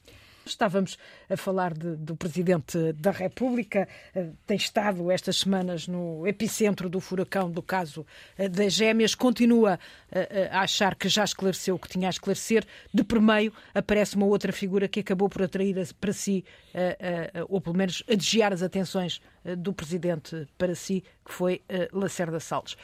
Estávamos 0.47 0.99
a 1.29 1.37
falar 1.37 1.73
de, 1.73 1.97
do 1.97 2.15
Presidente 2.15 2.93
da 2.93 3.11
República, 3.11 3.89
eh, 4.15 4.29
tem 4.47 4.57
estado 4.57 5.11
estas 5.11 5.37
semanas 5.37 5.89
no 5.89 6.27
epicentro 6.27 6.89
do 6.89 7.01
furacão 7.01 7.51
do 7.51 7.63
caso 7.63 8.07
eh, 8.37 8.49
das 8.49 8.75
gêmeas, 8.75 9.15
continua 9.15 9.79
eh, 10.13 10.51
a 10.53 10.61
achar 10.61 10.97
que 10.97 11.09
já 11.09 11.25
esclareceu 11.25 11.77
o 11.77 11.79
que 11.79 11.89
tinha 11.89 12.09
a 12.09 12.11
esclarecer. 12.11 12.67
De 12.93 13.03
primeiro 13.03 13.55
aparece 13.73 14.17
uma 14.17 14.27
outra 14.27 14.53
figura 14.53 14.87
que 14.87 15.01
acabou 15.01 15.31
por 15.31 15.43
atrair 15.43 15.75
para 15.99 16.13
si, 16.13 16.45
ou 17.49 17.61
pelo 17.61 17.77
menos 17.77 18.03
a 18.11 18.15
desviar 18.15 18.53
as 18.53 18.63
atenções 18.63 19.21
do 19.59 19.73
Presidente 19.73 20.47
para 20.59 20.75
si, 20.75 21.03
que 21.25 21.33
foi 21.33 21.63
Lacerda 21.93 22.39
Salles. 22.39 22.77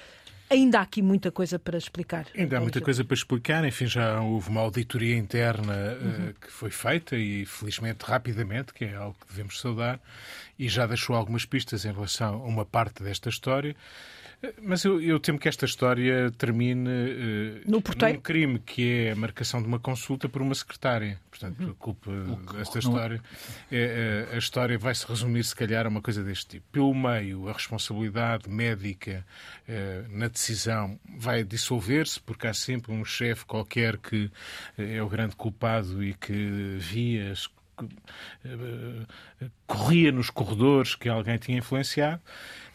Ainda 0.51 0.81
há 0.81 0.83
aqui 0.83 1.01
muita 1.01 1.31
coisa 1.31 1.61
para 1.61 1.79
explicar. 1.79 2.27
Ainda 2.37 2.59
há 2.59 2.61
muita 2.61 2.81
coisa 2.81 3.05
para 3.05 3.15
explicar. 3.15 3.65
Enfim, 3.65 3.87
já 3.87 4.21
houve 4.21 4.49
uma 4.49 4.61
auditoria 4.61 5.17
interna 5.17 5.73
uhum. 5.73 6.31
uh, 6.31 6.35
que 6.41 6.51
foi 6.51 6.71
feita 6.71 7.17
e, 7.17 7.47
felizmente, 7.47 8.05
rapidamente, 8.05 8.75
que 8.75 8.85
é 8.85 8.97
algo 8.97 9.17
que 9.21 9.29
devemos 9.33 9.61
saudar, 9.61 10.01
e 10.61 10.69
já 10.69 10.87
deixou 10.87 11.17
algumas 11.17 11.47
pistas 11.47 11.87
em 11.87 11.93
relação 11.93 12.35
a 12.35 12.47
uma 12.47 12.67
parte 12.67 13.03
desta 13.03 13.31
história. 13.31 13.75
Mas 14.63 14.85
eu, 14.85 15.01
eu, 15.01 15.19
temo 15.19 15.39
que 15.39 15.49
esta 15.49 15.65
história 15.65 16.31
termine 16.33 16.89
uh, 16.89 17.71
no 17.71 17.81
porteiro. 17.81 18.15
num 18.15 18.21
crime 18.21 18.59
que 18.59 18.91
é 18.91 19.13
a 19.13 19.17
marcação 19.17 19.61
de 19.61 19.69
uma 19.69 19.79
consulta 19.79 20.29
por 20.29 20.41
uma 20.41 20.55
secretária. 20.55 21.19
Portanto, 21.31 21.71
a 21.71 21.75
culpa 21.75 22.11
desta 22.57 22.79
história, 22.79 23.23
é, 23.71 24.29
é, 24.31 24.35
a 24.35 24.39
história 24.39 24.79
vai 24.79 24.95
se 24.95 25.07
resumir, 25.07 25.45
se 25.45 25.55
calhar, 25.55 25.87
a 25.87 25.89
uma 25.91 26.01
coisa 26.01 26.23
deste 26.23 26.47
tipo. 26.47 26.67
Pelo 26.73 26.95
meio, 26.95 27.49
a 27.49 27.53
responsabilidade 27.53 28.49
médica 28.49 29.27
uh, 29.69 30.09
na 30.19 30.29
decisão 30.29 30.99
vai 31.19 31.45
dissolver-se, 31.45 32.21
porque 32.21 32.47
há 32.47 32.55
sempre 32.55 32.93
um 32.93 33.05
chefe 33.05 33.45
qualquer 33.45 33.99
que 33.99 34.31
é 34.77 35.03
o 35.03 35.09
grande 35.09 35.37
culpado 35.37 36.03
e 36.03 36.15
que 36.15 36.77
via 36.79 37.35
corria 39.67 40.11
nos 40.11 40.31
corredores 40.31 40.95
que 40.95 41.09
alguém 41.09 41.39
tinha 41.39 41.59
influenciado. 41.59 42.21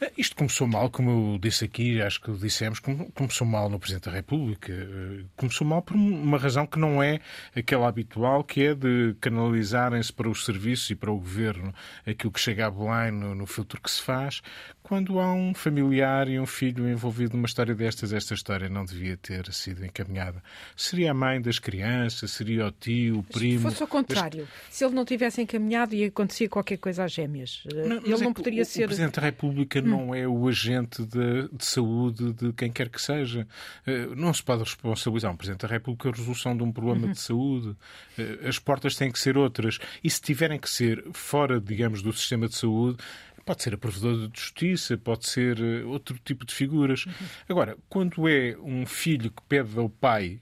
Eh, 0.02 0.12
isto 0.18 0.36
começou 0.36 0.68
mal, 0.68 0.90
como 0.90 1.34
eu 1.34 1.40
disse 1.40 1.66
aqui, 1.66 2.02
acho 2.02 2.22
que 2.22 2.32
dissemos, 2.34 2.80
começou 3.14 3.48
mal 3.48 3.70
no 3.70 3.80
Presidente 3.80 4.06
da 4.06 4.12
República. 4.12 4.72
Eh, 4.72 5.26
começou 5.36 5.66
mal 5.68 5.82
por 5.82 5.96
uma 5.96 6.38
razão 6.38 6.66
que 6.66 6.80
não 6.80 7.02
é 7.02 7.20
aquela 7.56 7.88
habitual, 7.88 8.44
que 8.44 8.64
é 8.64 8.76
de 8.76 9.16
canalizarem-se 9.20 10.12
para 10.12 10.30
os 10.30 10.46
serviços 10.46 10.90
e 10.90 10.96
para 10.96 11.12
o 11.12 11.18
governo 11.18 11.74
aquilo 12.06 12.32
que 12.32 12.40
chega 12.40 12.68
a 12.68 12.72
Belém 12.72 13.12
no, 13.12 13.36
no 13.36 13.46
filtro 13.46 13.82
que 13.82 13.92
se 13.92 14.02
faz, 14.02 14.42
quando 14.86 15.20
há 15.20 15.34
um 15.34 15.52
familiar 15.52 16.28
e 16.28 16.40
um 16.40 16.46
filho 16.46 16.88
envolvido 16.88 17.36
numa 17.36 17.48
história 17.48 17.74
destas, 17.74 18.14
esta 18.14 18.36
história 18.36 18.70
não 18.70 18.86
devia 18.86 19.18
ter 19.18 19.52
sido 19.52 19.84
encaminhada. 19.84 20.44
Seria 20.78 21.10
a 21.10 21.14
mãe 21.14 21.42
das 21.42 21.58
crianças, 21.58 22.30
seria 22.30 22.68
o 22.68 22.72
tio, 22.72 23.18
o 23.18 23.24
primo. 23.24 23.58
Se 23.58 23.64
fosse 23.64 23.82
ao 23.82 23.88
contrário, 23.88 24.48
se 24.70 24.86
ele 24.86 24.94
não 24.94 25.04
tivesse 25.04 25.42
encaminhado 25.42 25.96
e 25.96 26.04
acontecia 26.04 26.48
qualquer 26.48 26.78
coisa 26.78 27.04
às 27.04 27.12
gêmeas, 27.12 27.64
eh, 27.74 27.88
não, 27.88 27.98
ele 27.98 28.10
não 28.10 28.30
é 28.30 28.34
poderia 28.34 28.62
o, 28.62 28.66
ser. 28.66 28.84
O 28.84 28.88
Presidente 28.88 29.16
da 29.16 29.24
República 29.24 29.82
não 29.82 30.14
é 30.14 30.28
o 30.28 30.48
agente 30.48 31.04
de, 31.04 31.50
de, 31.52 31.66
saúde 31.66 32.34
de 32.34 32.54
quem 32.54 32.72
quer 32.72 32.88
que 32.90 33.02
seja. 33.02 33.48
Eh, 33.88 34.10
não 34.16 34.32
se 34.36 34.44
pode 34.44 34.62
responsabilizar 34.62 35.32
um 35.32 35.36
Presidente 35.36 35.62
da 35.62 35.68
República 35.68 36.10
a 36.10 36.12
resolução 36.12 36.56
de 36.56 36.62
um 36.62 36.72
problema 36.72 37.08
uhum. 37.08 37.12
de 37.12 37.20
saúde. 37.20 37.76
Eh, 38.20 38.48
as 38.48 38.60
portas 38.60 38.96
têm 38.96 39.12
que 39.12 39.18
ser 39.18 39.36
outras. 39.36 39.80
E 40.04 40.12
se 40.12 40.22
tiverem 40.22 40.60
que 40.60 40.70
ser 40.70 41.04
fora, 41.12 41.60
digamos, 41.60 42.04
do 42.04 42.14
sistema 42.14 42.48
de 42.48 42.56
saúde, 42.56 43.00
pode 43.46 43.64
ser 43.64 43.76
a 43.76 43.78
provedora 43.78 44.28
de 44.28 44.40
justiça, 44.40 44.98
pode 44.98 45.28
ser 45.28 45.60
eh, 45.60 45.84
outro 45.86 46.20
tipo 46.24 46.46
de 46.46 46.54
figuras. 46.54 47.06
Uhum. 47.06 47.14
Agora, 47.48 47.78
quando 47.88 48.28
é 48.28 48.58
um 48.60 48.86
filho 48.86 49.30
que 49.32 49.42
pede 49.44 49.78
ao 49.78 49.90
pai 49.90 50.42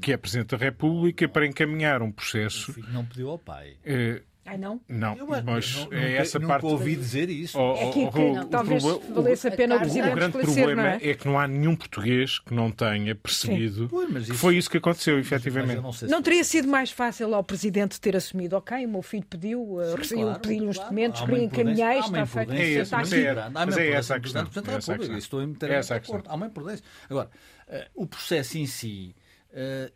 que 0.00 0.12
é 0.12 0.16
Presidente 0.16 0.50
da 0.50 0.56
República 0.56 1.28
para 1.28 1.46
encaminhar 1.46 2.02
um 2.02 2.12
processo. 2.12 2.70
O 2.70 2.74
filho 2.74 2.92
não 2.92 3.04
pediu 3.04 3.30
ao 3.30 3.38
pai. 3.38 3.76
Ai, 4.50 4.58
não? 4.58 4.80
Não, 4.88 5.16
Eu, 5.16 5.26
mas 5.28 5.44
não, 5.44 5.54
é 5.56 5.84
nunca, 5.84 5.96
essa 5.96 6.38
nunca 6.40 6.52
parte. 6.54 6.66
ouvi 6.66 6.96
dizer 6.96 7.30
isso. 7.30 7.56
Oh, 7.56 7.76
É 7.76 7.84
oh, 7.84 7.90
que 7.92 8.00
oh, 8.20 8.44
talvez 8.46 8.82
o 8.84 8.98
proble- 8.98 9.14
valesse 9.14 9.46
a 9.46 9.50
pena 9.52 9.74
o 9.74 9.76
o- 9.76 9.80
Presidente 9.80 10.10
O 10.10 10.14
grande 10.16 10.38
problema 10.38 10.74
não 10.82 10.88
é? 10.88 10.98
é? 11.00 11.14
que 11.14 11.26
não 11.28 11.38
há 11.38 11.46
nenhum 11.46 11.76
português 11.76 12.38
que 12.40 12.52
não 12.52 12.70
tenha 12.72 13.14
percebido 13.14 13.88
Ui, 13.92 14.06
mas 14.10 14.24
que 14.24 14.30
isso- 14.32 14.40
foi 14.40 14.56
isso 14.56 14.68
que 14.68 14.78
aconteceu, 14.78 15.16
Mas 15.18 15.26
efetivamente. 15.26 15.76
eu 15.76 15.82
não 15.82 15.92
Não 16.08 16.20
teria 16.22 16.42
sido 16.42 16.66
mais 16.66 16.90
fácil 16.90 17.32
ao 17.32 17.44
Presidente 17.44 18.00
ter 18.00 18.16
assumido, 18.16 18.56
ok, 18.56 18.84
o 18.84 18.88
meu 18.88 19.02
filho 19.02 19.24
pediu, 19.30 19.62
uh, 19.62 19.84
Sim, 19.92 19.96
recebi- 19.98 20.22
claro, 20.22 20.40
pedi-lhe 20.40 20.66
uns 20.66 20.76
claro. 20.76 20.90
documentos, 20.90 21.20
uma 21.20 21.28
reencaminhei, 21.36 21.98
está 22.00 22.26
feito. 22.26 22.52
É 22.52 22.64
está 22.80 22.96
mas 22.98 23.12
é- 23.12 23.34
mas 23.34 23.56
é 23.56 23.62
imprudência 23.62 23.94
essa 23.98 24.14
a 24.16 24.20
questão. 24.20 24.42
É 24.42 24.76
essa 24.76 24.92
a. 24.92 25.16
Estou 25.16 25.40
É 25.42 25.74
essa 25.74 25.94
a. 25.94 26.00
Há 26.26 26.34
uma 26.34 26.46
imprudência. 26.46 26.84
Agora, 27.08 27.30
eh, 27.68 27.86
o 27.94 28.04
processo 28.04 28.58
em 28.58 28.66
si, 28.66 29.14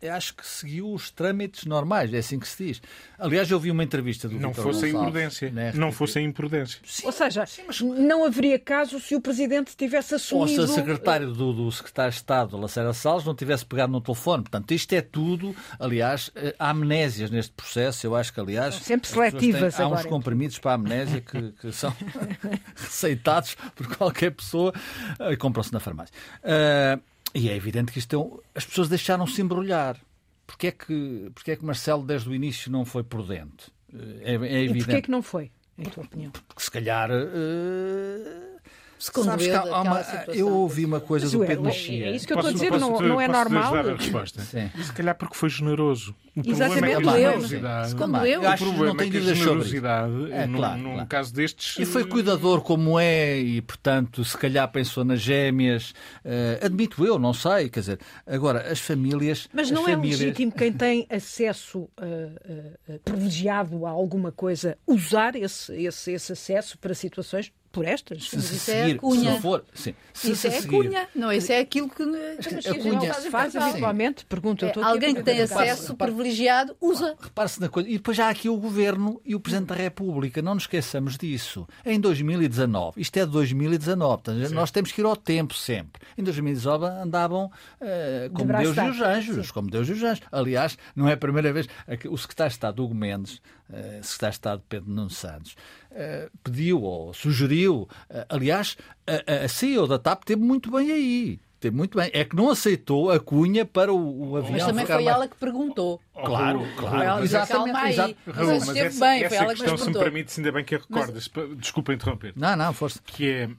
eu 0.01 0.13
acho 0.13 0.35
que 0.35 0.45
seguiu 0.45 0.91
os 0.91 1.09
trâmites 1.09 1.65
normais, 1.65 2.13
é 2.13 2.17
assim 2.17 2.37
que 2.39 2.47
se 2.47 2.65
diz. 2.65 2.81
Aliás, 3.17 3.49
eu 3.49 3.59
vi 3.59 3.71
uma 3.71 3.83
entrevista 3.83 4.27
do 4.27 4.39
Não 4.39 4.53
fosse 4.53 4.85
a 4.85 4.91
Gonçalves 4.91 5.41
imprudência. 5.41 5.73
Não 5.75 5.91
fosse 5.91 6.19
a 6.19 6.21
imprudência. 6.21 6.79
Ou 7.03 7.11
seja, 7.11 7.45
não 7.81 8.25
haveria 8.25 8.59
caso 8.59 8.99
se 8.99 9.15
o 9.15 9.21
Presidente 9.21 9.75
tivesse 9.75 10.13
Ou 10.13 10.19
se 10.19 10.25
assumido... 10.25 10.63
a 10.63 10.67
secretária 10.67 11.27
do, 11.27 11.53
do 11.53 11.71
secretário 11.71 12.11
de 12.11 12.17
Estado, 12.17 12.57
Lacerda 12.57 12.93
Salles, 12.93 13.23
não 13.25 13.33
tivesse 13.35 13.65
pegado 13.65 13.91
no 13.91 14.01
telefone. 14.01 14.43
Portanto, 14.43 14.71
isto 14.73 14.91
é 14.93 15.01
tudo, 15.01 15.55
aliás, 15.79 16.29
eh, 16.35 16.53
há 16.59 16.69
amnésias 16.71 17.29
neste 17.31 17.53
processo. 17.53 18.05
Eu 18.05 18.15
acho 18.15 18.33
que, 18.33 18.39
aliás, 18.39 18.75
São 18.75 18.83
sempre 18.83 19.09
seletivas 19.09 19.75
têm- 19.75 19.85
há 19.85 19.87
uns 19.87 19.93
agora. 19.93 20.09
comprimidos 20.09 20.59
para 20.59 20.71
a 20.71 20.75
amnésia 20.75 21.21
que, 21.21 21.51
que 21.53 21.71
são 21.71 21.95
receitados 22.75 23.55
por 23.75 23.87
qualquer 23.95 24.31
pessoa 24.31 24.73
eh, 25.19 25.33
e 25.33 25.37
compram-se 25.37 25.71
na 25.73 25.79
farmácia. 25.79 26.13
Ah, 26.43 26.99
e 27.35 27.49
é 27.49 27.55
evidente 27.55 27.91
que 27.91 27.99
isto 27.99 28.15
é 28.15 28.19
um- 28.19 28.39
as 28.55 28.65
pessoas 28.65 28.87
deixaram-se 28.89 29.39
embrulhar. 29.41 29.99
Porquê 30.47 30.67
é, 30.67 30.71
que, 30.71 31.29
porquê 31.35 31.51
é 31.51 31.55
que 31.55 31.65
Marcelo, 31.65 32.03
desde 32.05 32.29
o 32.29 32.33
início, 32.33 32.71
não 32.71 32.85
foi 32.85 33.03
prudente? 33.03 33.71
Eh, 33.93 34.21
É, 34.23 34.33
é 34.33 34.35
E 34.35 34.65
evidente. 34.65 34.85
porquê 34.85 35.01
que 35.01 35.11
não 35.11 35.21
foi, 35.21 35.51
em 35.77 35.83
tua 35.85 36.03
opinião? 36.03 36.31
Porque 36.47 36.63
se 36.63 36.71
calhar. 36.71 37.09
eh, 37.11 38.54
Secundou 38.97 39.31
sabes 39.31 39.47
que 39.47 39.53
há- 39.53 39.81
uma- 39.81 40.01
eu 40.33 40.47
ouvi 40.49 40.85
uma 40.85 40.99
coisa 41.01 41.25
Mas 41.25 41.33
do 41.33 41.39
Pedro 41.39 41.65
é- 41.65 41.67
Mexia. 41.67 42.05
é 42.07 42.11
isso 42.15 42.25
que 42.25 42.33
eu 42.33 42.37
estou 42.37 42.49
a 42.49 42.53
dizer, 42.53 42.69
Posso- 42.69 42.79
não, 42.91 42.99
não 43.01 43.21
é 43.21 43.27
normal. 43.27 43.73
dar 43.73 43.89
a 43.89 43.95
resposta? 43.95 44.41
Sim. 44.41 44.69
Se 44.81 44.93
calhar 44.93 45.15
porque 45.15 45.35
foi 45.35 45.49
generoso. 45.49 46.15
O 46.35 46.41
Exatamente, 46.49 47.01
problema 47.01 47.17
é 47.17 47.47
que 47.47 47.65
a. 47.65 47.81
Escondeu. 47.85 48.25
Eu 48.25 48.41
O 48.41 48.47
acho 48.47 48.57
que 48.63 48.69
problema 48.69 48.85
não 48.87 48.97
tenho 48.97 49.07
é 49.07 49.11
que 49.11 49.17
a 49.17 49.33
generosidade, 49.33 50.31
É, 50.33 50.45
num, 50.45 50.57
claro, 50.57 50.77
num 50.81 50.91
claro. 50.93 51.07
caso 51.07 51.33
destes. 51.33 51.77
E 51.79 51.85
foi 51.85 52.03
cuidador 52.05 52.61
como 52.61 52.99
é, 52.99 53.37
e 53.39 53.61
portanto, 53.61 54.23
se 54.25 54.37
calhar 54.37 54.69
pensou 54.71 55.03
nas 55.05 55.21
gêmeas. 55.21 55.93
eh, 56.23 56.59
admito 56.61 57.05
eu, 57.05 57.17
não 57.19 57.33
sei. 57.33 57.69
Quer 57.69 57.79
dizer, 57.81 57.99
agora, 58.27 58.69
as 58.71 58.79
famílias. 58.79 59.47
Mas 59.53 59.67
as 59.67 59.71
não 59.71 59.87
é 59.87 59.91
famílias... 59.91 60.19
legítimo 60.19 60.51
quem 60.51 60.71
tem 60.73 61.05
acesso 61.09 61.79
uh, 61.79 61.89
uh, 62.01 62.93
uh, 62.95 62.99
privilegiado 62.99 63.85
a 63.85 63.89
alguma 63.89 64.31
coisa 64.31 64.77
usar 64.87 65.35
esse, 65.35 65.73
esse, 65.73 66.11
esse 66.11 66.31
acesso 66.33 66.77
para 66.77 66.93
situações 66.93 67.51
por 67.75 67.85
estas? 67.85 68.29
Se, 68.29 68.41
se 68.41 68.55
isso 68.55 68.71
é 68.71 68.85
seguir, 68.85 68.97
cunha. 68.99 69.35
se 69.35 69.41
for, 69.41 69.63
sim, 69.73 69.93
se 70.13 70.31
Isso 70.31 70.41
se 70.41 70.47
é 70.47 70.49
a 70.57 70.61
seguir- 70.61 70.77
cunha, 70.77 71.07
não, 71.13 71.31
isso 71.31 71.51
é 71.51 71.59
aquilo 71.59 71.89
que. 71.89 72.01
a 72.03 72.73
cunha- 72.81 73.13
se 73.13 73.29
faz 73.29 73.55
habitualmente? 73.55 74.25
Pergunto, 74.25 74.65
eu 74.65 74.69
É, 74.81 74.83
alguém 74.85 75.13
que 75.13 75.21
tem 75.23 75.41
acesso 75.41 75.93
privilegiado 75.95 76.75
usa. 76.81 77.15
Repare-se 77.19 77.59
na 77.61 77.69
coisa. 77.69 77.89
E 77.89 77.93
depois 77.93 78.15
já 78.17 78.27
há 78.27 78.29
aqui 78.29 78.49
o 78.49 78.57
Governo 78.57 79.21
e 79.25 79.35
o 79.35 79.39
Presidente 79.39 79.67
da 79.69 79.75
República. 79.75 80.41
Não 80.41 80.53
nos 80.55 80.63
esqueçamos 80.63 81.17
disso. 81.17 81.67
Em 81.85 81.99
2019, 81.99 82.99
isto 83.01 83.17
é 83.17 83.25
de 83.25 83.31
2019, 83.31 84.21
portanto, 84.23 84.51
nós 84.53 84.71
temos 84.71 84.91
que 84.91 85.01
ir 85.01 85.05
ao 85.05 85.15
tempo 85.15 85.53
sempre. 85.53 86.01
Em 86.17 86.23
2019 86.23 86.85
andavam 86.85 87.51
eh, 87.81 88.29
como 88.33 88.45
braço 88.45 88.73
Deus 88.73 88.77
e 88.87 88.89
os 88.91 89.01
anjos. 89.01 89.51
Como 89.51 89.69
Deus 89.69 89.89
e 89.89 89.91
os 89.93 90.03
anjos. 90.03 90.21
Aliás, 90.31 90.77
não 90.95 91.07
é 91.09 91.13
a 91.13 91.17
primeira 91.17 91.51
vez. 91.51 91.67
que 91.99 92.07
O 92.07 92.17
Secretário 92.17 92.49
de 92.49 92.55
Estado, 92.55 92.83
Hugo 92.83 92.95
Mendes, 92.95 93.41
eh, 93.71 93.99
Secretário 94.03 94.31
de 94.31 94.35
Estado 94.37 94.63
Pedro 94.69 94.89
Nuno 94.91 95.09
Santos, 95.09 95.55
eh, 95.91 96.29
pediu 96.43 96.81
ou 96.81 97.13
sugeriu. 97.13 97.87
eh, 98.09 98.25
aliás, 98.29 98.77
a, 99.07 99.45
a- 99.45 99.47
CEO 99.47 99.87
da 99.87 99.97
TAP 99.99 100.23
teve 100.23 100.41
muito 100.41 100.69
bem 100.71 100.91
aí. 100.91 101.39
Teve 101.59 101.75
muito 101.75 101.97
bem. 101.97 102.11
É 102.13 102.23
que 102.23 102.35
não 102.35 102.49
aceitou 102.51 103.09
a 103.09 103.19
cunha 103.19 103.65
para 103.65 103.91
o, 103.91 104.29
o 104.31 104.37
avião 104.37 104.51
Mas 104.53 104.65
também 104.65 104.85
ficar 104.85 104.95
foi 104.95 105.03
mais- 105.05 105.15
ela 105.15 105.27
que 105.27 105.35
perguntou. 105.37 105.99
Claro, 106.13 106.59
Raul, 106.59 106.75
claro. 106.77 106.95
Foi 106.97 107.05
ela 107.05 107.17
que 107.19 107.23
Exatamente, 107.25 107.87
exato. 107.87 108.15
Mas 108.25 108.35
Raul, 108.35 108.49
ela 108.49 108.59
mas 108.59 108.67
esteve 108.67 108.87
essa, 108.87 108.99
bem, 109.05 109.17
foi 109.17 109.25
essa 109.25 109.35
ela 109.35 109.53
que 109.53 109.59
questão, 109.61 109.77
se 109.77 109.87
me 109.87 109.93
permite, 109.99 110.39
ainda 110.39 110.51
bem 110.51 110.63
que 110.65 110.75
a 110.75 110.77
recordas. 110.77 111.31
Desculpa 111.57 111.93
interromper. 111.93 112.33
Não, 112.35 112.55
não, 112.55 112.73
força. 112.73 112.99
que 113.03 113.29
é 113.31 113.49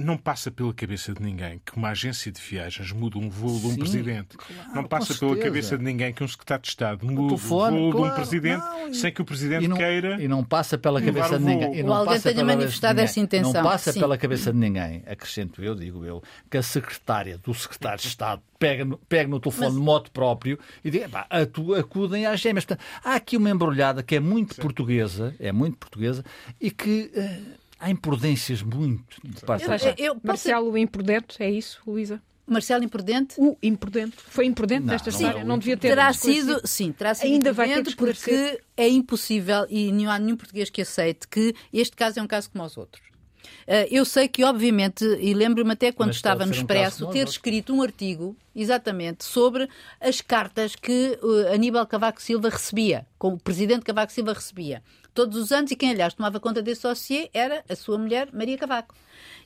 não 0.00 0.16
passa 0.16 0.50
pela 0.50 0.72
cabeça 0.74 1.12
de 1.12 1.22
ninguém 1.22 1.60
que 1.64 1.76
uma 1.76 1.90
agência 1.90 2.32
de 2.32 2.40
viagens 2.40 2.90
muda 2.92 3.18
um 3.18 3.28
voo 3.28 3.58
de 3.60 3.66
um 3.66 3.70
Sim, 3.70 3.78
presidente. 3.78 4.36
não 4.74 4.84
passa 4.84 5.14
pela 5.14 5.36
cabeça 5.36 5.76
de 5.78 5.84
ninguém 5.84 6.12
que 6.12 6.24
um 6.24 6.28
secretário 6.28 6.62
de 6.62 6.68
Estado 6.68 7.06
muda 7.06 7.20
o 7.22 7.26
telefone, 7.28 7.76
voo 7.78 7.90
de 7.90 7.96
um 7.96 8.00
claro, 8.00 8.14
presidente 8.16 8.60
não, 8.64 8.94
sem 8.94 9.12
que 9.12 9.22
o 9.22 9.24
presidente 9.24 9.64
E 9.64 9.68
não, 9.68 9.76
queira. 9.76 10.22
e 10.22 10.26
não 10.26 10.42
passa 10.42 10.76
pela 10.78 11.00
cabeça 11.00 11.36
o 11.36 11.38
de 11.38 11.44
ninguém. 11.44 11.78
e 11.78 11.82
não 11.82 11.92
alguém 11.94 12.14
passa 12.14 12.22
tenha 12.32 12.34
pela 12.34 12.34
cabeça 12.34 12.34
de 12.34 12.44
manifestado 12.44 12.94
ninguém. 12.94 13.04
essa 13.04 13.20
intenção. 13.20 13.52
Não 13.52 13.62
passa 13.62 13.92
Sim. 13.92 14.00
pela 14.00 14.18
cabeça 14.18 14.52
de 14.52 14.58
ninguém, 14.58 15.02
acrescento 15.06 15.62
eu, 15.62 15.74
digo 15.74 16.04
eu, 16.04 16.22
que 16.50 16.56
a 16.56 16.62
secretária 16.62 17.38
do 17.38 17.52
secretário 17.54 18.00
de 18.00 18.06
Estado 18.08 18.42
pega 18.58 18.84
no, 18.84 18.98
pega 18.98 19.28
no 19.28 19.38
telefone 19.40 19.72
de 19.74 19.80
moto 19.80 20.10
próprio 20.10 20.58
e 20.84 20.90
diz, 20.90 21.06
"Pá, 21.08 21.26
atu- 21.30 21.74
acudem 21.74 22.26
às 22.26 22.40
gêmeas. 22.40 22.64
Portanto, 22.64 22.84
há 23.04 23.14
aqui 23.14 23.36
uma 23.36 23.48
embrulhada 23.50 24.02
que 24.02 24.16
é 24.16 24.20
muito 24.20 24.56
portuguesa, 24.56 25.34
é 25.40 25.50
muito 25.52 25.76
portuguesa, 25.78 26.24
e 26.60 26.70
que 26.70 27.10
eh, 27.14 27.38
há 27.80 27.90
imprudências 27.90 28.62
muito 28.62 29.02
de 29.24 29.40
parte 29.40 29.64
Eu- 29.64 29.70
eu- 29.72 29.94
eu 29.98 30.14
posso- 30.14 30.26
Marcelo, 30.26 30.70
o 30.70 30.78
imprudente, 30.78 31.42
é 31.42 31.50
isso, 31.50 31.80
Luísa? 31.86 32.22
Marcelo 32.46 32.82
Imprudente? 32.82 33.36
O 33.38 33.56
imprudente. 33.62 34.16
Foi 34.28 34.44
imprudente 34.44 34.80
Não, 34.84 34.92
nesta 34.92 35.08
não 35.12 35.16
história. 35.18 35.38
é. 35.40 35.44
Não 35.44 35.56
devia 35.56 35.76
ter 35.76 35.88
terá 35.90 36.12
sido, 36.12 36.60
sim, 36.66 36.90
terá 36.90 37.14
sido 37.14 37.26
Ainda 37.32 37.52
vai 37.52 37.68
ter 37.72 37.84
que 37.84 37.94
porque 37.94 38.60
é 38.76 38.88
impossível 38.88 39.66
e 39.70 39.92
não 39.92 40.10
há 40.10 40.18
nenhum 40.18 40.36
português 40.36 40.68
que 40.68 40.82
aceite 40.82 41.28
que 41.28 41.54
este 41.72 41.96
caso 41.96 42.18
é 42.18 42.22
um 42.22 42.26
caso 42.26 42.50
como 42.50 42.64
os 42.64 42.76
outros. 42.76 43.04
Eh, 43.68 43.86
Eu 43.92 44.04
sei 44.04 44.26
que, 44.26 44.42
obviamente, 44.42 45.04
e 45.20 45.32
lembro-me 45.32 45.72
até 45.72 45.92
quando 45.92 46.08
Mas 46.08 46.16
estava 46.16 46.44
no 46.44 46.50
um 46.50 46.54
Expresso, 46.56 47.06
os 47.06 47.12
ter 47.12 47.28
escrito 47.28 47.72
um 47.72 47.82
artigo, 47.82 48.36
exatamente, 48.54 49.24
sobre 49.24 49.68
as 50.00 50.20
cartas 50.20 50.74
que 50.74 51.18
eh, 51.46 51.54
Aníbal 51.54 51.86
Cavaco 51.86 52.20
Silva 52.20 52.48
recebia, 52.48 53.06
como 53.16 53.36
o 53.36 53.40
presidente 53.40 53.82
Cavaco 53.84 54.12
Silva 54.12 54.32
recebia, 54.32 54.82
todos 55.14 55.36
os 55.38 55.52
anos, 55.52 55.70
e 55.70 55.76
quem, 55.76 55.90
aliás, 55.90 56.14
tomava 56.14 56.38
conta 56.40 56.62
desse 56.62 56.82
dossiê 56.82 57.28
era 57.32 57.64
a 57.68 57.74
sua 57.76 57.98
mulher, 57.98 58.28
Maria 58.32 58.56
Cavaco. 58.58 58.94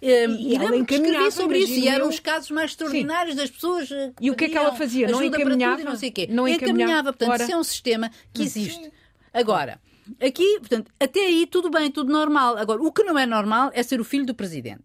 Eh, 0.03 0.27
E 0.27 0.55
ela 0.55 0.65
lembro-me 0.65 0.85
que 0.87 0.95
escrevi 0.95 1.11
encaminhava, 1.13 1.31
sobre 1.31 1.59
isso, 1.59 1.73
e 1.73 1.89
eram 1.89 2.05
eu. 2.07 2.11
os 2.11 2.21
casos 2.21 2.51
mais 2.51 2.71
extraordinários 2.73 3.35
das 3.37 3.51
pessoas. 3.51 3.91
eh, 3.91 4.13
E 4.21 4.31
o 4.31 4.35
que 4.37 4.45
é 4.45 4.49
que 4.49 4.57
ela 4.59 4.75
fazia? 4.75 5.09
Não 5.09 5.23
encaminhava? 5.23 5.81
e 5.81 5.85
não 5.85 5.97
sei 5.97 6.11
o 6.11 6.13
quê. 6.13 6.27
Não 6.31 6.47
encaminhava. 6.47 7.13
Portanto, 7.13 7.31
Ora. 7.31 7.43
isso 7.43 7.53
é 7.53 7.57
um 7.57 7.65
sistema 7.65 8.11
que 8.33 8.43
existe. 8.43 8.93
Agora, 9.33 9.81
aqui, 10.21 10.59
portanto, 10.61 10.91
até 11.01 11.21
aí 11.21 11.47
tudo 11.47 11.71
bem, 11.71 11.91
tudo 11.91 12.13
normal. 12.13 12.57
Agora, 12.57 12.81
o 12.83 12.93
que 12.93 13.03
não 13.03 13.19
é 13.19 13.27
normal 13.27 13.71
é 13.75 13.83
ser 13.83 14.01
o 14.01 14.05
filho 14.05 14.25
do 14.27 14.35
presidente 14.35 14.85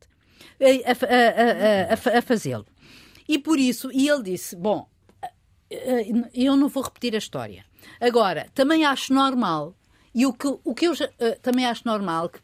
a, 0.59 0.91
a- 0.91 1.05
a- 1.05 1.91
a- 1.91 1.93
a 1.93 1.97
fa- 1.97 2.17
a 2.17 2.21
fazê-lo. 2.21 2.65
E 3.27 3.37
por 3.37 3.59
isso, 3.59 3.91
e 3.93 4.07
ele 4.09 4.23
disse: 4.23 4.55
Bom, 4.55 4.89
eh, 5.69 6.07
eu 6.33 6.55
não 6.55 6.67
vou 6.67 6.81
repetir 6.83 7.13
a 7.15 7.17
história. 7.19 7.63
Agora, 8.01 8.47
também 8.55 8.83
acho 8.85 9.13
normal, 9.13 9.75
e 10.13 10.25
o 10.25 10.33
que, 10.33 10.47
o 10.63 10.73
que 10.75 10.85
eu 10.87 10.95
já- 10.95 11.09
eh, 11.19 11.37
também 11.41 11.65
acho 11.65 11.83
normal, 11.85 12.29
que 12.29 12.39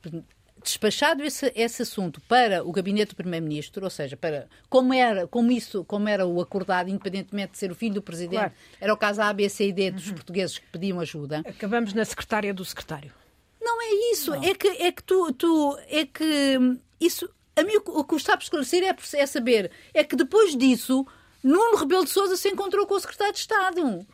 despachado 0.64 1.24
esse, 1.24 1.52
esse 1.56 1.84
assunto 1.84 2.20
para 2.22 2.64
o 2.64 2.72
gabinete 2.72 3.10
do 3.10 3.16
primeiro-ministro, 3.16 3.84
ou 3.84 3.90
seja, 3.90 4.18
para 4.18 4.48
como 4.70 4.94
era, 4.94 5.28
como 5.28 5.52
isso, 5.52 5.84
como 5.86 6.08
era 6.10 6.26
o 6.26 6.42
acordado, 6.42 6.90
independentemente 6.90 7.52
de 7.52 7.58
ser 7.60 7.72
o 7.72 7.76
filho 7.76 7.96
do 7.96 8.02
presidente, 8.02 8.40
Claro. 8.40 8.54
era 8.82 8.94
o 8.94 8.98
caso 8.98 9.22
A, 9.22 9.32
B, 9.32 9.48
C 9.48 9.68
e 9.68 9.72
D 9.74 9.92
dos 9.92 10.12
portugueses 10.12 10.58
que 10.58 10.66
pediam 10.72 11.00
ajuda. 11.00 11.44
Acabamos 11.46 11.94
na 11.94 12.04
secretária 12.04 12.52
do 12.54 12.66
secretário. 12.66 13.14
Não 13.62 13.80
é 13.82 14.12
isso, 14.12 14.34
é 14.34 14.54
que 14.56 14.68
é 14.68 14.92
que 14.92 15.04
tu, 15.04 15.32
tu 15.34 15.78
é 15.88 16.06
que 16.06 16.80
isso 17.00 17.30
a 17.56 17.64
mim 17.64 17.76
o 17.78 17.82
que- 17.82 17.92
que 17.92 18.04
gostava 18.16 18.38
de 18.40 18.46
esclarecer 18.46 18.84
é, 18.84 18.96
é 19.20 19.26
saber 19.26 19.72
é 19.94 20.04
que 20.04 20.16
depois 20.16 20.56
disso 20.56 21.06
Nuno 21.48 21.78
Rebelo 21.78 22.04
de 22.04 22.10
Sousa 22.10 22.36
se 22.36 22.50
encontrou 22.50 22.88
com 22.88 22.96
o 22.96 23.00
secretário 23.00 23.34
de 23.34 23.40
Estado. 23.40 24.06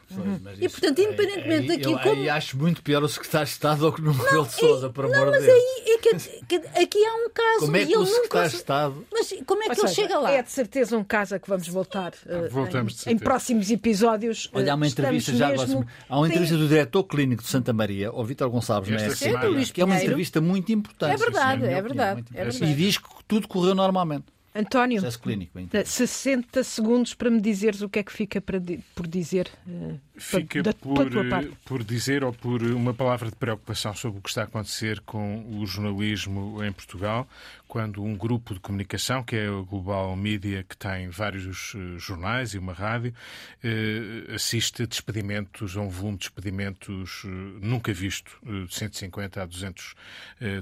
E, 0.59 0.67
portanto, 0.67 0.99
independentemente 0.99 1.67
daquilo, 1.69 1.93
Eu, 1.93 1.99
como- 1.99 2.21
aí 2.21 2.29
acho 2.29 2.57
muito 2.57 2.84
pior 2.84 3.01
o 3.01 3.07
secretário 3.07 3.47
de 3.47 3.53
Estado 3.53 3.79
do 3.79 3.93
que 3.93 4.01
no 4.01 4.11
Rebelo 4.11 4.45
de 4.45 4.51
Sousa, 4.53 4.89
por 4.89 5.05
amor 5.05 5.15
não, 5.15 5.25
de 5.25 5.32
mas 5.32 5.45
Deus. 5.45 5.57
aí 5.57 5.93
é 5.93 5.97
que, 5.97 6.15
que 6.45 6.55
aqui 6.84 7.05
há 7.05 7.13
um 7.15 7.29
caso 7.29 7.59
Como 7.61 7.77
é 7.77 7.82
e 7.84 7.86
que 7.88 7.93
ele 7.93 8.03
o 8.03 8.05
secretário 8.05 8.23
nunca 8.43 8.49
de 8.49 8.55
Estado 8.57 9.05
Mas 9.13 9.34
como 9.47 9.63
é 9.63 9.67
Ou 9.67 9.71
que 9.75 9.79
ele 9.82 9.88
seja, 9.88 10.01
chega 10.01 10.19
lá? 10.19 10.32
É 10.32 10.43
de 10.43 10.51
certeza 10.51 10.97
um 10.97 11.03
caso 11.05 11.36
a 11.36 11.39
que 11.39 11.47
vamos 11.49 11.67
voltar 11.69 12.13
eh, 12.27 12.49
voltamos, 12.49 12.95
de 12.95 13.09
em, 13.09 13.13
em 13.13 13.17
próximos 13.17 13.71
episódios. 13.71 14.49
Olha, 14.53 14.73
há 14.73 14.75
uma 14.75 14.86
Eh, 14.86 14.89
entrevista 14.89 15.34
já 15.34 15.47
agora. 15.47 15.67
mesmo- 15.67 15.88
Há 16.09 16.17
uma 16.17 16.27
Tem- 16.27 16.32
entrevista 16.36 16.57
do 16.57 16.67
diretor 16.67 17.03
clínico 17.05 17.43
de 17.43 17.49
Santa 17.49 17.71
Maria, 17.71 18.09
ao 18.09 18.25
Vítor 18.25 18.49
Gonçalves, 18.49 18.89
semana. 19.17 19.45
Luís 19.47 19.71
que 19.71 19.79
é 19.82 19.86
uma 19.86 19.95
entrevista 19.95 20.41
muito 20.41 20.69
importante. 20.73 21.13
É 21.13 21.17
verdade, 21.17 21.65
é 21.65 21.71
é 21.73 21.82
verdade. 21.82 22.25
E 22.61 22.73
diz 22.73 22.97
que 22.97 23.07
tudo 23.25 23.47
correu 23.47 23.73
normalmente. 23.73 24.25
António, 24.54 25.02
processo 25.02 25.22
clínico. 25.22 25.52
Bem 25.54 25.70
60 25.86 26.64
segundos 26.64 27.14
para 27.14 27.30
me 27.30 27.39
dizeres 27.39 27.82
o 27.82 27.89
que 27.89 27.99
é 27.99 28.04
que 28.04 28.12
fica 28.12 28.41
por 28.41 29.08
dizer. 29.08 29.49
Fica 30.18 30.62
da, 30.62 30.74
por, 30.74 31.10
por 31.66 31.84
dizer 31.84 32.24
ou 32.24 32.34
por 32.34 32.62
uma 32.62 32.93
palavra 32.93 33.30
de 33.30 33.36
preocupação 33.36 33.95
sobre 33.95 34.20
o 34.20 34.22
que 34.22 34.30
está 34.30 34.41
a 34.41 34.43
acontecer 34.45 34.99
com 35.02 35.45
o 35.58 35.66
jornalismo 35.66 36.64
em 36.64 36.72
Portugal, 36.72 37.28
quando 37.72 38.03
um 38.03 38.17
grupo 38.17 38.53
de 38.53 38.59
comunicação, 38.59 39.24
que 39.24 39.34
é 39.34 39.49
o 39.49 39.63
Global 39.63 40.13
Media, 40.17 40.61
que 40.61 40.76
tem 40.76 41.07
vários 41.07 41.74
jornais 41.95 42.53
e 42.53 42.57
uma 42.57 42.74
rádio, 42.74 43.13
assiste 44.36 44.84
a 44.84 44.86
despedimentos, 44.86 45.78
a 45.78 45.80
um 45.80 45.88
volume 45.88 46.17
de 46.17 46.26
despedimentos 46.26 47.24
nunca 47.61 47.93
visto, 47.93 48.38
de 48.67 48.76
150 48.76 49.41
a 49.41 49.45
200 49.45 49.95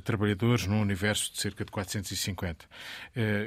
trabalhadores, 0.04 0.68
num 0.68 0.80
universo 0.80 1.34
de 1.34 1.42
cerca 1.42 1.66
de 1.66 1.72
450. 1.72 2.68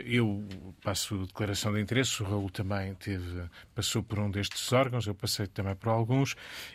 Eu 0.06 0.44
passo 0.82 1.24
declaração 1.24 1.72
de 1.72 1.80
interesse, 1.80 2.20
o 2.20 2.26
Raul 2.26 2.50
também 2.50 2.96
teve, 2.96 3.44
passou 3.76 4.02
por 4.02 4.18
um 4.18 4.28
destes 4.28 4.72
órgãos, 4.72 5.06
eu 5.06 5.14
passei 5.14 5.46
também 5.46 5.76
por 5.76 5.90
alguns 5.90 6.34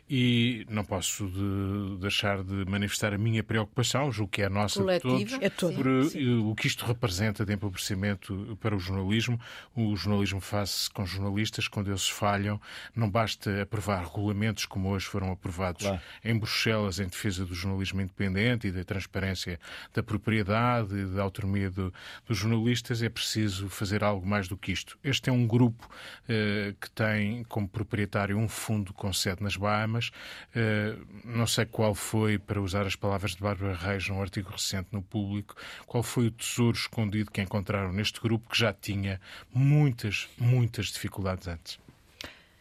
e 0.09 0.65
não 0.69 0.85
posso 0.85 1.27
de, 1.27 1.99
deixar 1.99 2.41
de 2.41 2.63
manifestar 2.63 3.13
a 3.13 3.17
minha 3.17 3.43
preocupação, 3.43 4.09
julgo 4.09 4.31
que 4.31 4.41
é 4.41 4.45
a 4.45 4.49
nossa 4.49 4.79
Coletiva. 4.79 5.25
de 5.25 5.27
todos, 5.27 5.41
é 5.41 5.49
todo. 5.49 5.75
por 5.75 5.85
uh, 5.85 6.49
o 6.49 6.55
que 6.55 6.76
isto 6.76 6.76
representa 6.85 7.45
de 7.45 7.53
empobrecimento 7.53 8.57
para 8.61 8.75
o 8.75 8.79
jornalismo. 8.79 9.39
O 9.75 9.95
jornalismo 9.95 10.41
faz-se 10.41 10.89
com 10.89 11.05
jornalistas, 11.05 11.67
quando 11.67 11.89
eles 11.89 12.07
falham, 12.07 12.59
não 12.95 13.09
basta 13.09 13.61
aprovar 13.61 14.03
regulamentos 14.03 14.65
como 14.65 14.89
hoje 14.89 15.05
foram 15.05 15.31
aprovados 15.31 15.83
claro. 15.83 16.01
em 16.23 16.37
Bruxelas 16.37 16.99
em 16.99 17.07
defesa 17.07 17.45
do 17.45 17.53
jornalismo 17.53 18.01
independente 18.01 18.67
e 18.67 18.71
da 18.71 18.83
transparência 18.83 19.59
da 19.93 20.03
propriedade 20.03 20.95
e 20.95 21.05
da 21.05 21.21
autonomia 21.21 21.69
do, 21.69 21.93
dos 22.25 22.37
jornalistas, 22.37 23.01
é 23.01 23.09
preciso 23.09 23.69
fazer 23.69 24.03
algo 24.03 24.25
mais 24.25 24.47
do 24.47 24.57
que 24.57 24.71
isto. 24.71 24.97
Este 25.03 25.29
é 25.29 25.33
um 25.33 25.47
grupo 25.47 25.87
uh, 25.87 26.73
que 26.79 26.89
tem 26.91 27.43
como 27.45 27.67
proprietário 27.67 28.37
um 28.37 28.47
fundo 28.47 28.93
com 28.93 29.11
sede 29.13 29.43
nas 29.43 29.55
Bahamas. 29.55 30.11
Uh, 30.55 31.05
não 31.23 31.47
sei 31.47 31.65
qual 31.65 31.93
foi, 31.93 32.37
para 32.37 32.61
usar 32.61 32.85
as 32.85 32.95
palavras 32.95 33.35
de 33.35 33.41
Bárbara 33.41 33.75
Reis 33.75 34.07
num 34.09 34.21
artigo 34.21 34.51
recente 34.51 34.89
no 34.91 35.01
Público, 35.01 35.55
qual 35.85 36.03
foi 36.03 36.27
o 36.27 36.31
tesouro 36.31 36.66
escondido 36.75 37.31
que 37.31 37.41
encontraram 37.41 37.93
neste 37.93 38.19
grupo 38.19 38.49
que 38.49 38.57
já 38.57 38.73
tinha 38.73 39.21
muitas, 39.53 40.27
muitas 40.37 40.87
dificuldades 40.87 41.47
antes. 41.47 41.79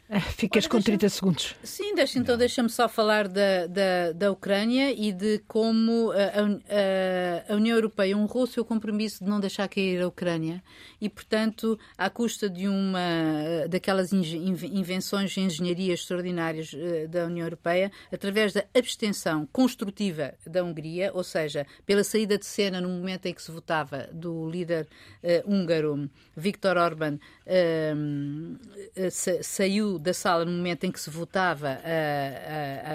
Ah, 0.08 0.20
ficas 0.20 0.64
Olha, 0.64 0.70
com 0.70 0.80
30 0.80 1.08
segundos. 1.08 1.56
Sim, 1.64 1.92
deixa, 1.96 2.18
então 2.18 2.38
deixa-me 2.38 2.68
só 2.70 2.88
falar 2.88 3.26
da, 3.26 3.66
da, 3.66 4.12
da 4.12 4.30
Ucrânia 4.30 4.92
e 4.92 5.12
de 5.12 5.40
como 5.48 6.12
a, 6.12 6.14
a, 6.14 7.52
a, 7.52 7.56
União 7.56 7.76
Europeia 7.76 8.16
honrou 8.16 8.44
o 8.44 8.46
seu 8.46 8.64
compromisso 8.64 9.24
de 9.24 9.28
não 9.28 9.40
deixar 9.40 9.68
cair 9.68 10.00
a 10.00 10.06
Ucrânia 10.06 10.62
e, 11.00 11.08
portanto, 11.08 11.76
à 11.98 12.08
custa 12.08 12.48
de 12.48 12.68
uma 12.68 13.00
daquelas 13.68 14.12
invenções 14.12 15.32
de 15.32 15.40
engenharia 15.40 15.94
extraordinárias 15.94 16.70
da 17.08 17.26
União 17.26 17.44
Europeia, 17.44 17.90
através 18.12 18.52
da 18.52 18.64
abstenção 18.74 19.44
construtiva 19.52 20.34
da 20.46 20.62
Hungria, 20.62 21.10
ou 21.12 21.24
seja, 21.24 21.66
pela 21.84 22.04
saída 22.04 22.38
de 22.38 22.46
cena 22.46 22.80
no 22.80 22.88
momento 22.88 23.26
em 23.26 23.34
que 23.34 23.42
se 23.42 23.50
votava 23.50 24.08
do 24.12 24.48
líder 24.48 24.86
uh, 25.22 25.52
húngaro 25.52 26.08
Viktor 26.36 26.76
Orban, 26.76 27.18
uh, 27.46 29.10
saiu 29.42 29.98
da 29.98 30.12
sala 30.12 30.44
no 30.44 30.52
momento 30.52 30.84
em 30.84 30.92
que 30.92 31.00
se 31.00 31.10
votava 31.10 31.80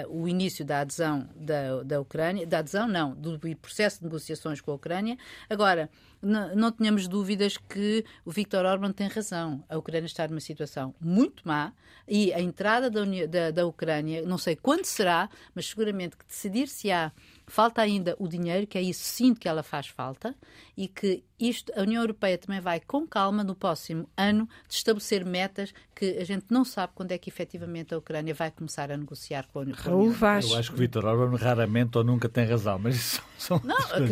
o 0.08 0.28
início 0.28 0.64
da 0.64 0.80
adesão 0.80 1.28
da, 1.34 1.82
da 1.82 2.00
Ucrânia, 2.00 2.46
da 2.46 2.58
adesão 2.58 2.86
não, 2.86 3.14
do 3.14 3.38
processo 3.56 3.98
de 3.98 4.04
negociações 4.04 4.60
com 4.60 4.70
a 4.70 4.74
Ucrânia. 4.74 5.16
Agora, 5.48 5.90
não 6.22 6.70
tenhamos 6.70 7.08
dúvidas 7.08 7.56
que 7.56 8.04
o 8.24 8.30
Viktor 8.30 8.64
Orban 8.64 8.92
tem 8.92 9.08
razão. 9.08 9.64
A 9.68 9.76
Ucrânia 9.76 10.06
está 10.06 10.26
numa 10.28 10.40
situação 10.40 10.94
muito 11.00 11.42
má 11.46 11.72
e 12.06 12.32
a 12.32 12.40
entrada 12.40 12.88
da, 12.88 13.04
da, 13.28 13.50
da 13.50 13.66
Ucrânia, 13.66 14.22
não 14.22 14.38
sei 14.38 14.54
quando 14.54 14.84
será, 14.84 15.28
mas 15.54 15.66
seguramente 15.66 16.16
que 16.16 16.24
decidir-se-á 16.24 17.12
Falta 17.46 17.82
ainda 17.82 18.16
o 18.18 18.28
dinheiro, 18.28 18.66
que 18.66 18.78
é 18.78 18.82
isso 18.82 19.04
sim 19.04 19.34
que 19.34 19.48
ela 19.48 19.62
faz 19.62 19.88
falta, 19.88 20.34
e 20.76 20.88
que 20.88 21.24
isto, 21.38 21.72
a 21.76 21.82
União 21.82 22.02
Europeia 22.02 22.38
também 22.38 22.60
vai 22.60 22.80
com 22.80 23.06
calma 23.06 23.42
no 23.42 23.54
próximo 23.54 24.08
ano 24.16 24.48
de 24.68 24.74
estabelecer 24.74 25.24
metas 25.24 25.74
que 26.02 26.18
a 26.18 26.24
gente 26.24 26.46
não 26.50 26.64
sabe 26.64 26.94
quando 26.96 27.12
é 27.12 27.18
que 27.18 27.30
efetivamente 27.30 27.94
a 27.94 27.98
Ucrânia 27.98 28.34
vai 28.34 28.50
começar 28.50 28.90
a 28.90 28.96
negociar 28.96 29.46
com 29.52 29.60
a 29.60 29.62
União 29.62 29.76
Europeia. 29.86 30.40
Eu 30.42 30.56
acho 30.58 30.70
que 30.70 30.74
o 30.74 30.78
Vitor 30.78 31.04
Orban 31.04 31.36
raramente 31.36 31.96
ou 31.96 32.02
nunca 32.02 32.28
tem 32.28 32.44
razão, 32.44 32.76
mas 32.76 32.96
isso 32.96 33.22
são. 33.38 33.60
Não, 33.62 33.76
a, 33.76 34.00
não, 34.00 34.06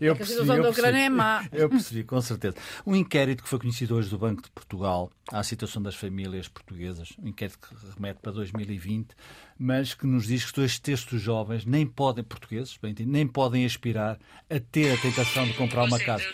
eu 0.00 0.14
a 0.14 0.24
situação 0.24 0.60
da 0.60 0.70
Ucrânia 0.70 1.02
é 1.02 1.08
má. 1.08 1.46
Eu 1.52 1.70
percebi, 1.70 2.02
com 2.02 2.20
certeza. 2.20 2.56
Um 2.84 2.96
inquérito 2.96 3.44
que 3.44 3.48
foi 3.48 3.60
conhecido 3.60 3.94
hoje 3.94 4.10
do 4.10 4.18
Banco 4.18 4.42
de 4.42 4.50
Portugal 4.50 5.08
à 5.30 5.40
situação 5.44 5.80
das 5.80 5.94
famílias 5.94 6.48
portuguesas, 6.48 7.10
um 7.22 7.28
inquérito 7.28 7.60
que 7.60 7.74
remete 7.94 8.18
para 8.20 8.32
2020 8.32 9.14
mas 9.62 9.92
que 9.92 10.06
nos 10.06 10.26
diz 10.26 10.46
que 10.46 10.54
dois 10.54 10.78
terços 10.78 11.06
dos 11.06 11.20
jovens 11.20 11.66
nem 11.66 11.86
podem, 11.86 12.24
portugueses, 12.24 12.78
bem, 12.80 12.94
nem 13.00 13.26
podem 13.26 13.66
aspirar 13.66 14.18
a 14.48 14.58
ter 14.58 14.94
a 14.94 14.96
tentação 14.96 15.44
de 15.44 15.52
comprar 15.52 15.84
uma 15.84 15.98
casa. 15.98 16.24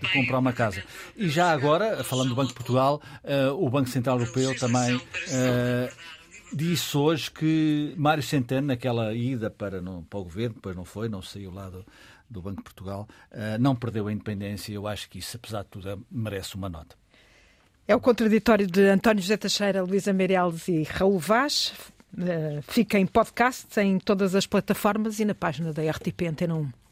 De 0.00 0.12
comprar 0.12 0.38
uma 0.38 0.52
casa. 0.52 0.84
E 1.16 1.28
já 1.28 1.50
agora, 1.50 2.04
falando 2.04 2.28
do 2.28 2.36
Banco 2.36 2.50
de 2.50 2.54
Portugal, 2.54 3.02
uh, 3.24 3.52
o 3.60 3.68
Banco 3.68 3.88
Central 3.88 4.20
Europeu 4.20 4.45
também 4.54 4.96
uh, 4.96 5.96
disse 6.52 6.96
hoje 6.96 7.30
que 7.30 7.94
Mário 7.96 8.22
Centeno, 8.22 8.68
naquela 8.68 9.14
ida 9.14 9.50
para, 9.50 9.80
no, 9.80 10.02
para 10.02 10.18
o 10.18 10.24
governo, 10.24 10.54
depois 10.54 10.76
não 10.76 10.84
foi, 10.84 11.08
não 11.08 11.22
saiu 11.22 11.52
lá 11.52 11.68
do, 11.68 11.84
do 12.28 12.42
Banco 12.42 12.58
de 12.58 12.64
Portugal, 12.64 13.08
uh, 13.32 13.58
não 13.58 13.74
perdeu 13.74 14.08
a 14.08 14.12
independência. 14.12 14.72
Eu 14.72 14.86
acho 14.86 15.08
que 15.08 15.18
isso, 15.18 15.36
apesar 15.36 15.62
de 15.62 15.68
tudo, 15.68 16.06
merece 16.10 16.54
uma 16.54 16.68
nota. 16.68 16.96
É 17.88 17.94
o 17.94 18.00
contraditório 18.00 18.66
de 18.66 18.88
António 18.88 19.22
José 19.22 19.36
Teixeira, 19.36 19.82
Luísa 19.82 20.12
Meirelles 20.12 20.66
e 20.66 20.82
Raul 20.82 21.18
Vaz. 21.18 21.72
Eh, 22.18 22.60
fica 22.62 22.98
em 22.98 23.06
podcast 23.06 23.78
em 23.78 23.98
todas 23.98 24.34
as 24.34 24.46
plataformas 24.46 25.20
e 25.20 25.24
na 25.24 25.34
página 25.34 25.72
da 25.72 25.82
RTP 25.82 26.26
Antena 26.28 26.54
1. 26.54 26.85